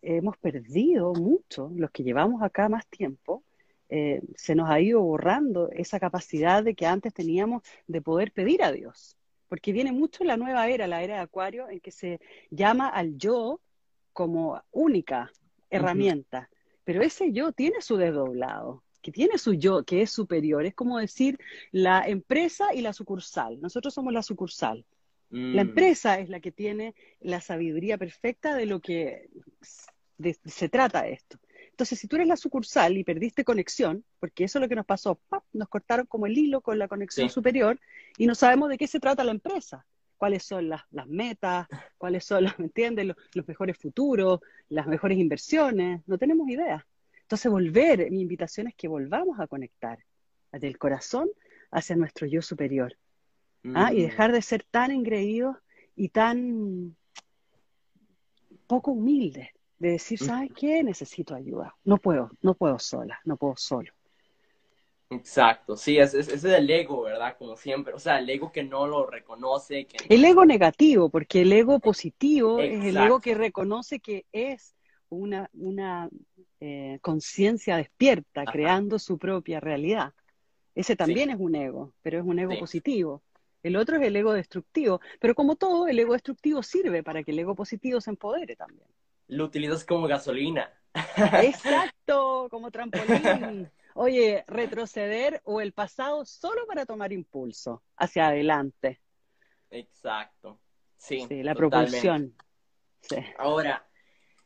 hemos 0.00 0.38
perdido 0.38 1.12
mucho, 1.12 1.70
los 1.76 1.90
que 1.90 2.02
llevamos 2.02 2.42
acá 2.42 2.70
más 2.70 2.86
tiempo, 2.86 3.44
eh, 3.90 4.22
se 4.36 4.54
nos 4.54 4.70
ha 4.70 4.80
ido 4.80 5.02
borrando 5.02 5.68
esa 5.70 6.00
capacidad 6.00 6.64
de 6.64 6.74
que 6.74 6.86
antes 6.86 7.12
teníamos 7.12 7.62
de 7.86 8.00
poder 8.00 8.32
pedir 8.32 8.62
a 8.62 8.72
Dios, 8.72 9.18
porque 9.48 9.72
viene 9.72 9.92
mucho 9.92 10.24
la 10.24 10.38
nueva 10.38 10.66
era, 10.68 10.86
la 10.86 11.02
era 11.02 11.16
de 11.16 11.20
Acuario, 11.20 11.68
en 11.68 11.80
que 11.80 11.90
se 11.90 12.20
llama 12.50 12.88
al 12.88 13.18
yo 13.18 13.60
como 14.14 14.62
única 14.70 15.30
herramienta, 15.68 16.48
pero 16.84 17.02
ese 17.02 17.32
yo 17.32 17.52
tiene 17.52 17.82
su 17.82 17.98
desdoblado, 17.98 18.82
que 19.06 19.12
tiene 19.12 19.38
su 19.38 19.54
yo, 19.54 19.84
que 19.84 20.02
es 20.02 20.10
superior. 20.10 20.66
Es 20.66 20.74
como 20.74 20.98
decir 20.98 21.38
la 21.70 22.02
empresa 22.08 22.74
y 22.74 22.80
la 22.80 22.92
sucursal. 22.92 23.60
Nosotros 23.60 23.94
somos 23.94 24.12
la 24.12 24.20
sucursal. 24.20 24.84
La 25.30 25.62
mm. 25.62 25.68
empresa 25.68 26.18
es 26.18 26.28
la 26.28 26.40
que 26.40 26.50
tiene 26.50 26.96
la 27.20 27.40
sabiduría 27.40 27.98
perfecta 27.98 28.56
de 28.56 28.66
lo 28.66 28.80
que 28.80 29.30
se 30.44 30.68
trata 30.68 31.06
esto. 31.06 31.38
Entonces, 31.70 32.00
si 32.00 32.08
tú 32.08 32.16
eres 32.16 32.26
la 32.26 32.36
sucursal 32.36 32.98
y 32.98 33.04
perdiste 33.04 33.44
conexión, 33.44 34.04
porque 34.18 34.42
eso 34.42 34.58
es 34.58 34.62
lo 34.62 34.68
que 34.68 34.74
nos 34.74 34.86
pasó, 34.86 35.20
nos 35.52 35.68
cortaron 35.68 36.06
como 36.06 36.26
el 36.26 36.36
hilo 36.36 36.60
con 36.60 36.76
la 36.76 36.88
conexión 36.88 37.30
superior 37.30 37.78
y 38.18 38.26
no 38.26 38.34
sabemos 38.34 38.70
de 38.70 38.76
qué 38.76 38.88
se 38.88 38.98
trata 38.98 39.22
la 39.22 39.30
empresa, 39.30 39.86
cuáles 40.16 40.42
son 40.42 40.68
las, 40.68 40.82
metas, 41.06 41.68
cuáles 41.96 42.24
son, 42.24 42.42
los, 42.42 42.52
¿me 42.58 42.64
entiendes? 42.64 43.06
los, 43.06 43.46
mejores 43.46 43.78
futuros, 43.78 44.40
las 44.68 44.88
mejores 44.88 45.16
inversiones, 45.16 46.02
no 46.06 46.18
tenemos 46.18 46.48
idea. 46.48 46.84
Entonces, 47.26 47.50
volver, 47.50 48.08
mi 48.12 48.20
invitación 48.20 48.68
es 48.68 48.76
que 48.76 48.86
volvamos 48.86 49.40
a 49.40 49.48
conectar 49.48 49.98
del 50.52 50.78
corazón 50.78 51.28
hacia 51.72 51.96
nuestro 51.96 52.24
yo 52.28 52.40
superior. 52.40 52.96
¿ah? 53.74 53.92
Y 53.92 53.98
mm. 53.98 54.02
dejar 54.02 54.30
de 54.30 54.42
ser 54.42 54.62
tan 54.62 54.92
engreídos 54.92 55.56
y 55.96 56.10
tan 56.10 56.94
poco 58.68 58.92
humildes, 58.92 59.48
de 59.80 59.90
decir, 59.90 60.20
¿sabes 60.20 60.52
qué? 60.54 60.84
Necesito 60.84 61.34
ayuda. 61.34 61.74
No 61.82 61.96
puedo, 61.96 62.30
no 62.42 62.54
puedo 62.54 62.78
sola, 62.78 63.18
no 63.24 63.36
puedo 63.36 63.56
solo. 63.56 63.92
Exacto, 65.10 65.76
sí, 65.76 65.98
ese 65.98 66.20
es, 66.20 66.28
es, 66.28 66.44
el 66.44 66.70
ego, 66.70 67.02
¿verdad? 67.02 67.36
Como 67.36 67.56
siempre, 67.56 67.92
o 67.92 67.98
sea, 67.98 68.20
el 68.20 68.30
ego 68.30 68.52
que 68.52 68.62
no 68.62 68.86
lo 68.86 69.04
reconoce. 69.04 69.86
Que 69.86 69.96
El 70.08 70.24
ego 70.24 70.44
negativo, 70.44 71.10
porque 71.10 71.42
el 71.42 71.52
ego 71.52 71.80
positivo 71.80 72.60
es 72.60 72.84
el 72.84 72.96
ego 72.96 73.20
que 73.20 73.34
reconoce 73.34 73.98
que 73.98 74.26
es 74.30 74.75
una, 75.08 75.48
una 75.52 76.08
eh, 76.60 76.98
conciencia 77.00 77.76
despierta, 77.76 78.44
creando 78.44 78.98
su 78.98 79.18
propia 79.18 79.60
realidad. 79.60 80.12
Ese 80.74 80.96
también 80.96 81.30
es 81.30 81.36
un 81.38 81.54
ego, 81.54 81.92
pero 82.02 82.18
es 82.18 82.24
un 82.24 82.38
ego 82.38 82.58
positivo. 82.58 83.22
El 83.62 83.76
otro 83.76 83.96
es 83.96 84.02
el 84.02 84.14
ego 84.14 84.32
destructivo, 84.32 85.00
pero 85.18 85.34
como 85.34 85.56
todo, 85.56 85.88
el 85.88 85.98
ego 85.98 86.12
destructivo 86.12 86.62
sirve 86.62 87.02
para 87.02 87.22
que 87.22 87.32
el 87.32 87.38
ego 87.38 87.54
positivo 87.54 88.00
se 88.00 88.10
empodere 88.10 88.54
también. 88.54 88.86
Lo 89.28 89.44
utilizas 89.44 89.84
como 89.84 90.06
gasolina. 90.06 90.70
Exacto, 91.42 92.48
como 92.50 92.70
trampolín. 92.70 93.70
Oye, 93.94 94.44
retroceder 94.46 95.40
o 95.44 95.60
el 95.60 95.72
pasado 95.72 96.24
solo 96.26 96.66
para 96.66 96.84
tomar 96.84 97.12
impulso 97.12 97.82
hacia 97.96 98.28
adelante. 98.28 99.00
Exacto. 99.70 100.60
Sí, 100.98 101.24
sí 101.26 101.42
la 101.42 101.54
propulsión. 101.54 102.34
Sí. 103.00 103.16
Ahora, 103.38 103.85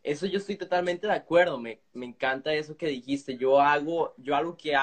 eso 0.02 0.26
yo 0.26 0.38
estoy 0.38 0.56
totalmente 0.56 1.06
de 1.06 1.12
acuerdo. 1.12 1.58
Me, 1.58 1.80
me 1.92 2.06
encanta 2.06 2.52
eso 2.54 2.76
que 2.76 2.86
dijiste. 2.86 3.36
Yo 3.36 3.60
hago, 3.60 4.14
yo 4.16 4.34
algo 4.34 4.56
que 4.56 4.74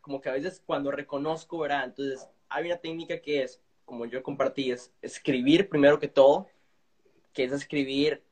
como 0.00 0.20
que 0.20 0.28
a 0.28 0.32
veces 0.32 0.62
cuando 0.64 0.90
reconozco, 0.90 1.58
¿verdad? 1.58 1.84
Entonces, 1.84 2.28
hay 2.48 2.66
una 2.66 2.76
técnica 2.76 3.20
que 3.20 3.42
es, 3.42 3.60
como 3.84 4.06
yo 4.06 4.22
compartí, 4.22 4.70
es 4.70 4.92
escribir 5.00 5.68
primero 5.68 5.98
que 5.98 6.08
todo, 6.08 6.48
que 7.32 7.44
es 7.44 7.52
escribir 7.52 8.22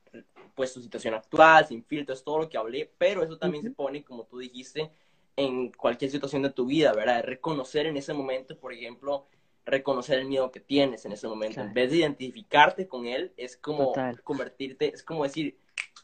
pues 0.55 0.75
tu 0.75 0.83
situación 0.83 1.15
actual, 1.15 1.67
sin 1.67 1.85
filtros, 1.85 2.25
todo 2.25 2.41
lo 2.41 2.49
que 2.49 2.59
hablé, 2.59 2.93
pero 2.99 3.23
eso 3.23 3.39
también 3.39 3.63
se 3.63 3.71
pone, 3.71 4.05
como 4.05 4.25
tú 4.25 4.39
dijiste, 4.39 4.91
en 5.37 5.73
cualquier 5.73 6.11
situación 6.11 6.43
de 6.43 6.51
tu 6.51 6.67
vida, 6.67 6.93
¿verdad? 6.93 7.23
Reconocer 7.23 7.87
en 7.87 7.97
ese 7.97 8.13
momento, 8.13 8.59
por 8.59 8.73
ejemplo, 8.73 9.27
reconocer 9.65 10.19
el 10.19 10.27
miedo 10.27 10.51
que 10.51 10.61
tienes 10.61 11.05
en 11.05 11.13
ese 11.13 11.29
momento. 11.29 11.61
En 11.61 11.73
vez 11.73 11.91
de 11.91 11.99
identificarte 11.99 12.89
con 12.89 13.07
él, 13.07 13.33
es 13.37 13.57
como 13.57 13.93
convertirte, 14.25 14.93
es 14.93 15.03
como 15.03 15.23
decir, 15.23 15.59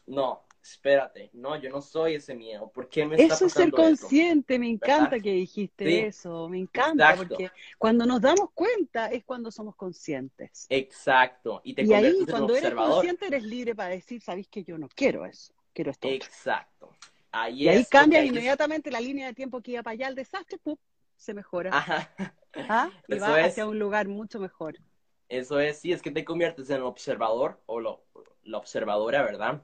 no, 0.07 0.43
espérate, 0.61 1.29
no, 1.33 1.55
yo 1.57 1.69
no 1.69 1.81
soy 1.81 2.15
ese 2.15 2.35
miedo, 2.35 2.69
¿por 2.71 2.89
qué 2.89 3.05
me 3.05 3.15
está 3.15 3.35
Eso 3.35 3.45
es 3.45 3.53
ser 3.53 3.71
consciente, 3.71 4.57
me 4.59 4.69
encanta 4.69 5.19
que 5.19 5.31
dijiste 5.31 6.07
eso, 6.07 6.49
me 6.49 6.59
encanta, 6.59 7.15
porque 7.15 7.51
cuando 7.77 8.05
nos 8.05 8.21
damos 8.21 8.51
cuenta 8.53 9.07
es 9.07 9.23
cuando 9.23 9.51
somos 9.51 9.75
conscientes. 9.75 10.65
Exacto, 10.69 11.61
y, 11.63 11.73
te 11.73 11.83
y 11.83 11.93
ahí 11.93 12.25
cuando 12.29 12.55
eres 12.55 12.73
consciente 12.73 13.27
eres 13.27 13.43
libre 13.43 13.75
para 13.75 13.89
decir, 13.89 14.21
sabes 14.21 14.47
que 14.47 14.63
yo 14.63 14.77
no 14.77 14.89
quiero 14.89 15.25
eso, 15.25 15.53
quiero 15.73 15.91
esto. 15.91 16.07
Exacto. 16.07 16.95
Ahí 17.31 17.65
y 17.65 17.67
ahí 17.67 17.85
cambias 17.85 18.25
inmediatamente 18.25 18.89
la 18.89 19.01
línea 19.01 19.27
de 19.27 19.33
tiempo 19.33 19.61
que 19.61 19.71
iba 19.73 19.83
para 19.83 19.93
allá 19.93 20.07
el 20.07 20.15
desastre, 20.15 20.57
¡pum! 20.57 20.77
se 21.17 21.33
mejora. 21.33 21.71
Ajá. 21.73 22.13
¿Ah? 22.53 22.89
Y 23.07 23.19
va 23.19 23.43
hacia 23.43 23.67
un 23.67 23.77
lugar 23.77 24.07
mucho 24.07 24.39
mejor. 24.39 24.77
Eso 25.29 25.59
es, 25.59 25.79
sí, 25.79 25.91
es 25.91 26.01
que 26.01 26.11
te 26.11 26.23
conviertes 26.23 26.69
en 26.69 26.81
observador 26.81 27.61
o 27.65 27.79
lo, 27.79 28.05
la 28.43 28.57
observadora, 28.57 29.23
¿verdad? 29.23 29.63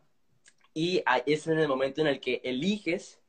Y 0.74 1.04
es 1.26 1.48
en 1.48 1.60
el 1.60 1.68
momento 1.68 2.02
en 2.02 2.08
el 2.08 2.20
que 2.20 2.42
eliges, 2.44 3.20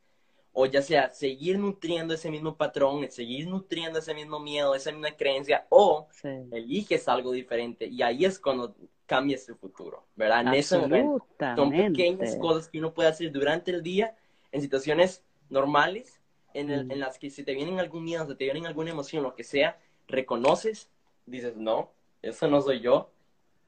o 0.53 0.67
ya 0.67 0.81
sea 0.83 1.11
seguir 1.11 1.59
nutriendo 1.59 2.15
ese 2.15 2.31
mismo 2.31 2.57
patrón, 2.57 3.11
seguir 3.11 3.49
nutriendo 3.49 3.99
ese 3.99 4.15
mismo 4.15 4.41
miedo, 4.41 4.75
esa 4.75 4.93
misma 4.93 5.11
creencia, 5.17 5.67
o 5.69 6.09
eliges 6.53 7.09
algo 7.09 7.33
diferente. 7.33 7.87
Y 7.87 8.03
ahí 8.03 8.25
es 8.25 8.39
cuando 8.39 8.75
cambias 9.07 9.47
tu 9.47 9.55
futuro, 9.57 10.07
¿verdad? 10.17 10.43
En 10.43 10.55
ese 10.55 10.79
momento 10.79 11.27
son 11.57 11.71
pequeñas 11.71 12.37
cosas 12.37 12.69
que 12.69 12.79
uno 12.79 12.95
puede 12.95 13.09
hacer 13.11 13.31
durante 13.31 13.71
el 13.71 13.83
día 13.83 14.17
en 14.53 14.63
situaciones 14.63 15.25
normales, 15.51 16.21
en, 16.55 16.71
el, 16.71 16.87
mm. 16.87 16.93
en 16.93 17.01
las 17.01 17.19
que 17.19 17.31
si 17.31 17.43
te 17.43 17.55
vienen 17.55 17.81
algún 17.81 18.05
miedo, 18.05 18.27
si 18.27 18.35
te 18.37 18.45
vienen 18.45 18.67
alguna 18.67 18.93
emoción, 18.93 19.23
lo 19.23 19.35
que 19.35 19.45
sea, 19.45 19.79
reconoces, 20.07 20.91
dices, 21.27 21.57
no, 21.57 21.91
eso 22.23 22.49
no 22.49 22.63
soy 22.63 22.81
yo, 22.81 23.11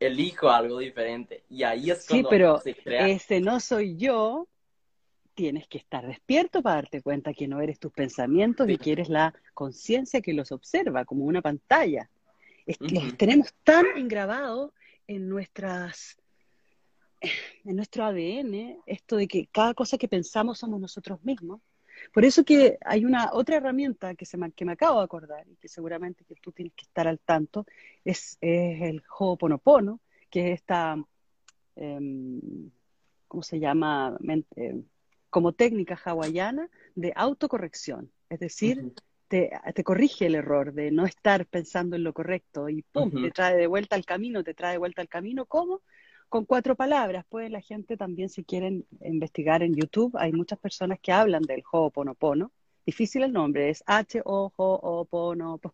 elijo 0.00 0.50
algo 0.50 0.78
diferente. 0.78 1.42
Y 1.50 1.62
ahí 1.62 1.90
es 1.90 2.06
cuando 2.06 2.28
sí, 2.28 2.30
pero 2.30 2.62
ese 2.84 3.40
no 3.40 3.60
soy 3.60 3.96
yo, 3.96 4.48
tienes 5.34 5.68
que 5.68 5.78
estar 5.78 6.06
despierto 6.06 6.62
para 6.62 6.76
darte 6.76 7.02
cuenta 7.02 7.34
que 7.34 7.46
no 7.46 7.60
eres 7.60 7.78
tus 7.78 7.92
pensamientos 7.92 8.68
y 8.68 8.78
que 8.78 8.92
eres 8.92 9.08
la 9.08 9.34
conciencia 9.54 10.20
que 10.20 10.32
los 10.32 10.50
observa 10.50 11.04
como 11.04 11.24
una 11.24 11.42
pantalla. 11.42 12.08
Los 12.80 13.16
tenemos 13.16 13.52
tan 13.62 13.86
engravados 13.96 14.72
en 15.06 15.28
nuestras 15.28 16.16
en 17.20 17.76
nuestro 17.76 18.04
ADN 18.04 18.78
esto 18.86 19.16
de 19.16 19.26
que 19.26 19.46
cada 19.46 19.74
cosa 19.74 19.98
que 19.98 20.08
pensamos 20.08 20.58
somos 20.58 20.80
nosotros 20.80 21.22
mismos. 21.22 21.60
Por 22.12 22.24
eso 22.24 22.44
que 22.44 22.78
hay 22.84 23.04
una 23.04 23.30
otra 23.32 23.56
herramienta 23.56 24.14
que, 24.14 24.24
se 24.24 24.36
me, 24.36 24.52
que 24.52 24.64
me 24.64 24.72
acabo 24.72 24.98
de 24.98 25.04
acordar 25.04 25.46
y 25.48 25.56
que 25.56 25.68
seguramente 25.68 26.24
que 26.24 26.34
tú 26.36 26.52
tienes 26.52 26.74
que 26.74 26.82
estar 26.82 27.06
al 27.06 27.20
tanto, 27.20 27.66
es, 28.04 28.38
es 28.40 28.82
el 28.82 29.02
Ho'oponopono, 29.18 30.00
que 30.30 30.52
es 30.52 30.60
esta, 30.60 30.96
em, 31.76 32.70
¿cómo 33.28 33.42
se 33.42 33.58
llama? 33.58 34.16
como 35.30 35.52
técnica 35.52 36.00
hawaiana 36.02 36.70
de 36.94 37.12
autocorrección. 37.14 38.10
Es 38.30 38.40
decir, 38.40 38.92
te, 39.28 39.50
te, 39.74 39.84
corrige 39.84 40.26
el 40.26 40.34
error 40.34 40.72
de 40.72 40.90
no 40.90 41.04
estar 41.04 41.46
pensando 41.46 41.96
en 41.96 42.04
lo 42.04 42.12
correcto 42.12 42.68
y 42.68 42.82
¡pum! 42.82 43.10
te 43.10 43.30
trae 43.30 43.56
de 43.56 43.66
vuelta 43.66 43.96
al 43.96 44.04
camino, 44.04 44.42
te 44.42 44.54
trae 44.54 44.72
de 44.72 44.78
vuelta 44.78 45.02
al 45.02 45.08
camino. 45.08 45.46
¿Cómo? 45.46 45.82
Con 46.28 46.44
cuatro 46.44 46.76
palabras. 46.76 47.24
Pues 47.28 47.50
la 47.50 47.60
gente 47.60 47.96
también, 47.96 48.28
si 48.28 48.44
quieren 48.44 48.86
investigar 49.00 49.62
en 49.62 49.74
YouTube, 49.74 50.16
hay 50.18 50.32
muchas 50.32 50.58
personas 50.58 50.98
que 51.00 51.12
hablan 51.12 51.42
del 51.42 51.62
Ho'oponopono. 51.70 52.52
Difícil 52.84 53.22
el 53.22 53.32
nombre, 53.32 53.70
es 53.70 53.82
H-O-Ho'opono. 53.86 55.60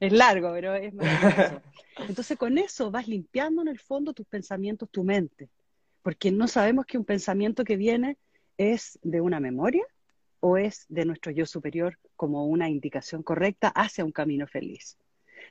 Es 0.00 0.12
largo, 0.12 0.52
pero 0.52 0.74
es 0.74 0.92
maravilloso. 0.92 1.62
Entonces, 2.06 2.36
con 2.36 2.58
eso 2.58 2.90
vas 2.90 3.08
limpiando 3.08 3.62
en 3.62 3.68
el 3.68 3.78
fondo 3.78 4.12
tus 4.12 4.26
pensamientos, 4.26 4.90
tu 4.90 5.02
mente. 5.02 5.48
Porque 6.02 6.30
no 6.30 6.46
sabemos 6.46 6.84
que 6.84 6.98
un 6.98 7.06
pensamiento 7.06 7.64
que 7.64 7.76
viene 7.76 8.18
es 8.58 8.98
de 9.02 9.22
una 9.22 9.40
memoria 9.40 9.82
o 10.40 10.58
es 10.58 10.84
de 10.90 11.06
nuestro 11.06 11.32
yo 11.32 11.46
superior 11.46 11.98
como 12.16 12.46
una 12.46 12.68
indicación 12.68 13.22
correcta 13.22 13.68
hacia 13.68 14.04
un 14.04 14.12
camino 14.12 14.46
feliz. 14.46 14.98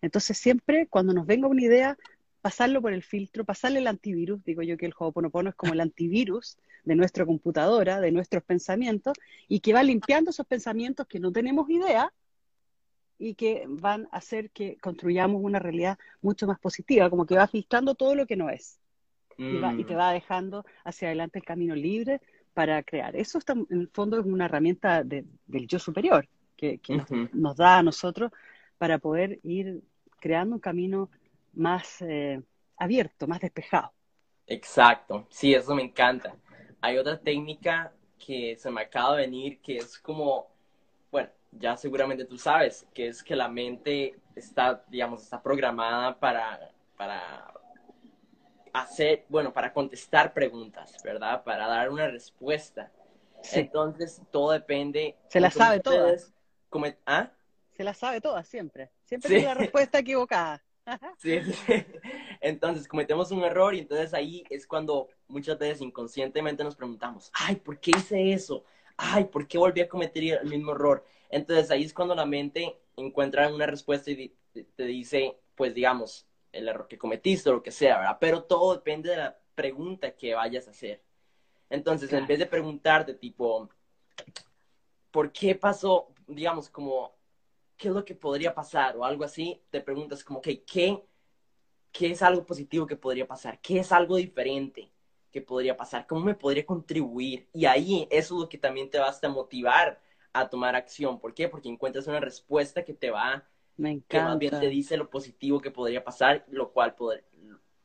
Entonces, 0.01 0.37
siempre 0.37 0.87
cuando 0.87 1.13
nos 1.13 1.25
venga 1.25 1.47
una 1.47 1.63
idea, 1.63 1.97
pasarlo 2.45 2.79
por 2.79 2.93
el 2.93 3.01
filtro, 3.01 3.43
pasarle 3.43 3.79
el 3.79 3.87
antivirus, 3.87 4.43
digo 4.43 4.61
yo 4.61 4.77
que 4.77 4.85
el 4.85 4.93
Ho'oponopono 4.95 5.49
es 5.49 5.55
como 5.55 5.73
el 5.73 5.81
antivirus 5.81 6.59
de 6.83 6.95
nuestra 6.95 7.25
computadora, 7.25 7.99
de 7.99 8.11
nuestros 8.11 8.43
pensamientos, 8.43 9.17
y 9.47 9.61
que 9.61 9.73
va 9.73 9.81
limpiando 9.81 10.29
esos 10.29 10.45
pensamientos 10.45 11.07
que 11.07 11.19
no 11.19 11.31
tenemos 11.31 11.67
idea 11.71 12.13
y 13.17 13.33
que 13.33 13.65
van 13.67 14.07
a 14.11 14.17
hacer 14.17 14.51
que 14.51 14.77
construyamos 14.77 15.41
una 15.43 15.57
realidad 15.57 15.97
mucho 16.21 16.45
más 16.45 16.59
positiva, 16.59 17.09
como 17.09 17.25
que 17.25 17.35
va 17.35 17.47
filtrando 17.47 17.95
todo 17.95 18.13
lo 18.13 18.27
que 18.27 18.35
no 18.35 18.51
es. 18.51 18.79
Y, 19.39 19.59
te 19.83 19.95
mm. 19.95 19.97
va 19.97 20.11
dejando 20.11 20.65
hacia 20.83 21.07
adelante 21.07 21.39
el 21.39 21.45
camino 21.45 21.73
libre 21.73 22.21
para 22.53 22.83
crear. 22.83 23.15
Eso 23.15 23.39
está, 23.39 23.53
en 23.53 23.65
el 23.71 23.87
fondo 23.87 24.19
es 24.19 24.25
una 24.27 24.45
herramienta 24.45 25.03
del 25.03 25.25
yo 25.67 25.79
superior 25.79 26.29
que, 26.55 26.79
nos 27.33 27.55
da 27.55 27.79
a 27.79 27.83
nosotros 27.83 28.31
para 28.77 28.99
poder 28.99 29.39
ir 29.41 29.81
creando 30.19 30.53
un 30.53 30.61
camino 30.61 31.09
más 31.55 32.01
eh, 32.01 32.41
abierto, 32.77 33.27
más 33.27 33.39
despejado. 33.39 33.91
Exacto, 34.47 35.25
sí, 35.29 35.53
eso 35.53 35.73
me 35.73 35.83
encanta. 35.83 36.35
Hay 36.81 36.97
otra 36.97 37.19
técnica 37.19 37.91
que 38.17 38.55
se 38.57 38.69
me 38.69 38.81
acaba 38.81 39.15
de 39.15 39.23
venir 39.23 39.59
que 39.59 39.77
es 39.77 39.97
como, 39.99 40.47
bueno, 41.11 41.29
ya 41.51 41.75
seguramente 41.77 42.25
tú 42.25 42.37
sabes, 42.37 42.87
que 42.93 43.07
es 43.07 43.23
que 43.23 43.35
la 43.35 43.47
mente 43.47 44.15
está, 44.35 44.83
digamos, 44.87 45.23
está 45.23 45.41
programada 45.41 46.19
para, 46.19 46.71
para 46.97 47.53
hacer, 48.73 49.25
bueno, 49.29 49.53
para 49.53 49.73
contestar 49.73 50.33
preguntas, 50.33 50.97
¿verdad? 51.03 51.43
Para 51.43 51.67
dar 51.67 51.89
una 51.89 52.07
respuesta. 52.07 52.91
Entonces, 53.53 54.21
todo 54.31 54.51
depende. 54.51 55.15
Se 55.27 55.39
la 55.39 55.51
sabe 55.51 55.79
todas. 55.79 56.33
¿Ah? 57.05 57.31
Se 57.77 57.83
la 57.83 57.93
sabe 57.93 58.19
todas 58.19 58.47
siempre. 58.47 58.91
Siempre 59.05 59.29
tiene 59.29 59.45
la 59.45 59.53
respuesta 59.53 59.99
equivocada. 59.99 60.64
Sí, 61.17 61.39
Entonces 62.41 62.87
cometemos 62.87 63.31
un 63.31 63.43
error 63.43 63.73
y 63.73 63.79
entonces 63.79 64.13
ahí 64.13 64.43
es 64.49 64.67
cuando 64.67 65.09
muchas 65.27 65.57
veces 65.57 65.81
inconscientemente 65.81 66.63
nos 66.63 66.75
preguntamos, 66.75 67.31
ay, 67.33 67.55
¿por 67.55 67.79
qué 67.79 67.91
hice 67.95 68.33
eso? 68.33 68.63
Ay, 68.97 69.25
¿por 69.25 69.47
qué 69.47 69.57
volví 69.57 69.81
a 69.81 69.89
cometer 69.89 70.39
el 70.41 70.49
mismo 70.49 70.71
error? 70.71 71.05
Entonces 71.29 71.71
ahí 71.71 71.83
es 71.83 71.93
cuando 71.93 72.15
la 72.15 72.25
mente 72.25 72.79
encuentra 72.95 73.53
una 73.53 73.65
respuesta 73.65 74.11
y 74.11 74.33
te 74.53 74.85
dice, 74.85 75.37
pues 75.55 75.73
digamos, 75.73 76.27
el 76.51 76.67
error 76.67 76.87
que 76.87 76.97
cometiste 76.97 77.49
o 77.49 77.53
lo 77.53 77.63
que 77.63 77.71
sea, 77.71 77.97
¿verdad? 77.97 78.17
Pero 78.19 78.43
todo 78.43 78.75
depende 78.75 79.09
de 79.09 79.17
la 79.17 79.37
pregunta 79.55 80.15
que 80.15 80.33
vayas 80.33 80.67
a 80.67 80.71
hacer. 80.71 81.03
Entonces, 81.69 82.11
en 82.13 82.27
vez 82.27 82.39
de 82.39 82.45
preguntarte 82.45 83.15
tipo, 83.15 83.69
¿por 85.11 85.31
qué 85.31 85.55
pasó, 85.55 86.13
digamos, 86.27 86.69
como 86.69 87.15
qué 87.77 87.89
es 87.89 87.93
lo 87.93 88.05
que 88.05 88.15
podría 88.15 88.53
pasar 88.53 88.95
o 88.97 89.05
algo 89.05 89.23
así, 89.23 89.61
te 89.69 89.81
preguntas 89.81 90.23
como 90.23 90.41
que, 90.41 90.63
¿qué, 90.63 91.03
¿qué 91.91 92.11
es 92.11 92.21
algo 92.21 92.45
positivo 92.45 92.85
que 92.85 92.95
podría 92.95 93.27
pasar? 93.27 93.59
¿Qué 93.61 93.79
es 93.79 93.91
algo 93.91 94.15
diferente 94.15 94.91
que 95.31 95.41
podría 95.41 95.75
pasar? 95.75 96.07
¿Cómo 96.07 96.21
me 96.21 96.35
podría 96.35 96.65
contribuir? 96.65 97.49
Y 97.53 97.65
ahí 97.65 98.07
eso 98.09 98.35
es 98.35 98.41
lo 98.41 98.49
que 98.49 98.57
también 98.57 98.89
te 98.89 98.99
va 98.99 99.09
a 99.09 99.29
motivar 99.29 100.01
a 100.33 100.49
tomar 100.49 100.75
acción. 100.75 101.19
¿Por 101.19 101.33
qué? 101.33 101.47
Porque 101.47 101.69
encuentras 101.69 102.07
una 102.07 102.19
respuesta 102.19 102.83
que 102.83 102.93
te 102.93 103.11
va, 103.11 103.47
me 103.77 103.91
encanta. 103.91 104.07
que 104.07 104.21
más 104.21 104.39
bien 104.39 104.59
te 104.59 104.67
dice 104.69 104.97
lo 104.97 105.09
positivo 105.09 105.61
que 105.61 105.71
podría 105.71 106.03
pasar, 106.03 106.45
lo 106.49 106.71
cual 106.71 106.95
poder, 106.95 107.25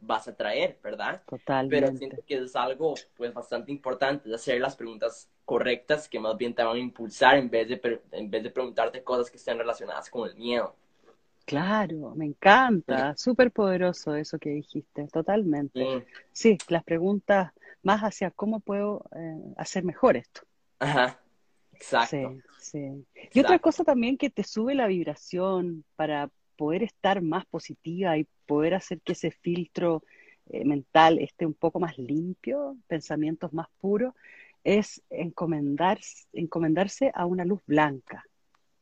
vas 0.00 0.28
a 0.28 0.34
traer, 0.34 0.78
¿verdad? 0.82 1.22
Totalmente. 1.26 1.86
Pero 1.86 1.96
siento 1.96 2.22
que 2.26 2.36
es 2.36 2.56
algo 2.56 2.94
pues 3.16 3.32
bastante 3.32 3.70
importante 3.70 4.28
de 4.28 4.34
hacer 4.34 4.60
las 4.60 4.76
preguntas 4.76 5.28
correctas 5.44 6.08
que 6.08 6.20
más 6.20 6.36
bien 6.36 6.54
te 6.54 6.62
van 6.62 6.76
a 6.76 6.78
impulsar 6.78 7.36
en 7.36 7.50
vez 7.50 7.68
de, 7.68 8.00
en 8.12 8.30
vez 8.30 8.42
de 8.42 8.50
preguntarte 8.50 9.02
cosas 9.02 9.30
que 9.30 9.36
estén 9.36 9.58
relacionadas 9.58 10.08
con 10.08 10.28
el 10.28 10.34
miedo. 10.36 10.74
Claro, 11.44 12.14
me 12.14 12.26
encanta, 12.26 13.16
súper 13.16 13.50
poderoso 13.50 14.14
eso 14.14 14.38
que 14.38 14.50
dijiste, 14.50 15.08
totalmente. 15.08 16.06
Sí. 16.32 16.56
las 16.68 16.84
preguntas 16.84 17.52
más 17.82 18.02
hacia 18.02 18.30
cómo 18.30 18.60
puedo 18.60 19.04
eh, 19.16 19.54
hacer 19.56 19.82
mejor 19.82 20.16
esto. 20.16 20.42
Ajá, 20.78 21.18
exacto. 21.72 22.40
Sí, 22.58 23.04
sí. 23.12 23.28
Y 23.32 23.40
otra 23.40 23.58
cosa 23.58 23.82
también 23.82 24.16
que 24.16 24.30
te 24.30 24.44
sube 24.44 24.76
la 24.76 24.86
vibración 24.86 25.84
para 25.96 26.30
poder 26.56 26.82
estar 26.82 27.22
más 27.22 27.46
positiva 27.46 28.16
y 28.18 28.28
poder 28.50 28.74
hacer 28.74 29.00
que 29.00 29.12
ese 29.12 29.30
filtro 29.30 30.02
eh, 30.48 30.64
mental 30.64 31.20
esté 31.20 31.46
un 31.46 31.54
poco 31.54 31.78
más 31.78 31.96
limpio, 31.98 32.76
pensamientos 32.88 33.52
más 33.52 33.68
puros, 33.80 34.12
es 34.64 35.00
encomendarse, 35.08 36.26
encomendarse 36.32 37.12
a 37.14 37.26
una 37.26 37.44
luz 37.44 37.60
blanca. 37.64 38.24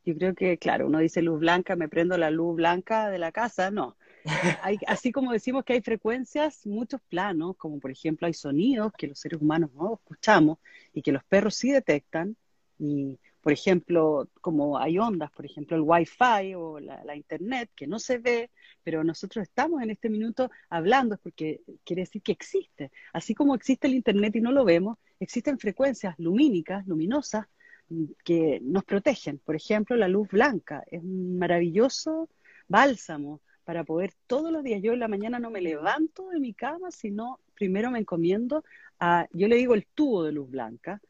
Yo 0.03 0.15
creo 0.15 0.33
que, 0.33 0.57
claro, 0.57 0.87
uno 0.87 0.97
dice 0.97 1.21
luz 1.21 1.39
blanca, 1.39 1.75
me 1.75 1.87
prendo 1.87 2.17
la 2.17 2.31
luz 2.31 2.55
blanca 2.55 3.11
de 3.11 3.19
la 3.19 3.31
casa, 3.31 3.69
no. 3.69 3.95
Hay, 4.63 4.79
así 4.87 5.11
como 5.11 5.31
decimos 5.31 5.63
que 5.63 5.73
hay 5.73 5.81
frecuencias, 5.81 6.65
muchos 6.65 6.99
planos, 7.07 7.55
como 7.55 7.79
por 7.79 7.91
ejemplo 7.91 8.25
hay 8.25 8.33
sonidos 8.33 8.91
que 8.97 9.07
los 9.07 9.19
seres 9.19 9.39
humanos 9.39 9.69
no 9.75 9.93
escuchamos 9.93 10.57
y 10.93 11.03
que 11.03 11.11
los 11.11 11.23
perros 11.23 11.53
sí 11.55 11.71
detectan, 11.71 12.35
y 12.79 13.19
por 13.49 13.53
ejemplo, 13.53 14.29
como 14.41 14.77
hay 14.77 14.99
ondas, 14.99 15.31
por 15.31 15.43
ejemplo, 15.43 15.75
el 15.75 15.81
Wi-Fi 15.81 16.53
o 16.53 16.79
la, 16.79 17.15
Internet, 17.15 17.71
que 17.75 17.87
no 17.87 17.97
se 17.97 18.19
ve, 18.19 18.51
pero 18.83 19.03
nosotros 19.03 19.41
estamos 19.41 19.81
en 19.81 19.89
este 19.89 20.07
minuto 20.07 20.51
hablando, 20.69 21.17
porque 21.17 21.61
quiere 21.83 22.03
decir 22.03 22.21
que 22.21 22.31
existe. 22.31 22.91
Así 23.11 23.33
como 23.33 23.55
existe 23.55 23.87
el 23.87 23.95
Internet 23.95 24.35
y 24.35 24.41
no 24.41 24.51
lo 24.51 24.65
vemos, 24.65 24.99
existen 25.19 25.57
frecuencias 25.57 26.13
lumínicas, 26.19 26.85
luminosas, 26.85 27.47
mm, 27.87 28.03
que 28.23 28.59
nos 28.61 28.83
protegen. 28.83 29.39
Por 29.39 29.55
ejemplo, 29.55 29.95
la 29.95 30.07
luz 30.07 30.27
blanca 30.27 30.83
es 30.85 31.01
un 31.01 31.39
maravilloso 31.39 32.29
bálsamo 32.67 33.41
para 33.63 33.83
poder 33.83 34.13
todos 34.27 34.51
los 34.51 34.63
días, 34.63 34.79
yo 34.83 34.93
en 34.93 34.99
la 34.99 35.07
mañana 35.07 35.39
no 35.39 35.49
me 35.49 35.61
levanto 35.61 36.29
de 36.29 36.39
mi 36.39 36.53
cama, 36.53 36.91
sino 36.91 37.39
primero 37.55 37.89
me 37.89 37.97
encomiendo 37.97 38.63
a, 38.99 39.27
yo 39.31 39.47
le 39.47 39.55
digo 39.55 39.73
el 39.73 39.87
tubo 39.87 40.23
de 40.23 40.33
luz 40.33 40.51
blanca, 40.51 41.01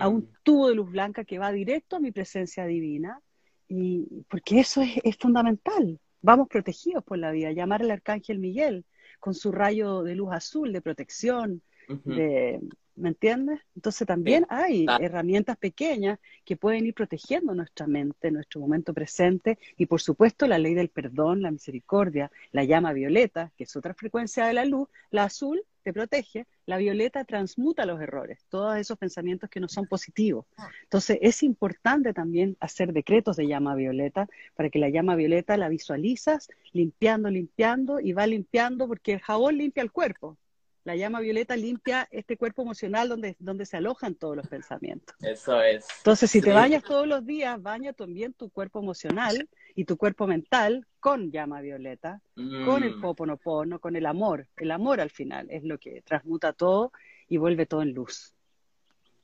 a 0.00 0.08
un 0.08 0.18
mm. 0.18 0.28
tubo 0.42 0.68
de 0.68 0.74
luz 0.74 0.90
blanca 0.90 1.24
que 1.24 1.38
va 1.38 1.52
directo 1.52 1.96
a 1.96 2.00
mi 2.00 2.12
presencia 2.12 2.66
divina, 2.66 3.20
y 3.68 4.24
porque 4.28 4.60
eso 4.60 4.82
es, 4.82 5.16
fundamental. 5.18 5.98
Vamos 6.22 6.48
protegidos 6.48 7.04
por 7.04 7.18
la 7.18 7.30
vida. 7.30 7.52
Llamar 7.52 7.82
al 7.82 7.90
arcángel 7.90 8.38
Miguel 8.38 8.84
con 9.20 9.34
su 9.34 9.52
rayo 9.52 10.02
de 10.02 10.14
luz 10.14 10.32
azul 10.32 10.72
de 10.72 10.80
protección, 10.80 11.62
de, 12.04 12.60
¿me 12.96 13.10
entiendes? 13.10 13.60
Entonces 13.74 14.06
también 14.06 14.46
hay 14.48 14.86
ah. 14.88 14.98
herramientas 15.00 15.56
pequeñas 15.56 16.18
que 16.44 16.56
pueden 16.56 16.86
ir 16.86 16.94
protegiendo 16.94 17.54
nuestra 17.54 17.86
mente, 17.86 18.30
nuestro 18.30 18.60
momento 18.60 18.92
presente 18.92 19.58
y 19.76 19.86
por 19.86 20.00
supuesto 20.00 20.46
la 20.46 20.58
ley 20.58 20.74
del 20.74 20.88
perdón, 20.88 21.42
la 21.42 21.50
misericordia, 21.50 22.30
la 22.52 22.64
llama 22.64 22.92
violeta, 22.92 23.52
que 23.56 23.64
es 23.64 23.76
otra 23.76 23.94
frecuencia 23.94 24.46
de 24.46 24.54
la 24.54 24.64
luz, 24.64 24.88
la 25.10 25.24
azul 25.24 25.62
te 25.86 25.92
protege, 25.92 26.48
la 26.66 26.78
violeta 26.78 27.24
transmuta 27.24 27.86
los 27.86 28.00
errores, 28.00 28.44
todos 28.48 28.76
esos 28.76 28.98
pensamientos 28.98 29.48
que 29.48 29.60
no 29.60 29.68
son 29.68 29.86
positivos. 29.86 30.44
Entonces 30.82 31.16
es 31.20 31.44
importante 31.44 32.12
también 32.12 32.56
hacer 32.58 32.92
decretos 32.92 33.36
de 33.36 33.46
llama 33.46 33.76
violeta 33.76 34.26
para 34.56 34.68
que 34.68 34.80
la 34.80 34.88
llama 34.88 35.14
violeta 35.14 35.56
la 35.56 35.68
visualizas 35.68 36.48
limpiando, 36.72 37.30
limpiando 37.30 38.00
y 38.00 38.14
va 38.14 38.26
limpiando 38.26 38.88
porque 38.88 39.12
el 39.12 39.20
jabón 39.20 39.58
limpia 39.58 39.84
el 39.84 39.92
cuerpo. 39.92 40.36
La 40.82 40.96
llama 40.96 41.20
violeta 41.20 41.54
limpia 41.54 42.08
este 42.10 42.36
cuerpo 42.36 42.62
emocional 42.62 43.08
donde, 43.08 43.36
donde 43.38 43.64
se 43.64 43.76
alojan 43.76 44.16
todos 44.16 44.34
los 44.34 44.48
pensamientos. 44.48 45.14
Eso 45.20 45.62
es. 45.62 45.86
Entonces, 45.98 46.32
si 46.32 46.40
te 46.40 46.52
bañas 46.52 46.82
todos 46.82 47.06
los 47.06 47.24
días, 47.24 47.62
baña 47.62 47.92
también 47.92 48.32
tu 48.32 48.50
cuerpo 48.50 48.80
emocional 48.80 49.48
y 49.76 49.84
tu 49.84 49.98
cuerpo 49.98 50.26
mental 50.26 50.86
con 50.98 51.30
llama 51.30 51.60
violeta, 51.60 52.22
con 52.34 52.82
el 52.82 52.96
mm. 52.96 53.00
poponopono, 53.02 53.78
con 53.78 53.94
el 53.94 54.06
amor. 54.06 54.48
El 54.56 54.70
amor 54.70 55.02
al 55.02 55.10
final 55.10 55.46
es 55.50 55.62
lo 55.64 55.78
que 55.78 56.00
transmuta 56.00 56.54
todo 56.54 56.92
y 57.28 57.36
vuelve 57.36 57.66
todo 57.66 57.82
en 57.82 57.92
luz. 57.92 58.34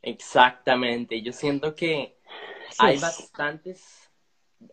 Exactamente. 0.03 1.23
Yo 1.23 1.33
siento 1.33 1.75
que 1.75 2.19
hay 2.79 2.99
bastantes, 2.99 4.11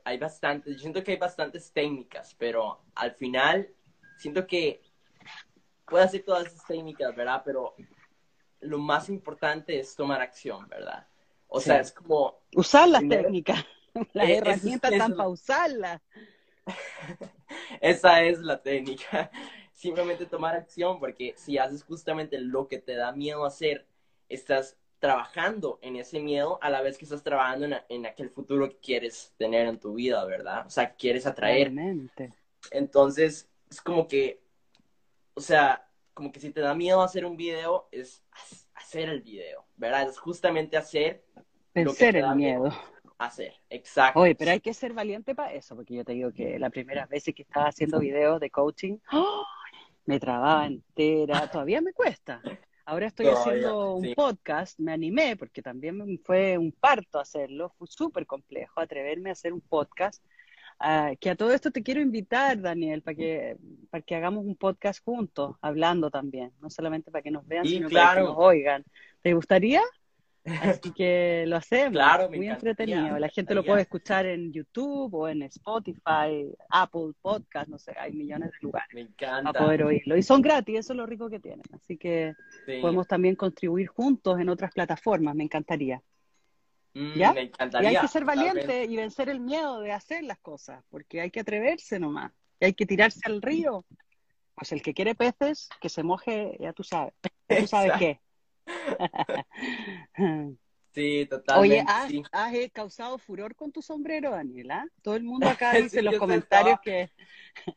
hay 0.03 0.17
bastantes, 0.17 0.73
yo 0.75 0.79
siento 0.79 1.01
que 1.01 1.13
hay 1.13 1.17
bastantes 1.17 1.71
técnicas, 1.71 2.35
pero 2.37 2.81
al 2.95 3.13
final 3.13 3.69
siento 4.17 4.45
que 4.45 4.81
puede 5.85 6.03
hacer 6.03 6.23
todas 6.25 6.47
esas 6.47 6.65
técnicas, 6.67 7.15
¿verdad? 7.15 7.41
Pero 7.45 7.75
lo 8.59 8.79
más 8.79 9.07
importante 9.07 9.79
es 9.79 9.95
tomar 9.95 10.21
acción, 10.21 10.67
¿verdad? 10.67 11.07
O 11.47 11.61
sea, 11.61 11.79
es 11.79 11.93
como... 11.93 12.41
Usar 12.53 12.89
las 12.89 13.07
técnicas, 13.07 13.65
las 14.13 14.29
herramientas 14.29 14.91
están 14.91 15.15
para 15.15 15.29
usarlas. 15.29 16.01
Esa 17.81 18.23
es 18.23 18.39
la 18.39 18.61
técnica. 18.61 19.31
Simplemente 19.73 20.25
tomar 20.25 20.55
acción, 20.55 20.99
porque 20.99 21.33
si 21.37 21.57
haces 21.57 21.83
justamente 21.83 22.37
lo 22.39 22.67
que 22.67 22.79
te 22.79 22.95
da 22.95 23.13
miedo 23.13 23.45
hacer, 23.45 23.87
estás 24.27 24.77
trabajando 24.99 25.79
en 25.81 25.95
ese 25.95 26.19
miedo 26.19 26.59
a 26.61 26.69
la 26.69 26.81
vez 26.81 26.97
que 26.97 27.05
estás 27.05 27.23
trabajando 27.23 27.65
en, 27.65 27.75
en 27.87 28.05
aquel 28.05 28.29
futuro 28.29 28.67
que 28.69 28.77
quieres 28.79 29.33
tener 29.37 29.67
en 29.67 29.79
tu 29.79 29.93
vida, 29.93 30.25
¿verdad? 30.25 30.65
O 30.67 30.69
sea, 30.69 30.93
quieres 30.95 31.25
atraer. 31.25 31.73
Realmente. 31.73 32.33
Entonces, 32.71 33.49
es 33.69 33.79
como 33.81 34.07
que 34.07 34.41
o 35.39 35.41
sea, 35.41 35.87
como 36.13 36.33
que 36.33 36.41
si 36.41 36.51
te 36.51 36.59
da 36.59 36.75
miedo 36.75 37.01
hacer 37.01 37.25
un 37.25 37.37
video, 37.37 37.87
es 37.93 38.21
hacer 38.73 39.07
el 39.07 39.21
video, 39.21 39.63
¿verdad? 39.77 40.09
Es 40.09 40.19
justamente 40.19 40.75
hacer 40.75 41.23
te 41.73 42.11
da 42.11 42.35
miedo. 42.35 42.73
Hacer, 43.19 43.53
exacto. 43.69 44.19
Oye, 44.19 44.33
pero 44.33 44.51
hay 44.51 44.59
que 44.59 44.73
ser 44.73 44.93
valiente 44.93 45.35
para 45.35 45.53
eso, 45.53 45.75
porque 45.75 45.93
yo 45.93 46.03
te 46.03 46.13
digo 46.13 46.31
que 46.31 46.57
la 46.57 46.69
primera 46.69 47.05
vez 47.05 47.25
que 47.25 47.43
estaba 47.43 47.67
haciendo 47.67 47.99
videos 47.99 48.39
de 48.39 48.49
coaching, 48.49 48.97
me 50.05 50.19
trababa 50.19 50.65
entera, 50.65 51.51
todavía 51.51 51.81
me 51.81 51.93
cuesta. 51.93 52.41
Ahora 52.85 53.05
estoy 53.05 53.27
haciendo 53.27 53.93
un 53.93 54.15
podcast, 54.15 54.79
me 54.79 54.91
animé 54.91 55.35
porque 55.35 55.61
también 55.61 56.19
fue 56.23 56.57
un 56.57 56.71
parto 56.71 57.19
hacerlo, 57.19 57.71
fue 57.77 57.87
súper 57.87 58.25
complejo 58.25 58.81
atreverme 58.81 59.29
a 59.29 59.33
hacer 59.33 59.53
un 59.53 59.61
podcast 59.61 60.23
Ah, 60.81 61.11
que 61.19 61.29
a 61.29 61.35
todo 61.35 61.51
esto 61.51 61.71
te 61.71 61.83
quiero 61.83 61.99
invitar, 61.99 62.61
Daniel, 62.61 63.01
para 63.01 63.15
que, 63.15 63.57
para 63.89 64.01
que 64.01 64.15
hagamos 64.15 64.45
un 64.45 64.55
podcast 64.55 65.03
juntos, 65.03 65.57
hablando 65.61 66.09
también, 66.09 66.53
no 66.61 66.69
solamente 66.69 67.11
para 67.11 67.21
que 67.21 67.31
nos 67.31 67.45
vean, 67.45 67.65
sino 67.65 67.89
para 67.89 68.15
que 68.15 68.21
nos 68.21 68.37
oigan. 68.37 68.85
¿Te 69.21 69.33
gustaría? 69.33 69.81
Así 70.45 70.91
que 70.93 71.45
lo 71.47 71.57
hacemos. 71.57 71.93
Claro, 71.93 72.29
muy 72.29 72.47
entretenido. 72.47 73.17
La 73.19 73.29
gente 73.29 73.53
lo 73.53 73.63
puede 73.63 73.81
escuchar 73.81 74.25
en 74.25 74.51
YouTube 74.51 75.13
o 75.13 75.27
en 75.27 75.43
Spotify, 75.43 76.51
Apple 76.69 77.11
Podcast, 77.21 77.67
no 77.67 77.77
sé, 77.77 77.93
hay 77.97 78.13
millones 78.13 78.51
de 78.51 78.57
lugares. 78.61 78.89
Me 78.93 79.01
encanta. 79.01 79.51
Para 79.51 79.65
poder 79.65 79.83
oírlo. 79.83 80.17
Y 80.17 80.23
son 80.23 80.41
gratis, 80.41 80.79
eso 80.79 80.93
es 80.93 80.97
lo 80.97 81.05
rico 81.05 81.29
que 81.29 81.39
tienen. 81.39 81.63
Así 81.73 81.97
que 81.97 82.33
podemos 82.81 83.07
también 83.07 83.35
contribuir 83.35 83.87
juntos 83.87 84.39
en 84.39 84.49
otras 84.49 84.71
plataformas, 84.73 85.35
me 85.35 85.43
encantaría. 85.43 86.01
Mm, 86.93 87.13
¿Ya? 87.17 87.33
Me 87.33 87.41
encantaría. 87.41 87.91
Y 87.91 87.95
hay 87.95 88.01
que 88.01 88.07
ser 88.07 88.25
valiente 88.25 88.85
y 88.85 88.95
vencer 88.95 89.29
el 89.29 89.39
miedo 89.39 89.81
de 89.81 89.91
hacer 89.91 90.23
las 90.23 90.39
cosas, 90.39 90.83
porque 90.89 91.21
hay 91.21 91.31
que 91.31 91.41
atreverse 91.41 91.99
nomás. 91.99 92.31
Y 92.59 92.65
hay 92.65 92.73
que 92.73 92.85
tirarse 92.85 93.21
al 93.25 93.41
río. 93.41 93.85
Pues 94.55 94.71
el 94.73 94.81
que 94.81 94.93
quiere 94.93 95.15
peces, 95.15 95.69
que 95.79 95.87
se 95.87 96.03
moje, 96.03 96.57
ya 96.59 96.73
tú 96.73 96.83
sabes. 96.83 97.13
tú 97.47 97.67
sabes 97.67 97.93
qué. 97.97 98.19
Sí, 100.91 101.27
totalmente. 101.29 101.85
Oye, 102.09 102.23
has, 102.31 102.53
eh, 102.53 102.69
causado 102.71 103.17
furor 103.19 103.55
con 103.55 103.71
tu 103.71 103.81
sombrero, 103.81 104.31
Daniela. 104.31 104.87
Todo 105.03 105.15
el 105.15 105.23
mundo 105.23 105.47
acá 105.47 105.71
dice 105.73 105.99
en 105.99 106.05
los 106.05 106.17
comentarios 106.17 106.79
que... 106.81 107.09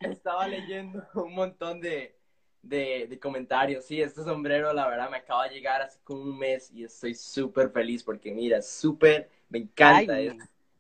estaba 0.01 0.49
leyendo 0.49 1.07
un 1.15 1.35
montón 1.35 1.81
de, 1.81 2.17
de, 2.63 3.19
comentarios. 3.21 3.85
Sí, 3.85 4.01
este 4.01 4.25
sombrero, 4.25 4.73
la 4.73 4.89
verdad, 4.89 5.11
me 5.11 5.19
acaba 5.19 5.47
de 5.47 5.55
llegar 5.55 5.83
hace 5.83 6.01
como 6.03 6.23
un 6.23 6.39
mes 6.39 6.71
y 6.73 6.85
estoy 6.85 7.15
súper 7.15 7.71
feliz 7.71 8.03
porque, 8.03 8.33
mira, 8.33 8.63
súper, 8.63 9.29
me 9.51 9.59
encanta. 9.59 10.15
Ay, 10.15 10.39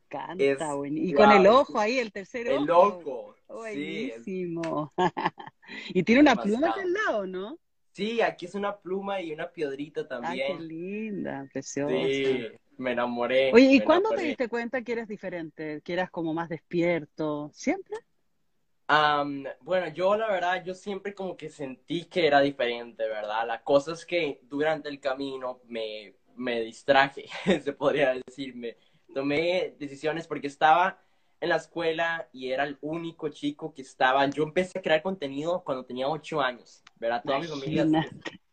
encanta, 0.09 0.75
Y 0.91 1.13
con 1.13 1.33
el 1.33 1.47
ojo 1.47 1.79
ahí, 1.79 1.99
el 1.99 2.13
tercer 2.13 2.49
ojo. 2.49 2.63
El 2.63 2.71
ojo. 2.71 3.37
Buenísimo. 3.49 4.93
y 5.89 6.03
tiene 6.03 6.23
una 6.23 6.37
pluma 6.37 6.71
al 6.71 6.93
lado, 6.93 7.27
¿no? 7.27 7.59
Sí, 7.93 8.23
aquí 8.23 8.47
es 8.47 8.55
una 8.55 8.77
pluma 8.77 9.21
y 9.21 9.33
una 9.33 9.51
piedrita 9.51 10.09
también. 10.09 10.47
Ay, 10.49 10.57
qué 10.57 10.63
linda, 10.63 11.47
preciosa. 11.53 11.95
Sí, 11.95 12.49
me 12.79 12.93
enamoré. 12.93 13.53
Oye, 13.53 13.75
¿y 13.75 13.81
cuándo 13.81 14.11
te 14.11 14.23
diste 14.23 14.49
cuenta 14.49 14.83
que 14.83 14.93
eras 14.93 15.09
diferente? 15.09 15.83
Que 15.83 15.93
eras 15.93 16.11
como 16.11 16.33
más 16.33 16.49
despierto? 16.49 17.51
¿Siempre? 17.53 17.99
bueno, 19.61 19.89
yo 19.89 20.17
la 20.17 20.31
verdad, 20.31 20.63
yo 20.65 20.75
siempre 20.75 21.15
como 21.15 21.35
que 21.35 21.49
sentí 21.49 22.05
que 22.05 22.27
era 22.27 22.41
diferente, 22.41 23.09
¿verdad? 23.09 23.47
La 23.47 23.63
cosa 23.63 23.93
es 23.93 24.05
que 24.05 24.41
durante 24.43 24.91
el 24.91 25.01
camino 25.01 25.61
me, 25.67 26.15
me 26.37 26.61
distraje, 26.61 27.27
se 27.63 27.73
podría 27.73 28.15
decir, 28.27 28.55
me 28.55 28.77
tomé 29.15 29.75
decisiones 29.79 30.27
porque 30.27 30.47
estaba 30.49 31.01
en 31.43 31.49
la 31.49 31.57
escuela 31.57 32.29
y 32.33 32.53
era 32.53 32.63
el 32.63 32.79
único 32.83 33.29
chico 33.29 33.75
que 33.75 33.83
estaba, 33.83 34.25
yo 34.27 34.45
empecé 34.45 34.79
a 34.79 34.83
crear 34.83 35.03
contenido 35.03 35.65
cuando 35.65 35.85
tenía 35.85 36.09
ocho 36.09 36.41
años, 36.41 36.85
¿verdad? 37.01 37.21
Toda 37.27 37.41
mi 37.41 37.49
familia 37.49 37.85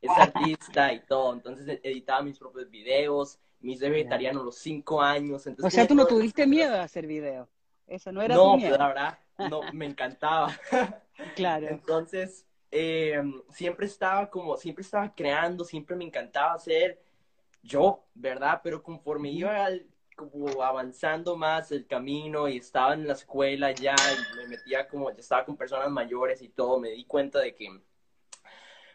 es, 0.02 0.10
artista 0.10 0.92
y 0.92 1.02
todo, 1.02 1.34
entonces 1.34 1.80
editaba 1.84 2.24
mis 2.24 2.40
propios 2.40 2.68
videos, 2.72 3.38
me 3.60 3.74
hice 3.74 3.92
vegetariano 3.92 4.42
a 4.42 4.44
los 4.44 4.56
cinco 4.58 5.04
años. 5.04 5.46
Entonces, 5.46 5.72
o 5.72 5.76
sea, 5.76 5.88
tú 5.88 5.94
no 5.94 6.08
tuviste 6.08 6.48
miedo 6.48 6.74
de 6.74 6.80
hacer 6.80 7.06
videos, 7.06 7.48
eso 7.86 8.12
no 8.12 8.24
era 8.24 8.34
no, 8.34 8.54
tu 8.54 8.58
miedo. 8.58 8.72
No, 8.72 8.78
la 8.80 8.88
verdad, 8.88 9.20
no, 9.50 9.62
me 9.72 9.86
encantaba. 9.86 10.52
Claro. 11.36 11.68
Entonces, 11.68 12.46
eh, 12.72 13.22
siempre 13.52 13.86
estaba 13.88 14.30
como, 14.30 14.56
siempre 14.56 14.84
estaba 14.84 15.14
creando, 15.14 15.66
siempre 15.66 15.98
me 15.98 16.06
encantaba 16.06 16.58
ser 16.58 17.04
yo, 17.62 18.06
¿verdad? 18.14 18.62
Pero 18.64 18.82
conforme 18.82 19.30
iba 19.30 19.68
como 20.20 20.62
avanzando 20.62 21.38
más 21.38 21.72
el 21.72 21.88
camino 21.88 22.50
y 22.50 22.58
estaba 22.58 22.94
en 22.94 23.08
la 23.08 23.14
escuela 23.14 23.72
ya 23.72 23.96
y 23.96 24.38
me 24.38 24.48
metía 24.48 24.88
como, 24.88 25.10
ya 25.12 25.20
estaba 25.20 25.46
con 25.46 25.56
personas 25.56 25.90
mayores 25.90 26.42
y 26.42 26.50
todo, 26.50 26.80
me 26.80 26.90
di 26.90 27.06
cuenta 27.06 27.40
de 27.40 27.56
que, 27.56 27.70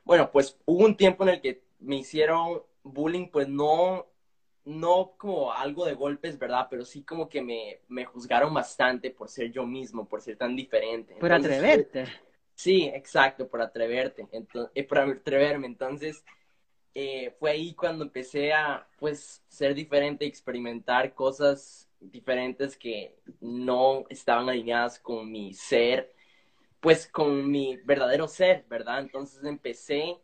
bueno, 0.05 0.31
pues 0.31 0.59
hubo 0.67 0.85
un 0.85 0.97
tiempo 0.97 1.23
en 1.23 1.31
el 1.31 1.41
que 1.41 1.65
me 1.79 1.97
hicieron 1.97 2.63
bullying, 2.83 3.29
pues 3.29 3.49
no, 3.49 4.07
no 4.65 5.15
como 5.17 5.53
algo 5.53 5.87
de 5.87 5.95
golpes, 5.95 6.39
¿verdad? 6.39 6.67
Pero 6.69 6.85
sí 6.85 7.03
como 7.03 7.29
que 7.29 7.41
me, 7.41 7.81
me 7.89 8.05
juzgaron 8.05 8.53
bastante 8.53 9.11
por 9.11 9.31
ser 9.31 9.51
yo 9.51 9.67
mismo, 9.67 10.07
por 10.07 10.21
ser 10.21 10.37
tan 10.37 10.55
diferente. 10.55 11.15
Por 11.15 11.33
atreverte. 11.33 12.07
Sí, 12.55 12.85
exacto, 12.95 13.49
por 13.49 13.63
atreverte, 13.63 14.29
entonces, 14.31 14.71
eh, 14.75 14.85
por 14.85 14.99
atreverme. 14.99 15.67
Entonces, 15.67 16.23
eh, 16.95 17.35
fue 17.39 17.51
ahí 17.51 17.75
cuando 17.75 18.05
empecé 18.05 18.53
a, 18.53 18.89
pues, 18.99 19.43
ser 19.49 19.75
diferente, 19.75 20.27
experimentar 20.27 21.15
cosas 21.15 21.91
diferentes 22.01 22.77
que 22.77 23.17
no 23.41 24.05
estaban 24.09 24.49
alineadas 24.49 24.99
con 25.01 25.31
mi 25.31 25.55
ser, 25.55 26.15
pues, 26.81 27.07
con 27.09 27.51
mi 27.51 27.77
verdadero 27.79 28.29
ser, 28.29 28.65
¿verdad? 28.69 29.01
Entonces 29.01 29.43
empecé 29.45 30.21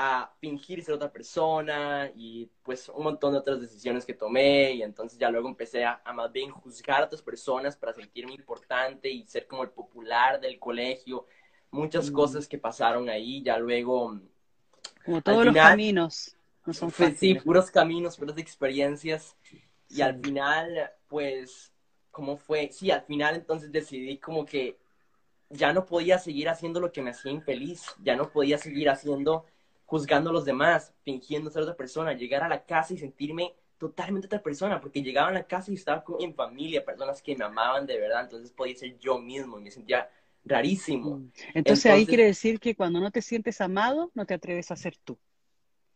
a 0.00 0.32
fingir 0.40 0.84
ser 0.84 0.94
otra 0.94 1.10
persona 1.10 2.08
y 2.14 2.48
pues 2.62 2.88
un 2.88 3.02
montón 3.02 3.32
de 3.32 3.40
otras 3.40 3.60
decisiones 3.60 4.04
que 4.06 4.14
tomé 4.14 4.72
y 4.74 4.82
entonces 4.82 5.18
ya 5.18 5.28
luego 5.28 5.48
empecé 5.48 5.84
a, 5.84 6.00
más 6.14 6.30
bien 6.30 6.52
juzgar 6.52 7.02
a 7.02 7.06
otras 7.06 7.20
personas 7.20 7.76
para 7.76 7.92
sentirme 7.92 8.32
importante 8.34 9.10
y 9.10 9.26
ser 9.26 9.48
como 9.48 9.64
el 9.64 9.70
popular 9.70 10.40
del 10.40 10.60
colegio, 10.60 11.26
muchas 11.72 12.10
mm. 12.10 12.14
cosas 12.14 12.46
que 12.46 12.58
pasaron 12.58 13.08
ahí, 13.08 13.42
ya 13.42 13.58
luego... 13.58 14.20
Como 15.04 15.22
todos 15.22 15.46
los 15.46 15.54
caminos, 15.54 16.36
no 16.66 16.72
son 16.72 16.90
fáciles. 16.90 17.18
Sí, 17.18 17.34
puros 17.34 17.70
caminos, 17.70 18.16
puras 18.16 18.36
experiencias 18.38 19.36
y 19.88 20.02
al 20.02 20.20
final 20.20 20.90
pues, 21.08 21.72
¿cómo 22.10 22.36
fue? 22.36 22.70
Sí, 22.72 22.90
al 22.90 23.02
final 23.02 23.36
entonces 23.36 23.72
decidí 23.72 24.18
como 24.18 24.44
que 24.44 24.78
ya 25.50 25.72
no 25.72 25.86
podía 25.86 26.18
seguir 26.18 26.48
haciendo 26.48 26.80
lo 26.80 26.92
que 26.92 27.02
me 27.02 27.10
hacía 27.10 27.32
infeliz, 27.32 27.86
ya 28.02 28.16
no 28.16 28.30
podía 28.30 28.58
seguir 28.58 28.90
haciendo 28.90 29.46
juzgando 29.86 30.28
a 30.28 30.32
los 30.34 30.44
demás, 30.44 30.92
fingiendo 31.02 31.50
ser 31.50 31.62
otra 31.62 31.74
persona, 31.74 32.12
llegar 32.12 32.42
a 32.42 32.48
la 32.48 32.64
casa 32.64 32.92
y 32.92 32.98
sentirme 32.98 33.54
totalmente 33.78 34.26
otra 34.26 34.42
persona, 34.42 34.80
porque 34.80 35.02
llegaba 35.02 35.28
a 35.28 35.32
la 35.32 35.46
casa 35.46 35.70
y 35.70 35.74
estaba 35.74 36.04
en 36.20 36.34
familia, 36.34 36.84
personas 36.84 37.22
que 37.22 37.34
me 37.34 37.44
amaban 37.44 37.86
de 37.86 37.98
verdad, 37.98 38.24
entonces 38.24 38.50
podía 38.50 38.76
ser 38.76 38.98
yo 38.98 39.18
mismo 39.18 39.58
y 39.58 39.62
me 39.62 39.70
sentía 39.70 40.10
rarísimo. 40.48 41.18
Mm. 41.18 41.32
Entonces, 41.54 41.86
ahí 41.86 42.06
quiere 42.06 42.24
decir 42.24 42.58
que 42.58 42.74
cuando 42.74 43.00
no 43.00 43.10
te 43.10 43.22
sientes 43.22 43.60
amado, 43.60 44.10
no 44.14 44.26
te 44.26 44.34
atreves 44.34 44.70
a 44.70 44.76
ser 44.76 44.96
tú. 44.96 45.18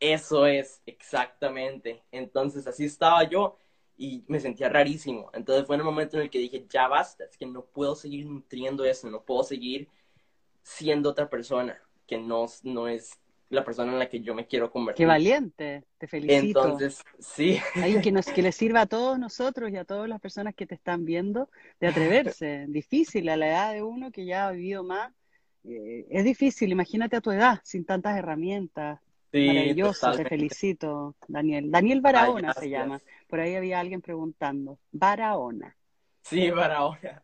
Eso 0.03 0.46
es, 0.46 0.82
exactamente. 0.84 2.03
Entonces 2.11 2.66
así 2.66 2.84
estaba 2.84 3.22
yo 3.22 3.57
y 3.96 4.24
me 4.26 4.40
sentía 4.40 4.68
rarísimo. 4.68 5.30
Entonces 5.32 5.64
fue 5.64 5.76
en 5.76 5.80
el 5.82 5.84
momento 5.84 6.16
en 6.16 6.24
el 6.24 6.30
que 6.30 6.40
dije, 6.40 6.66
ya 6.68 6.88
basta, 6.88 7.24
es 7.24 7.36
que 7.36 7.46
no 7.46 7.64
puedo 7.64 7.94
seguir 7.94 8.26
nutriendo 8.26 8.84
eso, 8.84 9.09
no 9.09 9.22
puedo 9.22 9.44
seguir 9.44 9.88
siendo 10.62 11.11
otra 11.11 11.30
persona 11.30 11.80
que 12.09 12.18
no, 12.18 12.46
no 12.64 12.88
es 12.88 13.21
la 13.53 13.64
persona 13.64 13.92
en 13.92 13.98
la 13.98 14.09
que 14.09 14.20
yo 14.20 14.34
me 14.34 14.46
quiero 14.46 14.70
convertir. 14.70 15.05
Qué 15.05 15.07
valiente, 15.07 15.84
te 15.98 16.09
felicito. 16.09 16.64
Entonces, 16.64 17.03
sí. 17.18 17.59
Ahí 17.74 18.00
que, 18.00 18.11
nos, 18.11 18.26
que 18.26 18.42
le 18.42 18.50
sirva 18.50 18.82
a 18.82 18.86
todos 18.86 19.18
nosotros 19.18 19.70
y 19.70 19.76
a 19.76 19.84
todas 19.84 20.09
las 20.09 20.20
personas 20.20 20.55
que 20.55 20.66
te 20.66 20.74
están 20.74 21.05
viendo 21.05 21.50
de 21.78 21.88
atreverse. 21.88 22.64
difícil 22.68 23.28
a 23.28 23.36
la 23.36 23.48
edad 23.48 23.72
de 23.74 23.82
uno 23.82 24.11
que 24.11 24.24
ya 24.24 24.48
ha 24.48 24.53
vivido 24.53 24.84
más. 24.84 25.12
Eh, 25.64 26.07
es 26.09 26.24
difícil, 26.24 26.72
imagínate 26.72 27.16
a 27.16 27.20
tu 27.20 27.30
edad, 27.30 27.61
sin 27.62 27.84
tantas 27.84 28.16
herramientas. 28.16 29.00
Sí, 29.30 29.46
Maravilloso, 29.46 30.12
te 30.12 30.24
felicito, 30.24 31.14
Daniel. 31.28 31.70
Daniel 31.70 32.00
Barahona 32.00 32.55
se 32.55 32.70
llama. 32.70 33.00
Por 33.28 33.40
ahí 33.40 33.55
había 33.55 33.80
alguien 33.80 34.00
preguntando. 34.00 34.78
Barahona. 34.90 35.76
Sí, 36.22 36.50
Barahona. 36.50 37.22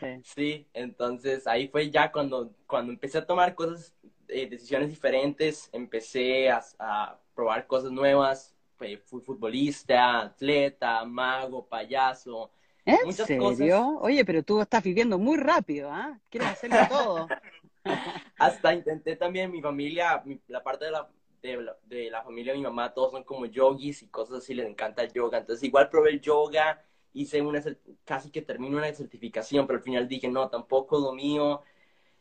Sí. 0.00 0.06
sí. 0.22 0.66
entonces 0.72 1.46
ahí 1.48 1.66
fue 1.66 1.90
ya 1.90 2.12
cuando, 2.12 2.54
cuando 2.68 2.92
empecé 2.92 3.18
a 3.18 3.26
tomar 3.26 3.56
cosas 3.56 3.92
eh, 4.28 4.46
decisiones 4.48 4.88
diferentes, 4.88 5.68
empecé 5.72 6.50
a, 6.50 7.18
probar 7.34 7.66
cosas 7.66 7.92
nuevas, 7.92 8.54
fui 8.76 8.96
futbolista, 9.20 10.20
atleta, 10.20 11.04
mago, 11.04 11.66
payaso. 11.66 12.50
¿En 12.84 12.96
muchas 13.04 13.26
serio? 13.26 13.98
Oye, 14.00 14.24
pero 14.24 14.42
tú 14.42 14.60
estás 14.60 14.82
viviendo 14.82 15.18
muy 15.18 15.36
rápido, 15.36 15.90
¿ah? 15.90 16.18
Quieres 16.30 16.50
hacerlo 16.50 16.78
todo. 16.88 17.28
Hasta 18.38 18.74
intenté 18.74 19.16
también 19.16 19.50
mi 19.52 19.60
familia, 19.60 20.22
la 20.48 20.62
parte 20.62 20.86
de 20.86 20.90
la, 20.90 21.08
de 21.84 22.10
la, 22.10 22.22
familia 22.22 22.52
de 22.52 22.58
mi 22.58 22.64
mamá, 22.64 22.92
todos 22.92 23.12
son 23.12 23.24
como 23.24 23.46
yogis 23.46 24.02
y 24.02 24.08
cosas 24.08 24.38
así, 24.38 24.54
les 24.54 24.66
encanta 24.66 25.02
el 25.02 25.12
yoga. 25.12 25.38
Entonces 25.38 25.62
igual 25.62 25.88
probé 25.88 26.10
el 26.10 26.20
yoga, 26.20 26.82
hice 27.12 27.40
una, 27.40 27.62
casi 28.04 28.30
que 28.30 28.42
termino 28.42 28.78
una 28.78 28.92
certificación, 28.92 29.66
pero 29.66 29.78
al 29.78 29.84
final 29.84 30.08
dije, 30.08 30.28
no, 30.28 30.48
tampoco 30.48 30.98
lo 30.98 31.12
mío. 31.12 31.62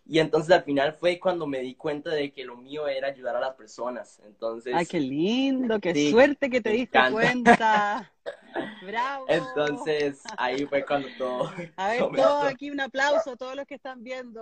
Y 0.09 0.19
entonces 0.19 0.55
al 0.55 0.63
final 0.63 0.93
fue 0.93 1.19
cuando 1.19 1.45
me 1.45 1.59
di 1.59 1.75
cuenta 1.75 2.11
de 2.11 2.31
que 2.31 2.45
lo 2.45 2.55
mío 2.55 2.87
era 2.87 3.09
ayudar 3.09 3.35
a 3.35 3.41
las 3.41 3.55
personas. 3.55 4.21
Entonces. 4.25 4.73
Ay, 4.73 4.85
qué 4.85 5.01
lindo, 5.01 5.79
qué 5.81 6.11
suerte 6.11 6.49
que 6.49 6.61
te 6.61 6.69
diste 6.69 6.97
cuenta. 7.11 8.09
Bravo. 8.85 9.25
Entonces 9.27 10.23
ahí 10.37 10.65
fue 10.65 10.85
cuando 10.85 11.09
todo. 11.17 11.51
A 11.75 11.89
ver, 11.89 11.99
todo 12.15 12.41
aquí 12.43 12.71
un 12.71 12.79
aplauso 12.79 13.31
a 13.31 13.35
todos 13.35 13.55
los 13.57 13.65
que 13.65 13.75
están 13.75 14.01
viendo. 14.01 14.41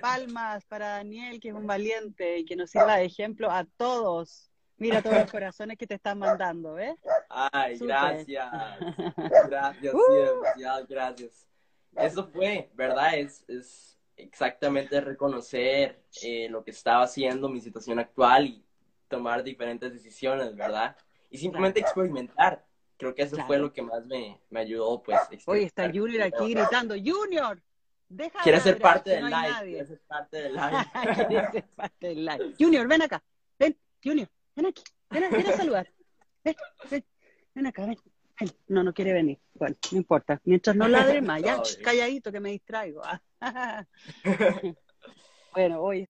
Palmas 0.00 0.64
para 0.64 0.88
Daniel, 0.88 1.38
que 1.38 1.48
es 1.48 1.54
un 1.54 1.66
valiente 1.66 2.38
y 2.38 2.46
que 2.46 2.56
nos 2.56 2.70
sirva 2.70 2.96
de 2.96 3.04
ejemplo 3.04 3.50
a 3.50 3.66
todos. 3.76 4.50
Mira 4.78 5.02
todos 5.02 5.18
los 5.18 5.30
corazones 5.30 5.76
que 5.76 5.86
te 5.86 5.94
están 5.94 6.18
mandando, 6.18 6.74
¿ves? 6.74 6.96
Ay, 7.28 7.78
gracias. 7.78 8.50
Gracias, 9.48 9.94
uh. 9.94 10.88
gracias. 10.88 11.46
Eso 11.94 12.26
fue, 12.26 12.70
¿verdad? 12.74 13.14
Es, 13.18 13.44
es 13.48 13.94
exactamente 14.16 15.00
reconocer 15.00 16.04
eh, 16.22 16.48
lo 16.48 16.64
que 16.64 16.70
estaba 16.70 17.04
haciendo, 17.04 17.48
mi 17.48 17.60
situación 17.60 17.98
actual 17.98 18.46
y 18.46 18.64
tomar 19.08 19.42
diferentes 19.42 19.92
decisiones, 19.92 20.54
¿verdad? 20.54 20.96
Y 21.30 21.38
simplemente 21.38 21.80
experimentar. 21.80 22.64
Creo 22.96 23.14
que 23.14 23.22
eso 23.22 23.36
fue 23.46 23.58
lo 23.58 23.72
que 23.72 23.82
más 23.82 24.06
me, 24.06 24.40
me 24.50 24.60
ayudó, 24.60 25.02
pues. 25.02 25.18
Oye, 25.46 25.64
está 25.64 25.90
Junior 25.92 26.22
aquí 26.22 26.54
gritando, 26.54 26.94
Junior, 26.94 27.60
deja 28.08 28.40
Quiere 28.40 28.60
ser 28.60 28.78
parte 28.78 29.10
del 29.10 29.24
live, 29.24 29.60
quiere 29.62 29.86
ser 29.86 30.00
parte 30.06 30.36
del 30.36 30.54
live. 30.54 31.26
quiere 31.28 31.50
ser 31.50 31.64
parte 31.74 32.06
del 32.06 32.24
live. 32.24 32.54
Junior, 32.58 32.86
ven 32.86 33.02
acá, 33.02 33.22
ven, 33.58 33.76
Junior, 34.02 34.28
ven 34.54 34.66
aquí, 34.66 34.82
ven, 35.10 35.30
ven 35.30 35.46
a 35.46 35.56
saludar. 35.56 35.92
Ven, 36.44 36.56
ven, 36.90 37.04
ven 37.54 37.66
acá, 37.66 37.86
ven. 37.86 37.98
No, 38.68 38.82
no 38.82 38.92
quiere 38.92 39.12
venir. 39.12 39.38
Bueno, 39.54 39.76
no 39.92 39.98
importa. 39.98 40.40
Mientras 40.44 40.74
no 40.74 40.88
ladre 40.88 41.22
más, 41.22 41.42
ya, 41.42 41.60
calladito 41.82 42.32
que 42.32 42.40
me 42.40 42.50
distraigo. 42.50 43.02
bueno, 45.52 45.80
hoy. 45.80 46.08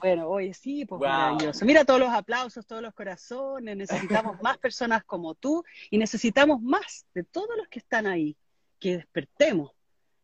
Bueno, 0.00 0.28
hoy 0.28 0.52
sí, 0.52 0.84
pues 0.84 1.00
maravilloso. 1.00 1.64
Mira 1.64 1.84
todos 1.84 2.00
los 2.00 2.10
aplausos, 2.10 2.66
todos 2.66 2.82
los 2.82 2.92
corazones. 2.92 3.76
Necesitamos 3.76 4.40
más 4.42 4.58
personas 4.58 5.02
como 5.04 5.34
tú 5.34 5.64
y 5.90 5.96
necesitamos 5.96 6.60
más 6.60 7.06
de 7.14 7.24
todos 7.24 7.56
los 7.56 7.68
que 7.68 7.78
están 7.78 8.06
ahí. 8.06 8.36
Que 8.78 8.98
despertemos. 8.98 9.72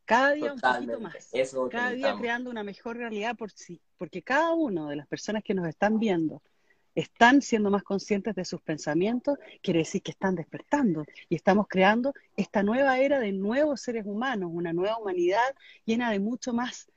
Cada 0.05 0.33
día 0.33 0.53
un 0.53 0.61
poquito 0.61 1.01
más. 1.01 1.31
cada 1.71 1.91
día 1.93 2.15
creando 2.19 2.51
una 2.51 2.63
mejor 2.63 2.99
realidad 2.99 3.37
por 3.37 3.51
sí. 3.53 3.81
Porque 3.97 4.23
cada 4.23 4.53
una 4.53 4.89
de 4.91 4.97
las 4.97 5.07
personas 5.07 5.43
que 5.43 5.55
nos 5.55 5.67
están 5.67 5.99
viendo 5.99 6.43
están 6.95 7.43
siendo 7.43 7.71
más 7.71 7.83
conscientes 7.83 8.35
de 8.35 8.45
sus 8.45 8.61
pensamientos, 8.61 9.39
quiere 9.63 9.81
decir 9.81 10.03
que 10.03 10.11
están 10.11 10.35
despertando 10.35 11.05
y 11.29 11.37
estamos 11.37 11.67
creando 11.69 12.13
esta 12.37 12.63
nueva 12.63 12.99
era 12.99 13.21
de 13.21 13.33
nuevos 13.33 13.81
seres 13.81 14.05
humanos, 14.07 14.51
una 14.53 14.73
nueva 14.73 14.99
humanidad 14.99 15.55
llena 15.85 16.11
de 16.11 16.21
mucho 16.21 16.53
más 16.53 16.91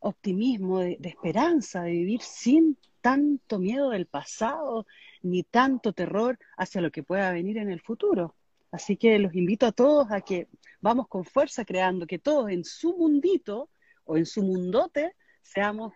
optimismo, 0.00 0.80
de, 0.80 0.98
esperanza, 1.02 1.82
de 1.82 1.92
vivir 1.92 2.20
sin 2.22 2.76
tanto 3.00 3.58
miedo 3.58 3.90
del 3.90 4.06
pasado 4.06 4.86
ni 5.22 5.42
tanto 5.42 5.92
terror 5.92 6.38
hacia 6.56 6.80
lo 6.80 6.90
que 6.90 7.02
pueda 7.02 7.32
venir 7.32 7.58
en 7.58 7.70
el 7.70 7.80
futuro. 7.80 8.34
Así 8.70 8.96
que 8.96 9.18
los 9.18 9.34
invito 9.34 9.66
a 9.66 9.72
todos 9.72 10.10
a 10.10 10.20
que 10.20 10.48
vamos 10.80 11.08
con 11.08 11.24
fuerza 11.24 11.64
creando 11.64 12.06
que 12.06 12.18
todos 12.18 12.50
en 12.50 12.64
su 12.64 12.96
mundito 12.96 13.70
o 14.04 14.16
en 14.16 14.26
su 14.26 14.42
mundote 14.42 15.14
seamos 15.42 15.94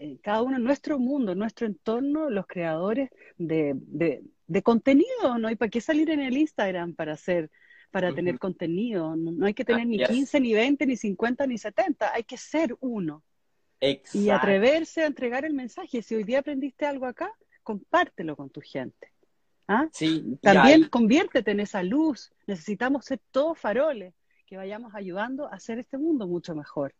eh, 0.00 0.18
cada 0.22 0.42
uno 0.42 0.56
en 0.56 0.64
nuestro 0.64 0.98
mundo, 0.98 1.32
en 1.32 1.38
nuestro 1.38 1.66
entorno, 1.66 2.30
los 2.30 2.46
creadores 2.46 3.10
de, 3.36 3.74
de, 3.74 4.62
contenido, 4.62 5.38
¿no? 5.38 5.48
hay 5.48 5.56
para 5.56 5.70
qué 5.70 5.80
salir 5.80 6.10
en 6.10 6.20
el 6.20 6.36
Instagram 6.36 6.94
para 6.94 7.14
hacer, 7.14 7.50
para 7.90 8.14
tener 8.14 8.38
contenido? 8.38 9.16
No, 9.16 9.44
hay 9.44 9.54
que 9.54 9.64
tener 9.64 9.86
ni 9.86 9.98
15, 9.98 10.40
ni 10.40 10.54
20, 10.54 10.86
ni 10.86 10.96
50, 10.96 11.46
ni 11.46 11.58
70, 11.58 12.14
hay 12.14 12.22
que 12.22 12.36
ser 12.36 12.76
uno. 12.80 13.24
Y 14.12 14.30
atreverse 14.30 15.02
a 15.02 15.06
entregar 15.06 15.44
el 15.44 15.54
mensaje. 15.54 16.02
Si 16.02 16.14
hoy 16.14 16.24
día 16.24 16.40
aprendiste 16.40 16.86
algo 16.86 17.06
acá, 17.06 17.32
compártelo 17.62 18.36
con 18.36 18.50
tu 18.50 18.60
gente. 18.60 19.12
¿Ah? 19.66 19.88
Sí, 19.92 20.38
También 20.40 20.88
conviértete 20.88 21.50
en 21.50 21.60
esa 21.60 21.82
luz. 21.82 22.32
Necesitamos 22.46 23.04
ser 23.04 23.20
todos 23.30 23.58
faroles 23.58 24.14
que 24.46 24.56
vayamos 24.56 24.94
ayudando 24.94 25.46
a 25.46 25.54
hacer 25.56 25.78
este 25.78 25.98
mundo 25.98 26.26
mucho 26.26 26.54
mejor. 26.54 26.94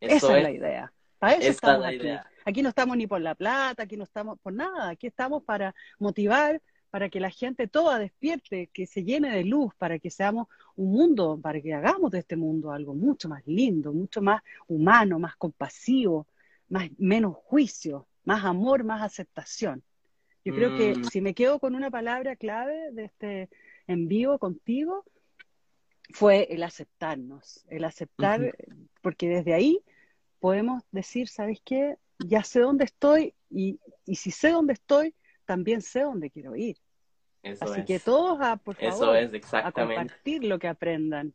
esa 0.00 0.36
es 0.36 0.42
la 0.42 0.50
idea. 0.50 0.92
Para 1.22 1.34
eso 1.34 1.50
estamos 1.50 1.86
aquí. 1.86 2.08
Aquí 2.44 2.62
no 2.62 2.70
estamos 2.70 2.96
ni 2.96 3.06
por 3.06 3.20
la 3.20 3.36
plata, 3.36 3.84
aquí 3.84 3.96
no 3.96 4.02
estamos 4.02 4.40
por 4.40 4.52
nada, 4.52 4.88
aquí 4.88 5.06
estamos 5.06 5.44
para 5.44 5.72
motivar, 6.00 6.60
para 6.90 7.08
que 7.10 7.20
la 7.20 7.30
gente 7.30 7.68
toda 7.68 8.00
despierte, 8.00 8.70
que 8.72 8.88
se 8.88 9.04
llene 9.04 9.30
de 9.30 9.44
luz, 9.44 9.72
para 9.76 10.00
que 10.00 10.10
seamos 10.10 10.48
un 10.74 10.90
mundo, 10.90 11.38
para 11.40 11.60
que 11.60 11.72
hagamos 11.74 12.10
de 12.10 12.18
este 12.18 12.34
mundo 12.34 12.72
algo 12.72 12.92
mucho 12.92 13.28
más 13.28 13.46
lindo, 13.46 13.92
mucho 13.92 14.20
más 14.20 14.42
humano, 14.66 15.20
más 15.20 15.36
compasivo, 15.36 16.26
más, 16.68 16.90
menos 16.98 17.36
juicio, 17.36 18.08
más 18.24 18.44
amor, 18.44 18.82
más 18.82 19.00
aceptación. 19.00 19.80
Yo 20.44 20.52
creo 20.52 20.76
que 20.76 20.96
mm. 20.96 21.04
si 21.04 21.20
me 21.20 21.34
quedo 21.34 21.60
con 21.60 21.76
una 21.76 21.92
palabra 21.92 22.34
clave 22.34 22.90
de 22.90 23.04
este 23.04 23.48
en 23.86 24.08
vivo 24.08 24.40
contigo, 24.40 25.04
fue 26.12 26.48
el 26.50 26.64
aceptarnos, 26.64 27.64
el 27.68 27.84
aceptar, 27.84 28.56
porque 29.02 29.28
desde 29.28 29.54
ahí 29.54 29.78
podemos 30.42 30.82
decir, 30.90 31.28
¿sabes 31.28 31.60
qué? 31.64 31.96
Ya 32.18 32.42
sé 32.42 32.58
dónde 32.58 32.84
estoy 32.84 33.32
y, 33.48 33.78
si 34.12 34.32
sé 34.32 34.50
dónde 34.50 34.72
estoy, 34.72 35.14
también 35.44 35.80
sé 35.80 36.00
dónde 36.00 36.30
quiero 36.30 36.56
ir. 36.56 36.76
Así 37.60 37.84
que 37.84 38.00
todos, 38.00 38.40
a, 38.40 38.56
por 38.56 38.74
favor, 38.74 39.16
a 39.16 39.72
compartir 39.72 40.42
lo 40.42 40.58
que 40.58 40.66
aprendan. 40.66 41.32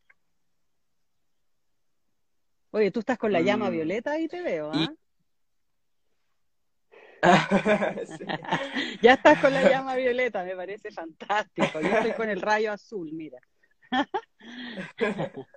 Oye, 2.72 2.92
tú 2.92 3.00
estás 3.00 3.18
con 3.18 3.32
la 3.32 3.40
llama 3.40 3.70
mm. 3.70 3.72
violeta 3.72 4.12
ahí 4.12 4.28
te 4.28 4.42
veo, 4.42 4.72
¿ah? 4.74 4.94
ya 9.02 9.14
estás 9.14 9.40
con 9.40 9.54
la 9.54 9.70
llama 9.70 9.96
violeta, 9.96 10.44
me 10.44 10.54
parece 10.54 10.92
fantástico. 10.92 11.80
Yo 11.80 11.88
estoy 11.88 12.12
con 12.12 12.30
el 12.30 12.42
rayo 12.42 12.74
azul, 12.74 13.10
mira. 13.14 13.40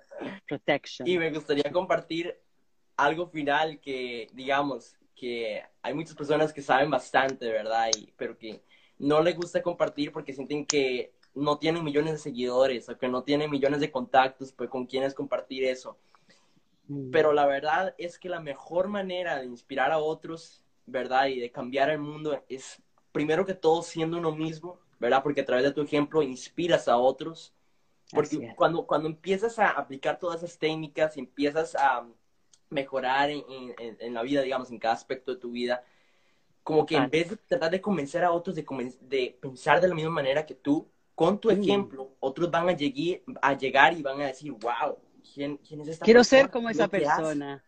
Protection. 0.47 1.05
Y 1.05 1.17
me 1.17 1.31
gustaría 1.31 1.69
compartir 1.69 2.33
algo 2.97 3.27
final 3.27 3.79
que, 3.79 4.27
digamos, 4.33 4.95
que 5.15 5.63
hay 5.81 5.93
muchas 5.93 6.15
personas 6.15 6.51
que 6.51 6.61
saben 6.61 6.89
bastante, 6.89 7.49
¿verdad? 7.49 7.89
Y, 7.97 8.11
pero 8.17 8.37
que 8.37 8.63
no 8.97 9.21
les 9.21 9.35
gusta 9.35 9.61
compartir 9.61 10.11
porque 10.11 10.33
sienten 10.33 10.65
que 10.65 11.13
no 11.33 11.57
tienen 11.57 11.83
millones 11.83 12.13
de 12.13 12.19
seguidores 12.19 12.89
o 12.89 12.97
que 12.97 13.07
no 13.07 13.23
tienen 13.23 13.49
millones 13.49 13.79
de 13.79 13.91
contactos, 13.91 14.51
pues 14.51 14.69
con 14.69 14.85
quienes 14.85 15.13
compartir 15.13 15.63
eso. 15.63 15.97
Mm. 16.87 17.11
Pero 17.11 17.33
la 17.33 17.45
verdad 17.45 17.95
es 17.97 18.17
que 18.19 18.29
la 18.29 18.39
mejor 18.39 18.87
manera 18.87 19.39
de 19.39 19.45
inspirar 19.45 19.91
a 19.91 19.99
otros, 19.99 20.63
¿verdad? 20.85 21.27
Y 21.27 21.39
de 21.39 21.51
cambiar 21.51 21.89
el 21.89 21.99
mundo 21.99 22.43
es, 22.49 22.81
primero 23.11 23.45
que 23.45 23.53
todo, 23.53 23.81
siendo 23.81 24.17
uno 24.17 24.35
mismo, 24.35 24.79
¿verdad? 24.99 25.23
Porque 25.23 25.41
a 25.41 25.45
través 25.45 25.63
de 25.63 25.71
tu 25.71 25.81
ejemplo 25.81 26.21
inspiras 26.21 26.87
a 26.87 26.97
otros. 26.97 27.53
Porque 28.11 28.53
cuando, 28.57 28.85
cuando 28.85 29.07
empiezas 29.07 29.57
a 29.57 29.69
aplicar 29.69 30.19
todas 30.19 30.43
esas 30.43 30.57
técnicas, 30.57 31.15
empiezas 31.15 31.75
a 31.75 32.05
mejorar 32.71 33.29
en, 33.29 33.43
en, 33.77 34.13
la 34.13 34.23
vida, 34.23 34.41
digamos, 34.41 34.71
en 34.71 34.79
cada 34.79 34.93
aspecto 34.93 35.33
de 35.33 35.39
tu 35.39 35.51
vida, 35.51 35.83
como 36.63 36.85
que 36.85 36.95
en 36.95 37.09
vez 37.09 37.29
de 37.29 37.35
tratar 37.35 37.69
de 37.69 37.81
convencer 37.81 38.23
a 38.23 38.31
otros 38.31 38.55
de, 38.55 38.65
de 39.01 39.37
pensar 39.39 39.81
de 39.81 39.89
la 39.89 39.95
misma 39.95 40.11
manera 40.11 40.45
que 40.45 40.55
tú, 40.55 40.87
con 41.13 41.39
tu 41.39 41.49
mm. 41.49 41.61
ejemplo, 41.61 42.15
otros 42.19 42.49
van 42.49 42.69
a, 42.69 42.71
llegar, 42.71 43.21
a 43.41 43.57
llegar 43.57 43.93
y 43.93 44.01
van 44.01 44.21
a 44.21 44.27
decir, 44.27 44.51
wow, 44.53 44.97
¿quién, 45.33 45.57
quién 45.57 45.81
es 45.81 45.89
esta 45.89 46.05
Quiero 46.05 46.23
ser 46.23 46.49
como 46.49 46.69
esa 46.69 46.87
persona. 46.87 47.63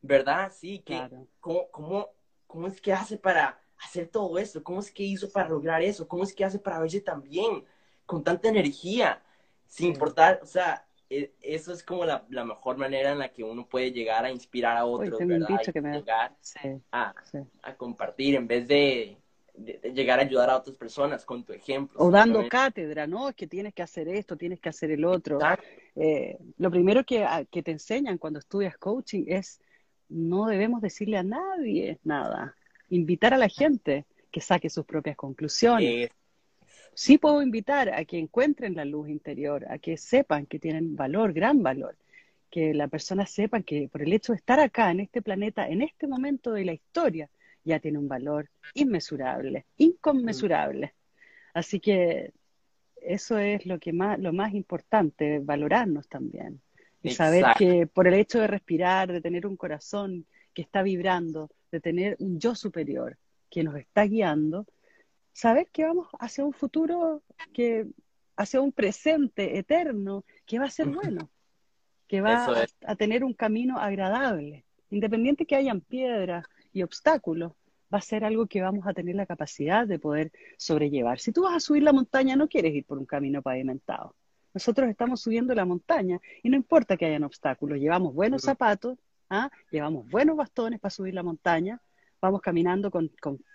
¿Verdad? 0.00 0.52
Sí, 0.54 0.80
que, 0.80 1.08
¿cómo, 1.40 1.68
cómo, 1.70 2.08
cómo 2.46 2.66
es 2.66 2.80
que 2.80 2.92
hace 2.92 3.16
para 3.16 3.60
hacer 3.78 4.08
todo 4.08 4.38
eso? 4.38 4.62
¿Cómo 4.62 4.80
es 4.80 4.90
que 4.90 5.02
hizo 5.02 5.30
para 5.30 5.48
lograr 5.48 5.82
eso? 5.82 6.06
¿Cómo 6.06 6.24
es 6.24 6.32
que 6.32 6.44
hace 6.44 6.58
para 6.58 6.80
verse 6.80 7.00
tan 7.00 7.22
bien, 7.22 7.64
con 8.06 8.24
tanta 8.24 8.48
energía? 8.48 9.22
Sin 9.66 9.88
importar, 9.88 10.40
o 10.42 10.46
sea, 10.46 10.87
eso 11.08 11.72
es 11.72 11.82
como 11.82 12.04
la, 12.04 12.24
la, 12.28 12.44
mejor 12.44 12.76
manera 12.76 13.12
en 13.12 13.18
la 13.18 13.30
que 13.30 13.42
uno 13.42 13.66
puede 13.66 13.92
llegar 13.92 14.24
a 14.24 14.30
inspirar 14.30 14.76
a 14.76 14.84
otros, 14.84 15.18
¿verdad? 15.18 15.60
Que 15.72 15.80
me... 15.80 15.96
Llegar 15.96 16.36
a, 16.92 17.14
a, 17.62 17.74
compartir 17.76 18.34
en 18.34 18.46
vez 18.46 18.68
de, 18.68 19.16
llegar 19.94 20.18
a 20.18 20.22
ayudar 20.22 20.50
a 20.50 20.56
otras 20.56 20.76
personas 20.76 21.24
con 21.24 21.44
tu 21.44 21.52
ejemplo. 21.52 21.98
O 22.00 22.10
dando 22.10 22.46
cátedra, 22.48 23.06
¿no? 23.06 23.30
Es 23.30 23.34
que 23.34 23.46
tienes 23.46 23.74
que 23.74 23.82
hacer 23.82 24.08
esto, 24.08 24.36
tienes 24.36 24.60
que 24.60 24.68
hacer 24.68 24.90
el 24.90 25.04
otro. 25.04 25.38
Eh, 25.96 26.38
lo 26.58 26.70
primero 26.70 27.04
que, 27.04 27.26
que 27.50 27.62
te 27.62 27.70
enseñan 27.70 28.18
cuando 28.18 28.38
estudias 28.38 28.76
coaching 28.76 29.24
es 29.26 29.60
no 30.08 30.46
debemos 30.46 30.80
decirle 30.80 31.18
a 31.18 31.22
nadie 31.22 31.98
nada. 32.04 32.54
Invitar 32.90 33.34
a 33.34 33.38
la 33.38 33.48
gente 33.48 34.06
que 34.30 34.40
saque 34.40 34.70
sus 34.70 34.84
propias 34.84 35.16
conclusiones. 35.16 36.10
Sí 36.98 37.16
puedo 37.16 37.40
invitar 37.42 37.90
a 37.90 38.04
que 38.04 38.18
encuentren 38.18 38.74
la 38.74 38.84
luz 38.84 39.08
interior, 39.08 39.64
a 39.70 39.78
que 39.78 39.96
sepan 39.96 40.46
que 40.46 40.58
tienen 40.58 40.96
valor, 40.96 41.32
gran 41.32 41.62
valor, 41.62 41.96
que 42.50 42.74
la 42.74 42.88
persona 42.88 43.24
sepa 43.24 43.60
que 43.60 43.88
por 43.88 44.02
el 44.02 44.12
hecho 44.12 44.32
de 44.32 44.38
estar 44.38 44.58
acá 44.58 44.90
en 44.90 44.98
este 44.98 45.22
planeta, 45.22 45.68
en 45.68 45.82
este 45.82 46.08
momento 46.08 46.50
de 46.50 46.64
la 46.64 46.72
historia, 46.72 47.30
ya 47.62 47.78
tiene 47.78 47.98
un 47.98 48.08
valor 48.08 48.50
inmesurable, 48.74 49.64
inconmensurable. 49.76 50.92
Así 51.54 51.78
que 51.78 52.32
eso 53.00 53.38
es 53.38 53.64
lo 53.64 53.78
que 53.78 53.92
más, 53.92 54.18
lo 54.18 54.32
más 54.32 54.52
importante, 54.52 55.38
valorarnos 55.38 56.08
también. 56.08 56.60
Y 57.00 57.10
saber 57.10 57.44
que 57.56 57.86
por 57.86 58.08
el 58.08 58.14
hecho 58.14 58.40
de 58.40 58.48
respirar, 58.48 59.12
de 59.12 59.20
tener 59.20 59.46
un 59.46 59.56
corazón 59.56 60.26
que 60.52 60.62
está 60.62 60.82
vibrando, 60.82 61.48
de 61.70 61.78
tener 61.78 62.16
un 62.18 62.40
yo 62.40 62.56
superior 62.56 63.16
que 63.48 63.62
nos 63.62 63.76
está 63.76 64.02
guiando, 64.02 64.66
saber 65.32 65.68
que 65.72 65.84
vamos 65.84 66.08
hacia 66.18 66.44
un 66.44 66.52
futuro, 66.52 67.22
que 67.52 67.86
hacia 68.36 68.60
un 68.60 68.72
presente 68.72 69.58
eterno, 69.58 70.24
que 70.46 70.58
va 70.58 70.66
a 70.66 70.70
ser 70.70 70.88
bueno, 70.88 71.30
que 72.06 72.20
va 72.20 72.66
a, 72.86 72.96
tener 72.96 73.24
un 73.24 73.34
camino 73.34 73.78
agradable. 73.78 74.64
Independiente 74.90 75.44
que 75.44 75.56
hayan 75.56 75.80
piedras 75.80 76.46
y 76.72 76.82
obstáculos, 76.82 77.52
va 77.92 77.98
a 77.98 78.02
ser 78.02 78.24
algo 78.24 78.46
que 78.46 78.62
vamos 78.62 78.86
a 78.86 78.94
tener 78.94 79.14
la 79.16 79.26
capacidad 79.26 79.86
de 79.86 79.98
poder 79.98 80.30
sobrellevar. 80.56 81.18
Si 81.18 81.32
tú 81.32 81.42
vas 81.42 81.56
a 81.56 81.60
subir 81.60 81.82
la 81.82 81.92
montaña, 81.92 82.36
no 82.36 82.48
quieres 82.48 82.74
ir 82.74 82.84
por 82.84 82.98
un 82.98 83.06
camino 83.06 83.42
pavimentado. 83.42 84.14
Nosotros 84.54 84.88
estamos 84.88 85.20
subiendo 85.20 85.54
la 85.54 85.64
montaña 85.64 86.20
y 86.42 86.48
no 86.48 86.56
importa 86.56 86.96
que 86.96 87.06
hayan 87.06 87.24
obstáculos, 87.24 87.78
llevamos 87.78 88.14
buenos 88.14 88.42
zapatos, 88.42 88.98
¿ah? 89.30 89.50
llevamos 89.70 90.08
buenos 90.08 90.36
bastones 90.36 90.80
para 90.80 90.90
subir 90.90 91.14
la 91.14 91.22
montaña, 91.22 91.80
vamos 92.20 92.40
caminando 92.40 92.90
con, 92.90 93.10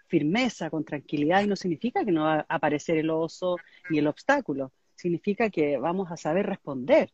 firmeza, 0.08 0.70
con 0.70 0.84
tranquilidad, 0.84 1.44
y 1.44 1.48
no 1.48 1.56
significa 1.56 2.06
que 2.06 2.12
no 2.12 2.24
va 2.24 2.46
a 2.48 2.56
aparecer 2.56 2.98
el 2.98 3.10
oso 3.10 3.58
ni 3.90 4.00
el 4.00 4.08
obstáculo, 4.08 4.72
significa 4.96 5.50
que 5.50 5.78
vamos 5.78 6.12
a 6.12 6.18
saber 6.18 6.46
responder 6.46 7.12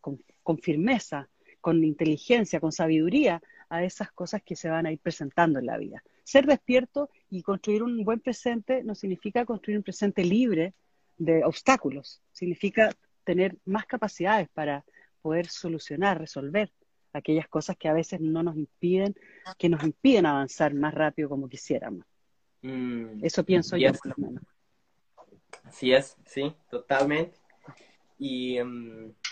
con, 0.00 0.22
con, 0.42 0.58
firmeza, 0.58 1.28
con 1.60 1.82
inteligencia, 1.84 2.60
con 2.60 2.72
sabiduría 2.72 3.42
a 3.68 3.84
esas 3.84 4.12
cosas 4.12 4.42
que 4.42 4.56
se 4.56 4.68
van 4.68 4.86
a 4.86 4.92
ir 4.92 4.98
presentando 4.98 5.58
en 5.58 5.66
la 5.66 5.78
vida. 5.78 6.02
Ser 6.24 6.46
despierto 6.46 7.10
y 7.30 7.42
construir 7.42 7.82
un 7.82 8.04
buen 8.04 8.20
presente 8.20 8.82
no 8.84 8.94
significa 8.94 9.44
construir 9.44 9.78
un 9.78 9.84
presente 9.84 10.24
libre 10.24 10.74
de 11.18 11.44
obstáculos, 11.44 12.20
significa 12.32 12.90
tener 13.24 13.56
más 13.64 13.86
capacidades 13.86 14.48
para 14.50 14.84
poder 15.22 15.48
solucionar, 15.48 16.20
resolver 16.20 16.70
aquellas 17.16 17.48
cosas 17.48 17.76
que 17.76 17.88
a 17.88 17.92
veces 17.92 18.20
no 18.20 18.42
nos 18.42 18.56
impiden, 18.56 19.14
que 19.58 19.68
nos 19.68 19.82
impiden 19.82 20.26
avanzar 20.26 20.74
más 20.74 20.94
rápido 20.94 21.28
como 21.28 21.48
quisiéramos. 21.48 22.04
Mm, 22.62 23.24
Eso 23.24 23.44
pienso 23.44 23.76
yo, 23.76 23.92
por 23.92 24.18
lo 24.18 24.26
menos. 24.26 24.44
Así 25.64 25.92
es, 25.92 26.16
sí, 26.24 26.54
totalmente. 26.70 27.38
Y 28.18 28.58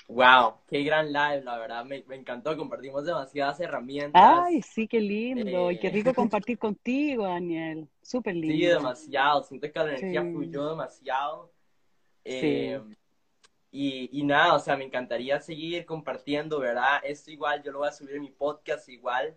wow, 0.09 0.51
mm, 0.51 0.69
qué 0.69 0.83
gran 0.83 1.13
live, 1.13 1.43
la 1.43 1.59
verdad, 1.59 1.85
me, 1.85 2.05
encantó, 2.11 2.57
compartimos 2.57 3.05
demasiadas 3.05 3.61
herramientas. 3.61 4.23
Ay, 4.23 4.63
sí, 4.63 4.87
qué 4.87 5.01
lindo, 5.01 5.71
y 5.71 5.79
qué 5.79 5.91
rico 5.91 6.11
eh, 6.11 6.15
compartir 6.15 6.59
contigo, 6.59 7.25
Daniel, 7.25 7.89
súper 8.03 8.35
lindo. 8.35 8.55
Sí, 8.55 8.67
demasiado, 8.67 9.43
siento 9.45 9.73
que 9.73 9.79
la 9.79 9.97
energía 9.97 10.23
fluyó 10.23 10.69
demasiado. 10.71 11.53
Eh, 12.25 12.81
y, 13.75 14.09
y, 14.13 14.23
nada, 14.23 14.55
o 14.55 14.59
sea, 14.61 14.77
me 14.77 14.85
encantaría 14.85 15.41
seguir 15.41 15.85
compartiendo, 15.85 16.61
¿verdad? 16.61 17.01
Esto 17.03 17.31
igual, 17.31 17.63
yo 17.63 17.73
lo 17.73 17.81
voy 17.81 17.89
a 17.89 17.93
subir 17.93 18.15
en 18.15 18.23
mi 18.23 18.31
podcast 18.31 18.89
igual, 18.89 19.37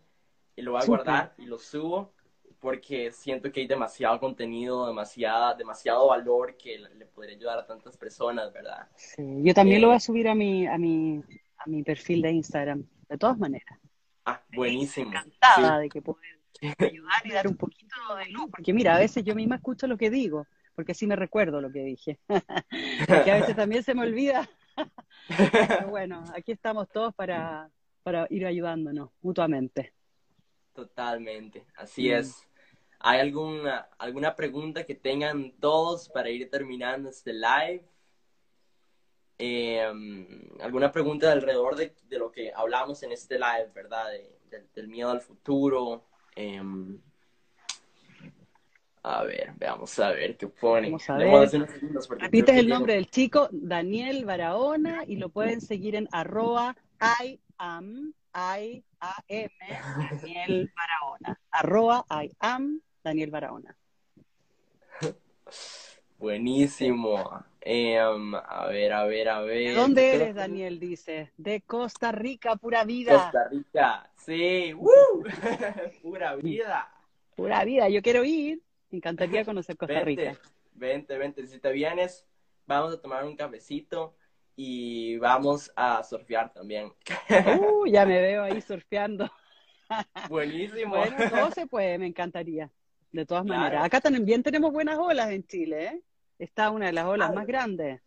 y 0.56 0.62
lo 0.62 0.74
voy 0.74 0.82
a 0.84 0.86
guardar 0.86 1.34
y 1.38 1.46
lo 1.46 1.58
subo 1.58 2.14
porque 2.60 3.12
siento 3.12 3.52
que 3.52 3.62
hay 3.62 3.68
demasiado 3.68 4.20
contenido, 4.20 4.88
demasiada, 4.88 5.54
demasiado 5.54 6.08
valor 6.08 6.58
que 6.58 6.80
le, 6.80 7.06
podría 7.06 7.36
ayudar 7.36 7.60
a 7.60 7.66
tantas 7.66 7.96
personas, 7.98 8.52
¿verdad? 8.52 8.88
Sí, 8.96 9.24
yo 9.44 9.54
también 9.54 9.82
lo 9.82 9.88
voy 9.88 9.96
a 9.96 10.00
subir 10.00 10.28
a 10.28 10.36
mi, 10.36 10.66
a 10.66 10.78
mi, 10.78 11.24
a 11.58 11.70
mi 11.70 11.84
perfil 11.84 12.22
de 12.24 12.32
Instagram, 12.32 12.84
de 13.08 13.18
todas 13.18 13.38
maneras. 13.38 13.80
Ah, 14.26 14.42
buenísimo. 14.54 15.12
Encantada 15.12 15.80
de 15.80 15.90
que 15.90 16.02
pueda 16.02 16.20
ayudar 16.80 17.26
y 17.26 17.32
dar 17.32 17.48
un 17.48 17.56
poquito 17.56 17.96
de 18.18 18.26
luz, 18.32 18.50
porque 18.50 18.74
mira, 18.74 18.96
a 18.96 19.00
veces 19.00 19.24
yo 19.24 19.36
misma 19.36 19.58
escucho 19.58 19.86
lo 19.86 19.98
que 19.98 20.10
digo, 20.10 20.48
porque 20.78 20.92
así 20.92 21.08
me 21.08 21.16
recuerdo 21.16 21.60
lo 21.60 21.72
que 21.72 21.84
dije, 21.84 22.20
porque 23.08 23.32
a 23.32 23.40
veces 23.40 23.56
también 23.56 23.82
se 23.82 23.96
me 23.96 24.04
olvida. 24.04 24.48
Pero 25.28 25.88
bueno, 25.90 26.24
aquí 26.36 26.52
estamos 26.52 26.88
todos 26.90 27.16
para, 27.16 27.72
para 28.04 28.28
ir 28.30 28.46
ayudándonos 28.46 29.10
mutuamente. 29.24 29.96
Totalmente, 30.74 31.66
así 31.76 32.12
es. 32.12 32.48
¿Hay 33.00 33.20
alguna, 33.20 33.90
alguna 33.98 34.36
pregunta 34.36 34.86
que 34.86 34.94
tengan 34.94 35.52
todos 35.54 36.10
para 36.10 36.30
ir 36.30 36.48
terminando 36.52 37.10
este 37.10 37.34
live? 37.34 37.84
Em, 39.40 40.48
¿Alguna 40.62 40.92
pregunta 40.92 41.32
alrededor 41.32 41.76
de, 41.76 41.96
de, 42.08 42.20
lo 42.20 42.32
que 42.32 42.54
hablamos 42.54 43.02
en 43.02 43.14
este 43.14 43.40
live, 43.40 43.72
verdad? 43.74 44.12
del, 44.12 44.68
del 44.76 44.88
miedo 44.88 45.10
al 45.10 45.22
futuro. 45.22 46.06
em, 46.36 47.02
a 49.08 49.24
ver, 49.24 49.54
veamos 49.58 49.98
a 50.00 50.12
ver 50.12 50.36
qué 50.36 50.48
pone. 50.48 50.88
Vamos 50.88 51.10
a 51.10 51.18
ver. 51.18 51.50
que 52.30 52.60
el 52.60 52.68
nombre 52.68 52.96
del 52.96 53.10
chico, 53.10 53.48
Daniel 53.52 54.26
Barahona, 54.26 55.04
y 55.08 55.16
lo 55.16 55.30
pueden 55.30 55.62
seguir 55.62 55.96
en 55.96 56.10
arroba 56.12 56.76
I 57.22 57.40
am, 57.58 58.14
I 58.34 58.84
A 59.00 59.24
M, 59.28 59.52
Daniel 60.22 60.72
Barahona. 60.76 61.40
Arroba 61.52 62.06
I 62.10 62.32
am, 62.40 62.82
Daniel 63.04 63.32
Barahona. 63.32 63.78
Buenísimo. 66.20 67.46
Em, 67.62 68.36
a 68.36 68.68
ver, 68.68 68.94
a 68.94 69.06
ver, 69.06 69.30
a 69.30 69.42
ver. 69.42 69.70
¿De 69.70 69.74
dónde 69.76 70.16
eres, 70.16 70.36
Daniel? 70.36 70.80
Dice. 70.80 71.32
De 71.38 71.62
Costa 71.62 72.12
Rica, 72.12 72.56
pura 72.56 72.84
vida. 72.84 73.14
Costa 73.14 73.48
Rica. 73.50 74.10
Sí, 74.18 74.74
¡Woo! 74.74 75.24
pura 76.02 76.36
vida. 76.36 76.92
Pura 77.36 77.64
vida. 77.64 77.88
Yo 77.90 78.02
quiero 78.02 78.24
ir. 78.26 78.62
Me 78.90 78.98
encantaría 78.98 79.44
conocer 79.46 79.76
Costa 79.78 80.04
Vente, 80.04 80.06
Rica. 80.32 80.42
vente, 80.74 81.18
vente. 81.18 81.48
Si 81.48 81.60
te 81.60 81.72
vienes, 81.72 82.26
vamos 82.66 82.94
a 82.94 83.02
tomar 83.02 83.26
un 83.26 83.36
cafecito 83.36 84.16
y 84.56 85.18
vamos 85.18 85.72
a 85.76 86.04
surfear 86.04 86.54
también. 86.54 86.92
Uh, 87.62 87.86
ya 87.86 88.06
me 88.06 88.20
veo 88.22 88.44
ahí 88.44 88.62
surfeando. 88.62 89.30
Buenísimo. 90.30 90.96
Bueno, 90.96 91.16
todo 91.30 91.52
se 91.52 91.68
puede, 91.68 91.98
me 91.98 92.08
encantaría. 92.08 92.72
De 93.12 93.26
todas 93.26 93.46
Claro. 93.46 93.62
maneras. 93.62 93.86
Acá 93.86 94.02
también 94.02 94.44
tenemos 94.44 94.72
buenas 94.72 94.98
olas 94.98 95.32
en 95.32 95.46
Chile, 95.46 95.86
¿eh? 95.86 96.02
Está 96.40 96.70
una 96.72 96.88
de 96.88 96.94
las 96.94 97.06
olas 97.06 97.30
Ah, 97.32 97.34
más 97.34 97.48
grandes. 97.48 98.02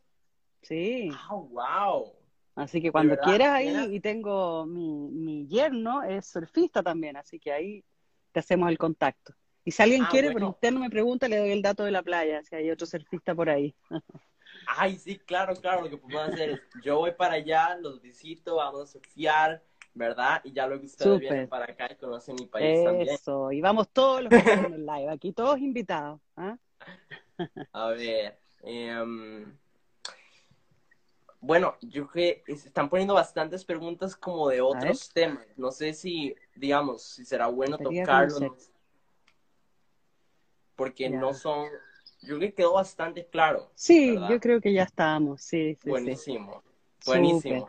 Sí. 0.62 1.08
Ah, 1.12 1.34
wow. 1.34 2.12
Así 2.54 2.82
que 2.82 2.92
cuando 2.92 3.16
quieras 3.18 3.48
ahí, 3.48 3.94
y 3.94 4.00
tengo 4.00 4.66
mi, 4.66 5.08
mi 5.10 5.46
yerno, 5.46 6.02
es 6.02 6.26
surfista 6.26 6.82
también, 6.82 7.16
así 7.16 7.38
que 7.40 7.50
ahí 7.52 7.84
te 8.32 8.40
hacemos 8.40 8.68
el 8.68 8.76
contacto. 8.76 9.34
Y 9.64 9.70
si 9.70 9.82
alguien 9.82 10.02
Ah, 10.04 10.08
quiere, 10.10 10.28
por 10.28 10.40
bueno. 10.40 10.54
interno 10.54 10.80
me 10.80 10.90
pregunta, 10.90 11.28
le 11.28 11.36
doy 11.38 11.50
el 11.50 11.62
dato 11.62 11.84
de 11.84 11.90
la 11.90 12.02
playa, 12.02 12.42
si 12.42 12.54
hay 12.56 12.70
otro 12.70 12.86
surfista 12.86 13.34
por 13.34 13.50
ahí. 13.50 13.74
Ay, 14.66 14.96
sí, 14.96 15.18
claro, 15.18 15.54
claro. 15.56 15.82
Lo 15.82 15.90
que 15.90 15.96
podemos 15.98 16.22
hacer 16.32 16.50
es, 16.50 16.60
yo 16.82 16.98
voy 16.98 17.12
para 17.12 17.34
allá, 17.34 17.76
los 17.76 18.00
visito, 18.00 18.56
vamos 18.56 18.82
a 18.82 18.86
surfear, 18.86 19.62
¿verdad? 19.94 20.40
Y 20.44 20.52
ya 20.52 20.66
luego 20.66 20.84
ustedes 20.84 21.18
vienen 21.20 21.48
para 21.48 21.64
acá 21.64 21.88
y 21.90 21.96
conocen 21.96 22.36
mi 22.36 22.46
país 22.46 22.84
también. 22.84 23.08
Eso, 23.08 23.52
y 23.52 23.60
vamos 23.60 23.88
todos 23.90 24.22
los 24.22 24.30
que 24.30 24.38
están 24.38 24.64
en 24.66 24.74
el 24.74 24.86
live, 24.86 25.10
aquí 25.10 25.32
todos 25.32 25.58
invitados. 25.58 26.20
¿ah? 26.36 26.56
A 27.72 27.88
ver. 27.88 28.38
em, 28.62 29.52
bueno, 31.40 31.76
yo 31.80 32.06
creo 32.06 32.36
que 32.44 32.56
se 32.56 32.68
están 32.68 32.88
poniendo 32.90 33.14
bastantes 33.14 33.64
preguntas 33.64 34.14
como 34.14 34.48
de 34.48 34.60
otros 34.60 35.10
temas. 35.10 35.46
No 35.56 35.70
sé 35.70 35.94
si, 35.94 36.34
digamos, 36.54 37.02
si 37.02 37.24
será 37.24 37.46
bueno 37.46 37.78
tocarlo, 37.78 38.34
conocer. 38.34 38.69
Porque 40.80 41.10
no 41.10 41.34
son. 41.34 41.68
Yo 42.22 42.38
creo 42.38 42.40
que 42.40 42.54
quedó 42.54 42.72
bastante 42.72 43.26
claro. 43.26 43.70
Sí, 43.74 44.14
¿verdad? 44.14 44.30
yo 44.30 44.40
creo 44.40 44.60
que 44.62 44.72
ya 44.72 44.84
estamos, 44.84 45.42
sí, 45.42 45.76
sí. 45.82 45.90
Buenísimo. 45.90 46.62
Buenísimo. 47.04 47.68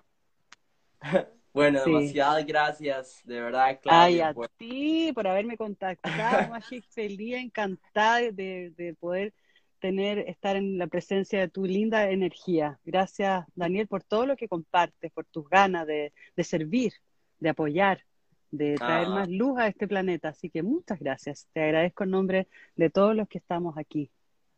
bueno, 1.54 1.80
Sí. 1.84 1.92
demasiadas 1.92 2.46
gracias, 2.46 3.22
de 3.26 3.42
verdad, 3.42 3.66
Ay, 3.66 3.78
Claudia. 3.82 4.30
a 4.30 4.34
por- 4.34 4.48
ti 4.58 5.12
por 5.14 5.28
haberme 5.28 5.58
contactado, 5.58 6.02
Magic, 6.50 6.86
feliz, 6.90 7.36
encantada 7.36 8.22
de, 8.32 8.72
de 8.78 8.96
poder 8.98 9.34
tener, 9.80 10.20
estar 10.20 10.56
en 10.56 10.78
la 10.78 10.88
presencia 10.88 11.42
de 11.42 11.50
tu 11.50 11.66
linda 11.66 12.10
energía. 12.12 12.80
Gracias, 12.86 13.44
Daniel, 13.56 13.88
por 13.88 14.04
todo 14.04 14.26
lo 14.26 14.38
que 14.38 14.48
compartes, 14.48 15.12
por 15.12 15.26
tus 15.26 15.50
ganas 15.50 15.86
de, 15.86 16.14
de 16.38 16.44
servir, 16.46 16.94
de 17.40 17.50
apoyar, 17.50 18.06
de 18.52 18.76
traer 18.76 19.08
Ah. 19.08 19.16
más 19.16 19.30
luz 19.30 19.58
a 19.60 19.68
este 19.68 19.88
planeta. 19.88 20.30
Así 20.30 20.50
que 20.50 20.62
muchas 20.64 21.00
gracias. 21.00 21.48
Te 21.54 21.64
agradezco 21.64 22.04
en 22.04 22.12
nombre 22.12 22.48
de 22.76 22.90
todos 22.90 23.16
los 23.16 23.28
que 23.28 23.38
estamos 23.38 23.78
aquí 23.78 24.10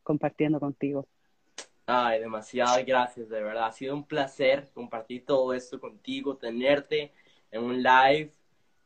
compartiendo 0.04 0.60
contigo. 0.60 1.08
Ay, 1.86 2.20
demasiadas 2.22 2.86
gracias, 2.86 3.30
de 3.30 3.42
verdad. 3.44 3.68
Ha 3.68 3.72
sido 3.72 3.94
un 3.96 4.06
placer 4.06 4.70
compartir 4.74 5.26
todo 5.26 5.54
esto 5.54 5.80
contigo, 5.80 6.38
tenerte 6.38 7.12
en 7.52 7.62
un 7.64 7.84
live 7.84 8.32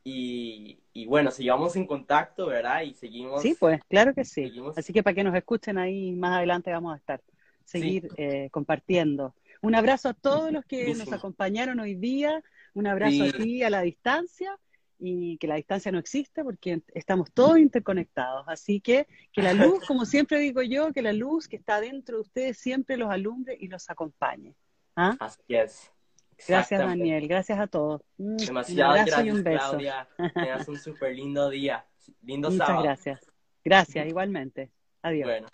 y, 0.04 0.78
y 0.92 1.06
bueno, 1.06 1.30
sigamos 1.30 1.76
en 1.76 1.86
contacto, 1.86 2.46
¿verdad? 2.46 2.82
Y 2.82 2.94
seguimos. 2.94 3.42
Sí, 3.42 3.56
pues, 3.58 3.80
claro 3.88 4.14
que 4.14 4.24
sí. 4.24 4.44
Seguimos. 4.44 4.76
Así 4.78 4.92
que 4.92 5.02
para 5.02 5.14
que 5.14 5.24
nos 5.24 5.34
escuchen 5.34 5.78
ahí 5.78 6.12
más 6.12 6.36
adelante 6.38 6.70
vamos 6.72 6.94
a 6.94 6.96
estar, 6.96 7.20
seguir 7.64 8.08
eh, 8.16 8.48
compartiendo. 8.50 9.34
Un 9.60 9.74
abrazo 9.74 10.08
a 10.10 10.14
todos 10.14 10.52
los 10.52 10.64
que 10.64 10.94
nos 10.94 11.12
acompañaron 11.12 11.80
hoy 11.80 11.94
día, 11.94 12.42
un 12.74 12.86
abrazo 12.86 13.24
a 13.24 13.26
Sí. 13.26 13.32
ti 13.32 13.62
a 13.62 13.70
la 13.70 13.82
distancia 13.82 14.56
y 14.98 15.38
que 15.38 15.46
la 15.46 15.54
distancia 15.56 15.92
no 15.92 15.98
existe 15.98 16.42
porque 16.42 16.82
estamos 16.94 17.32
todos 17.32 17.58
interconectados. 17.58 18.44
Así 18.48 18.80
que 18.80 19.06
que 19.32 19.42
la 19.42 19.52
luz, 19.52 19.84
como 19.86 20.04
siempre 20.04 20.38
digo 20.38 20.62
yo, 20.62 20.92
que 20.92 21.02
la 21.02 21.12
luz 21.12 21.48
que 21.48 21.56
está 21.56 21.80
dentro 21.80 22.16
de 22.16 22.22
ustedes 22.22 22.58
siempre 22.58 22.96
los 22.96 23.10
alumbre 23.10 23.56
y 23.58 23.68
los 23.68 23.88
acompañe. 23.90 24.54
¿Ah? 24.96 25.16
Así 25.20 25.42
es. 25.48 25.90
Gracias. 26.46 26.80
Daniel. 26.80 27.26
Gracias 27.28 27.58
a 27.58 27.66
todos. 27.66 28.02
Mm, 28.16 28.30
Un 28.30 28.36
Demasiadas 28.36 29.00
abrazo 29.00 29.08
y 29.08 29.24
gracias, 29.24 29.36
un 29.36 29.44
beso. 29.44 29.68
Claudia. 29.70 30.08
Tengas 30.34 30.68
un 30.68 30.78
súper 30.78 31.14
lindo 31.14 31.50
día. 31.50 31.86
Lindo 32.22 32.50
Muchas 32.50 32.66
sábado. 32.66 32.84
gracias. 32.84 33.20
Gracias, 33.64 34.06
igualmente. 34.06 34.70
Adiós. 35.02 35.28
Bueno. 35.28 35.48